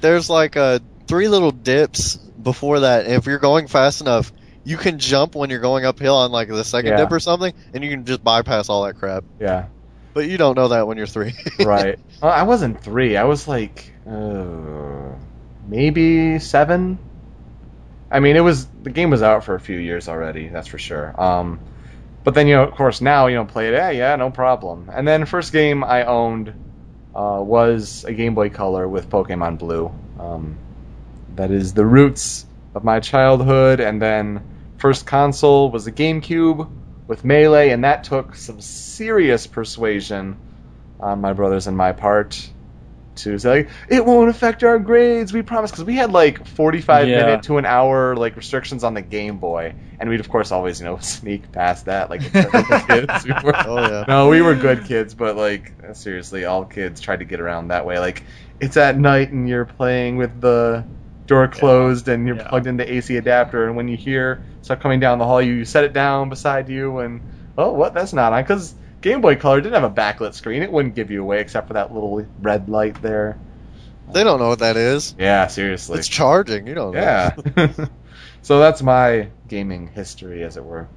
[0.02, 3.08] There's like uh, three little dips before that.
[3.08, 4.32] If you're going fast enough,
[4.66, 6.98] you can jump when you're going uphill on like the second Yeah.
[6.98, 9.24] dip or something, and you can just bypass all that crap.
[9.40, 9.68] Yeah,
[10.14, 11.34] But you don't know that when you're three.
[11.60, 12.00] right.
[12.22, 13.16] I wasn't three.
[13.18, 15.14] I was like uh,
[15.68, 16.98] maybe seven.
[18.12, 20.48] I mean, it was the game was out for a few years already.
[20.50, 21.20] That's for sure.
[21.20, 21.60] Um,
[22.24, 23.74] but then you know, of course, now you know, play it.
[23.74, 24.90] Yeah, yeah, no problem.
[24.94, 26.54] And then first game I owned
[27.16, 29.92] uh, was a Game Boy Color with Pokemon Blue.
[30.20, 30.58] Um,
[31.36, 32.46] that is the roots
[32.76, 33.80] of my childhood.
[33.80, 34.42] And then
[34.78, 36.70] first console was a GameCube
[37.08, 40.38] with Melee, and that took some serious persuasion
[41.00, 42.50] on my brothers and my part
[43.16, 45.34] to say like, it won't affect our grades.
[45.34, 47.14] We promise because we had like 45 Yeah.
[47.14, 50.80] minute to an hour like restrictions on the Game Boy, and we'd of course always
[50.80, 52.32] you know sneak past that like
[52.88, 53.24] kids.
[53.26, 54.06] We were, Oh, yeah.
[54.08, 57.86] No, we were good kids, but like seriously, all kids tried to get around that
[57.86, 58.00] way.
[58.00, 58.26] Like
[58.60, 60.86] it's at night and you're playing with the
[61.28, 62.48] door closed and you're Yeah.
[62.50, 65.66] plugged into AC adapter, and when you hear stuff coming down the hall, you, you
[65.66, 67.22] set it down beside you, and
[67.58, 67.94] oh, what?
[67.94, 70.64] That's not on because Game Boy Color didn't have a backlit screen.
[70.64, 73.38] It wouldn't give you away except for that little red light there.
[74.14, 75.14] they don't know what that is.
[75.20, 76.00] Yeah, seriously.
[76.00, 76.66] It's charging.
[76.68, 77.02] You don't know.
[77.02, 77.86] yeah.
[78.42, 80.88] so that's my gaming history, as it were.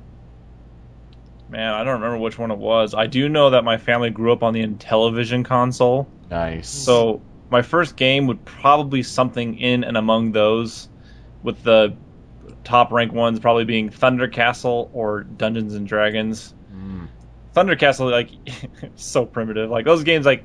[1.49, 2.95] Man, I don't remember which one it was.
[2.95, 6.09] I do know that my family grew up on the Intellivision console.
[6.31, 6.73] Nice.
[6.73, 6.85] Hmm.
[6.85, 10.89] So my first game would probably something in and among those,
[11.43, 11.97] with the
[12.63, 16.55] top rank ones probably being Thunder Castle or Dungeons and Dragons.
[17.57, 17.61] Mm.
[17.61, 18.31] Thunder Castle, like,
[18.97, 19.71] so primitive.
[19.71, 20.45] Like those games, like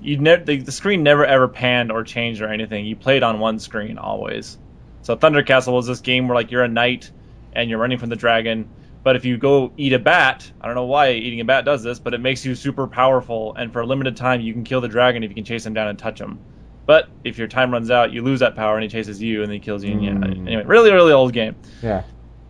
[0.00, 2.84] you never the, the screen never ever panned or changed or anything.
[2.86, 4.58] You played on one screen always.
[5.02, 7.10] So Thunder Castle was this game where like you're a knight
[7.54, 8.68] and you're running from the dragon.
[9.04, 11.82] But if you go eat a bat, I don't know why eating a bat does
[11.82, 14.80] this, but it makes you super powerful, and for a limited time you can kill
[14.80, 16.38] the dragon if you can chase him down and touch him.
[16.86, 19.50] But if your time runs out, you lose that power, and he chases you, and
[19.52, 19.92] he kills you.
[19.92, 20.46] And yeah, Mm.
[20.46, 21.56] anyway, really, really old game.
[21.82, 22.02] Yeah.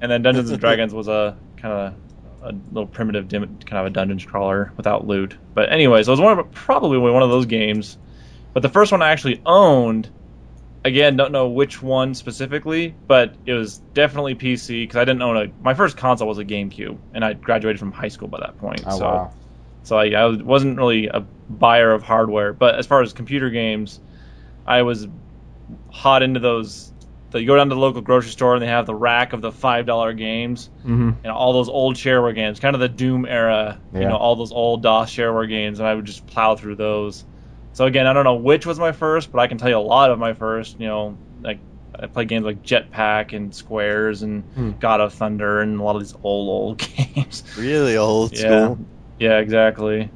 [0.03, 1.95] And then Dungeons and Dragons was a kind of
[2.43, 5.37] a little primitive, dim, kind of a dungeon crawler without loot.
[5.55, 7.99] But anyway, so it was one of probably one of those games.
[8.53, 10.11] But the first one I actually owned,
[10.85, 15.37] again, don't know which one specifically, but it was definitely PC because I didn't own
[15.37, 15.47] a.
[15.63, 18.83] My first console was a GameCube, and I graduated from high school by that point.
[18.87, 19.33] Oh so, wow.
[19.85, 22.53] so I, I wasn't really a buyer of hardware.
[22.53, 24.01] But as far as computer games,
[24.67, 25.07] I was
[25.91, 26.92] hot into those.
[27.33, 29.41] So you go down to the local grocery store and they have the rack of
[29.41, 31.11] the five dollar games Mm-hmm.
[31.25, 34.53] and all those old shareware games, kind of the Doom era, you know, all those
[34.53, 37.25] old DOS shareware games, and I would just plow through those.
[37.73, 39.79] So again, I don't know which was my first, but I can tell you a
[39.79, 40.79] lot of my first.
[40.79, 41.61] You know, like
[41.99, 44.73] I played games like Jetpack and Squares and Hmm.
[44.81, 46.79] God of Thunder and a lot of these old old
[47.15, 47.45] games.
[47.57, 48.75] Really old Yeah.
[48.75, 48.79] school.
[49.19, 50.11] Yeah, exactly.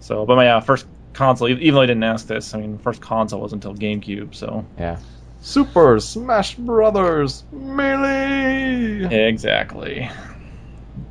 [0.00, 3.00] So, but my yeah, first console, even though I didn't ask this, I mean, first
[3.00, 4.34] console wasn't until GameCube.
[4.34, 4.98] So Yeah.
[5.46, 9.06] Super Smash Brothers Melee.
[9.28, 10.10] exactly,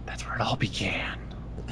[0.06, 1.18] that's where it all began.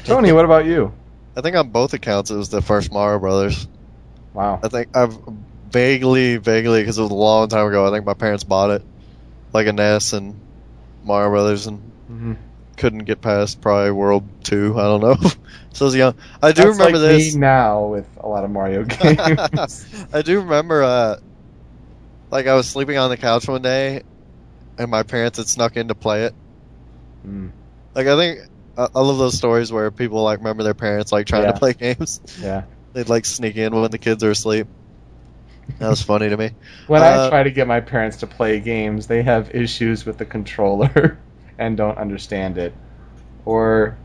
[0.05, 0.93] Tony, what about you?
[1.35, 3.67] I think on both accounts it was the first Mario Brothers.
[4.33, 4.61] Wow.
[4.63, 5.17] I think I've
[5.69, 7.85] vaguely, vaguely, because it was a long time ago.
[7.85, 8.81] I think my parents bought it.
[9.51, 10.39] like a NES and
[11.03, 12.37] Mario Brothers, and Mhm.
[12.77, 14.79] couldn't get past probably World Two.
[14.79, 15.15] I don't know.
[15.73, 16.15] so I was young.
[16.41, 17.35] I do That's remember like this.
[17.35, 19.85] me now with a lot of Mario games.
[20.13, 21.17] I do remember, uh,
[22.33, 24.01] like I was sleeping on the couch one day,
[24.79, 26.33] and my parents had snuck in to play it.
[27.25, 27.51] Mm,
[27.93, 28.39] Like I think
[28.75, 31.51] I, I love those stories where people like remember their parents like trying Yeah.
[31.51, 32.19] to play games.
[32.41, 32.63] yeah.
[32.93, 34.67] They'd like sneak in when the kids are asleep.
[35.79, 36.51] That was funny to me.
[36.87, 40.17] When I Uh, try to get my parents to play games, they have issues with
[40.17, 41.17] the controller
[41.59, 42.73] and don't understand it,
[43.45, 43.95] or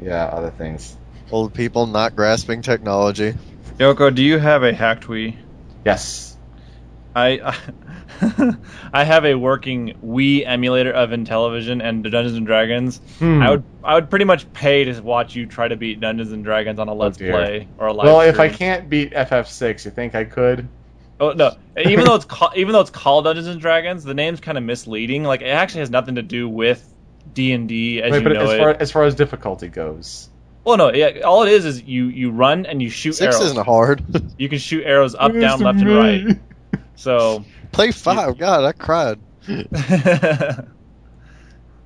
[0.00, 0.96] yeah, other things.
[1.30, 3.34] Old people not grasping technology.
[3.78, 5.36] Yoko, do you have a hacked Wii?
[5.84, 6.31] Yes.
[7.14, 7.56] I
[8.92, 13.00] I have a working Wii emulator of Intellivision and Dungeons and Dragons.
[13.18, 13.42] Hmm.
[13.42, 16.44] I would I would pretty much pay to watch you try to beat Dungeons and
[16.44, 17.32] Dragons on a Let's dear.
[17.32, 18.06] Play or a live.
[18.06, 20.68] Well, if I can't beat FF6, you think I could?
[21.20, 21.56] Oh no!
[21.78, 24.64] Even though it's called, even though it's called Dungeons and Dragons, the name's kind of
[24.64, 25.22] misleading.
[25.24, 26.82] Like it actually has nothing to do with
[27.32, 28.58] D and D as Wait, you but know as it.
[28.58, 30.30] far as far as difficulty goes,
[30.64, 33.50] well, no, yeah, all it is is you you run and you shoot Six arrows.
[33.50, 34.02] isn't hard.
[34.38, 36.38] You can shoot arrows up, down, left, and right.
[37.02, 38.38] So, Play five.
[38.38, 39.18] God, I cried.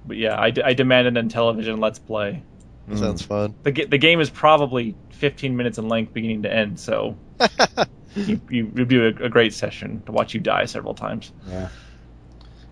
[0.06, 2.42] but yeah, I, I demand an Intellivision Let's Play.
[2.88, 2.98] Mm.
[2.98, 3.54] Sounds fun.
[3.62, 6.78] The the game is probably 15 minutes in length, beginning to end.
[6.78, 7.16] So
[8.14, 11.32] you you would be a, a great session to watch you die several times.
[11.48, 11.68] Yeah.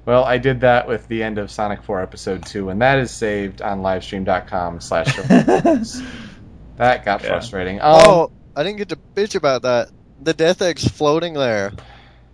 [0.05, 3.11] Well, I did that with the end of Sonic 4 Episode 2, and that is
[3.11, 5.17] saved on livestream.com slash
[6.77, 7.29] That got Yeah.
[7.29, 7.81] frustrating.
[7.81, 9.89] Um, oh, I didn't get to bitch about that.
[10.21, 11.73] The Death Egg's floating there,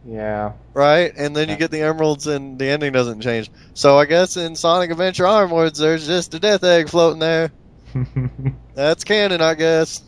[0.04, 0.52] yeah.
[0.74, 1.12] right?
[1.16, 3.50] And then you get the emeralds, and the ending doesn't change.
[3.74, 7.52] So I guess in Sonic Adventure Onwards, there's just a Death Egg floating there.
[8.74, 10.02] That's canon, I guess.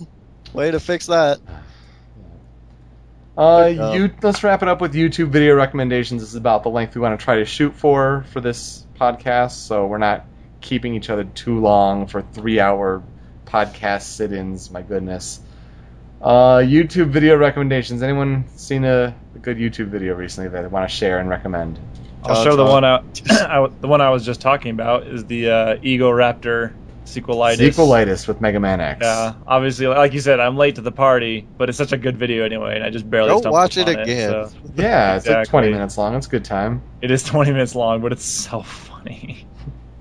[0.52, 1.40] Way to fix that.
[3.36, 6.20] Uh, Um, you, let's wrap it up with YouTube video recommendations.
[6.22, 9.52] This is about the length we want to try to shoot for for this podcast,
[9.52, 10.26] so we're not
[10.60, 13.02] keeping each other too long for three-hour
[13.46, 14.70] podcast sit-ins.
[14.70, 15.40] My goodness.
[16.22, 18.02] Uh, YouTube video recommendations.
[18.02, 21.80] Anyone seen a, a good YouTube video recently that they want to share and recommend?
[22.24, 23.04] I'll Uh, show the one out.
[23.30, 26.72] I w- the one I was just talking about is the uh, Egoraptor
[27.06, 27.56] sequelitis.
[27.72, 29.00] Sequelitis with Mega Man X.
[29.02, 32.16] Yeah, obviously, like you said, I'm late to the party, but it's such a good
[32.16, 33.30] video anyway, and I just barely.
[33.30, 34.30] Go stumbled watch it upon again.
[34.30, 36.14] so Yeah, it's like 20 minutes long.
[36.14, 36.80] It's a good time.
[37.00, 39.44] it is 20 minutes long, but it's so funny.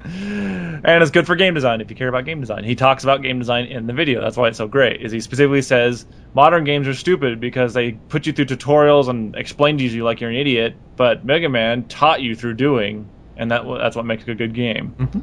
[0.04, 2.64] And it's good for game design if you care about game design.
[2.64, 4.22] He talks about game design in the video.
[4.22, 5.02] That's why it's so great.
[5.02, 9.36] Is he specifically says modern games are stupid because they put you through tutorials and
[9.36, 13.08] explain to you like you're an idiot, but Mega Man taught you through doing,
[13.38, 14.96] and that that's what makes a good game.
[15.00, 15.22] Mhm.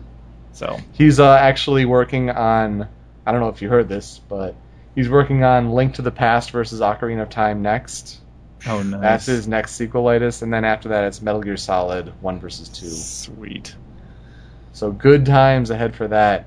[0.52, 2.88] So He's uh, actually working on.
[3.26, 4.54] I don't know if you heard this, but
[4.94, 8.20] he's working on Link to the Past versus Ocarina of Time next.
[8.66, 9.00] oh nice.
[9.00, 12.86] That's his next sequelitis, and then after that, it's Metal Gear Solid 1 versus 2.
[12.88, 13.76] Sweet.
[14.72, 16.46] So good times ahead for that.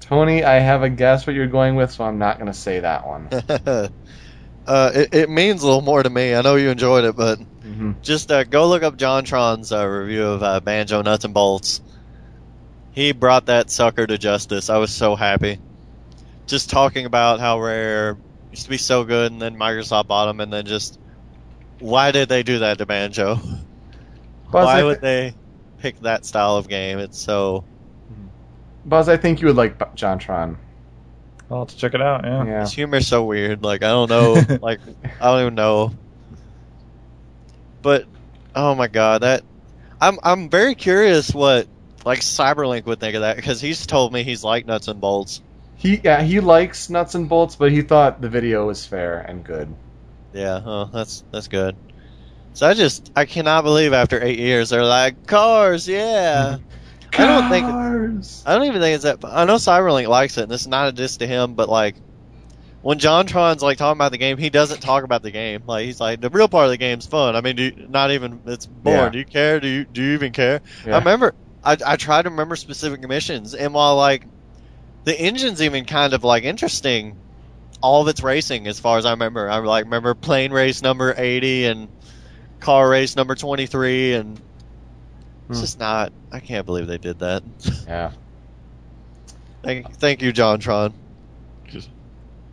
[0.00, 2.80] Tony, I have a guess what you're going with, so I'm not going to say
[2.80, 3.28] that one.
[3.66, 3.88] uh,
[4.94, 6.34] it, it means a little more to me.
[6.34, 10.24] I know you enjoyed it, but hmm just uh, go look up JonTron's uh, review
[10.24, 11.80] of uh, Banjo Nuts and Bolts.
[12.90, 14.68] He brought that sucker to justice.
[14.70, 15.60] I was so happy.
[16.46, 18.18] Just talking about how rare
[18.50, 20.98] used to be so good, and then Microsoft bought them, and then just
[21.78, 23.38] why did they do that to Banjo?
[24.50, 25.34] Why would they
[25.82, 26.98] pick that style of game?
[26.98, 27.64] It's so
[28.84, 30.56] Buzz, I think you would like B- JonTron.
[31.50, 32.24] I'll have to check it out.
[32.24, 32.44] Yeah.
[32.44, 32.60] Yeah.
[32.62, 33.62] his humor's so weird.
[33.62, 34.58] Like I don't know.
[34.62, 34.80] like
[35.20, 35.92] I don't even know.
[37.82, 38.06] But
[38.54, 39.42] oh my god, that
[40.00, 41.68] I'm I'm very curious what
[42.04, 45.42] like Cyberlink would think of that because he's told me he's like nuts and bolts.
[45.76, 49.44] He yeah he likes nuts and bolts, but he thought the video was fair and
[49.44, 49.72] good.
[50.32, 51.76] Yeah, oh, that's that's good.
[52.54, 56.58] So I just I cannot believe after eight years they're like cars, yeah.
[57.14, 57.66] I don't think
[58.46, 59.18] I don't even think it's that.
[59.24, 61.96] I know Cyberlink likes it, and this is not a diss to him, but like
[62.82, 65.62] when JonTron's like talking about the game, he doesn't talk about the game.
[65.66, 67.36] Like he's like the real part of the game's fun.
[67.36, 68.98] I mean, do you, not even it's boring.
[68.98, 69.08] Yeah.
[69.10, 69.60] Do you care?
[69.60, 70.60] Do you do you even care?
[70.86, 70.96] Yeah.
[70.96, 74.26] I remember I I tried to remember specific missions, and while like
[75.04, 77.16] the engine's even kind of like interesting,
[77.82, 79.48] all of it's racing as far as I remember.
[79.48, 81.88] I like remember plane race number eighty and
[82.62, 84.40] car race number twenty three, and
[85.48, 85.62] it's Hmm.
[85.62, 86.12] just not.
[86.30, 87.42] I can't believe they did that.
[87.86, 88.12] Yeah.
[89.62, 90.92] thank, thank you, JonTron.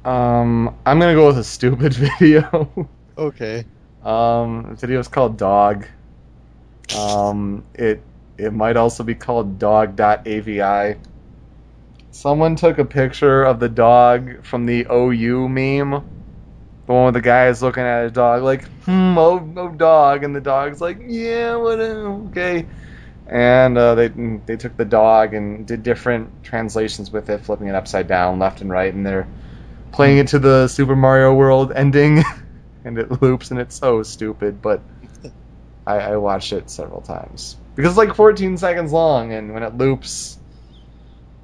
[0.05, 2.89] Um, I'm gonna go with a stupid video.
[3.17, 3.65] Okay.
[4.03, 5.85] um, the video is called Dog.
[6.97, 8.01] Um, it
[8.37, 10.95] it might also be called Dog.avi.
[12.11, 16.03] Someone took a picture of the dog from the OU meme.
[16.89, 20.25] The one with the guy is looking at his dog like, hmm, oh, oh dog,
[20.25, 22.67] and the dog's like, yeah, whatever, okay.
[23.27, 27.75] and uh, they they took the dog and did different translations with it, flipping it
[27.75, 29.29] upside down, left and right, and they're
[29.91, 32.23] playing it to the Super Mario World ending,
[32.85, 34.83] and it loops, and it's so stupid, but
[35.87, 39.77] I, I watched it several times because it's like 14 seconds long, and when it
[39.77, 40.39] loops,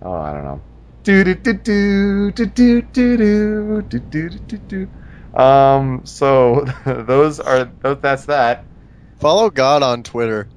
[0.02, 0.62] oh, I don't know.
[1.04, 4.90] Do do do do do do do do do do do.
[5.36, 8.66] Um, so those are that's that.
[9.20, 10.48] Follow God on Twitter.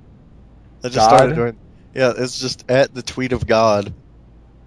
[0.84, 1.16] I just God?
[1.16, 1.56] started doing.
[1.94, 3.92] Yeah, it's just at the tweet of God.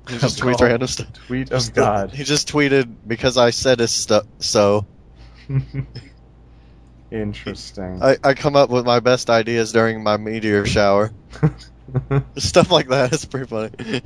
[0.10, 0.62] He just tweets God.
[0.68, 1.14] random stuff.
[1.28, 2.12] Tweet of God.
[2.12, 4.26] He just tweeted because I said his stuff.
[4.40, 4.86] so.
[7.12, 8.02] Interesting.
[8.02, 11.12] I, I come up with my best ideas during my meteor shower.
[12.38, 14.02] Stuff like that is pretty funny.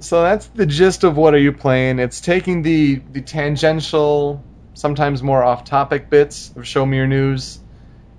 [0.00, 2.00] so that's the gist of what are you playing.
[2.00, 4.42] It's taking the the tangential,
[4.80, 7.60] sometimes more off-topic bits of Show Me Your News,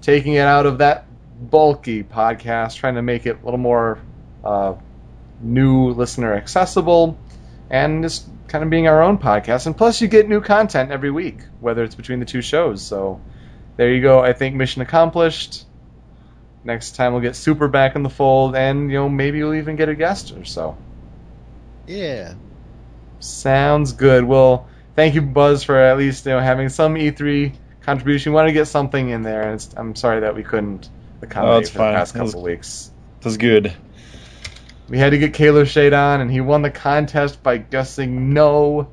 [0.01, 1.07] taking it out of that
[1.49, 3.99] bulky podcast, trying to make it a little more
[4.43, 4.75] uh,
[5.39, 7.17] new listener accessible,
[7.69, 9.65] and just kind of being our own podcast.
[9.65, 12.85] And plus, you get new content every week, whether it's between the two shows.
[12.85, 13.25] So
[13.77, 14.19] there you go.
[14.21, 15.65] I think mission accomplished.
[16.63, 19.77] Next time we'll get Super back in the fold, and you know maybe we'll even
[19.77, 20.77] get a guest or so.
[21.87, 22.35] yeah.
[23.19, 24.23] Sounds good.
[24.25, 28.31] Well, thank you, Buzz, for at least you know having some E3 contribution.
[28.31, 30.89] We want to get something in there, and I'm sorry that we couldn't
[31.21, 32.91] accommodate oh, it's for the past couple weeks.
[33.21, 33.73] That's good.
[34.89, 38.89] We had to get Kalo Shade on, and he won the contest by guessing no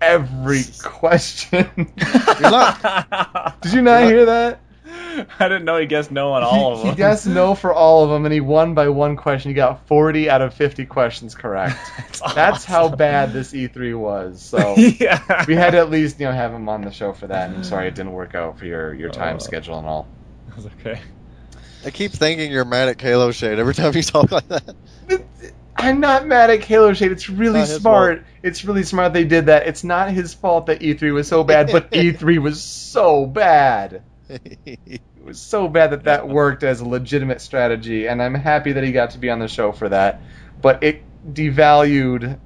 [0.00, 1.92] every question.
[1.96, 4.60] Did you not You're hear that?
[5.40, 6.90] I didn't know he guessed no on all of them.
[6.90, 9.50] he guessed no for all of them, and he won by one question.
[9.50, 11.76] He got 40 out of 50 questions correct.
[11.96, 14.40] That's That's how bad this E3 was.
[14.42, 15.44] So yeah.
[15.48, 17.48] we had to at least you know have him on the show for that.
[17.48, 19.38] And I'm sorry it didn't work out for your your time Oh.
[19.40, 20.06] schedule and all.
[20.50, 21.00] That's okay.
[21.84, 24.74] I keep thinking you're mad at Kalo Shade every time you talk like that.
[25.76, 27.12] I'm not mad at Kalo Shade.
[27.12, 28.24] It's really Not his smart.
[28.42, 29.66] It's really smart they did that.
[29.66, 34.02] It's not his fault that E3 was so bad, but E3 was so bad.
[34.66, 38.84] It was so bad that that worked as a legitimate strategy, and I'm happy that
[38.84, 40.22] he got to be on the show for that.
[40.62, 42.38] But it devalued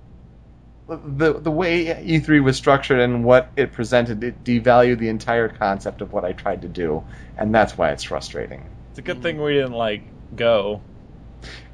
[0.89, 4.25] the the way E3 was structured and what it presented.
[4.25, 7.05] It devalued the entire concept of what I tried to do,
[7.37, 8.65] and that's why it's frustrating.
[8.91, 10.03] It's a good thing we didn't like
[10.35, 10.83] go.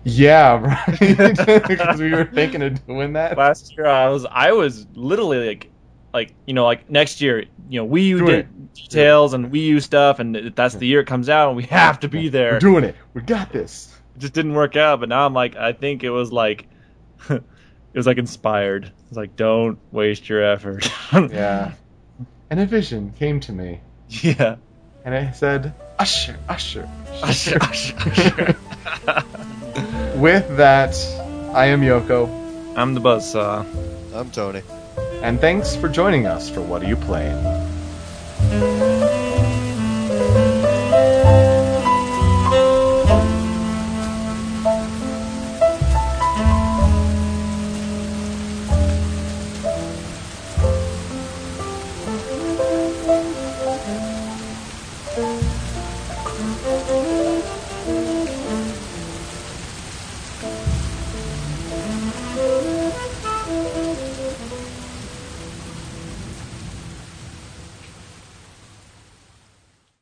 [0.04, 1.36] Yeah, right.
[1.66, 3.36] Because we were thinking of doing that.
[3.36, 5.70] Last year I was I was literally like
[6.16, 9.66] like you know like next year you know Wii U Doing did details and Wii
[9.66, 12.52] U stuff and that's the year it comes out and we have to be there.
[12.52, 12.96] We're doing it.
[13.12, 13.94] We got this.
[14.14, 15.00] It just didn't work out.
[15.00, 16.66] But now I'm like I think it was like
[17.28, 17.42] it
[17.92, 18.90] was like inspired.
[19.08, 20.90] It's like don't waste your effort.
[21.12, 21.72] Yeah.
[22.48, 24.54] And a vision came to me, yeah.
[25.04, 26.88] and I said, "Usher, usher,
[27.20, 28.56] Usher, usher, usher.
[30.16, 30.94] With that,
[31.52, 32.28] I am Yoko,
[32.76, 33.66] I'm the buzzsaw.
[34.14, 34.62] I'm Tony.
[35.22, 38.95] And thanks for joining us for What Are You Playing?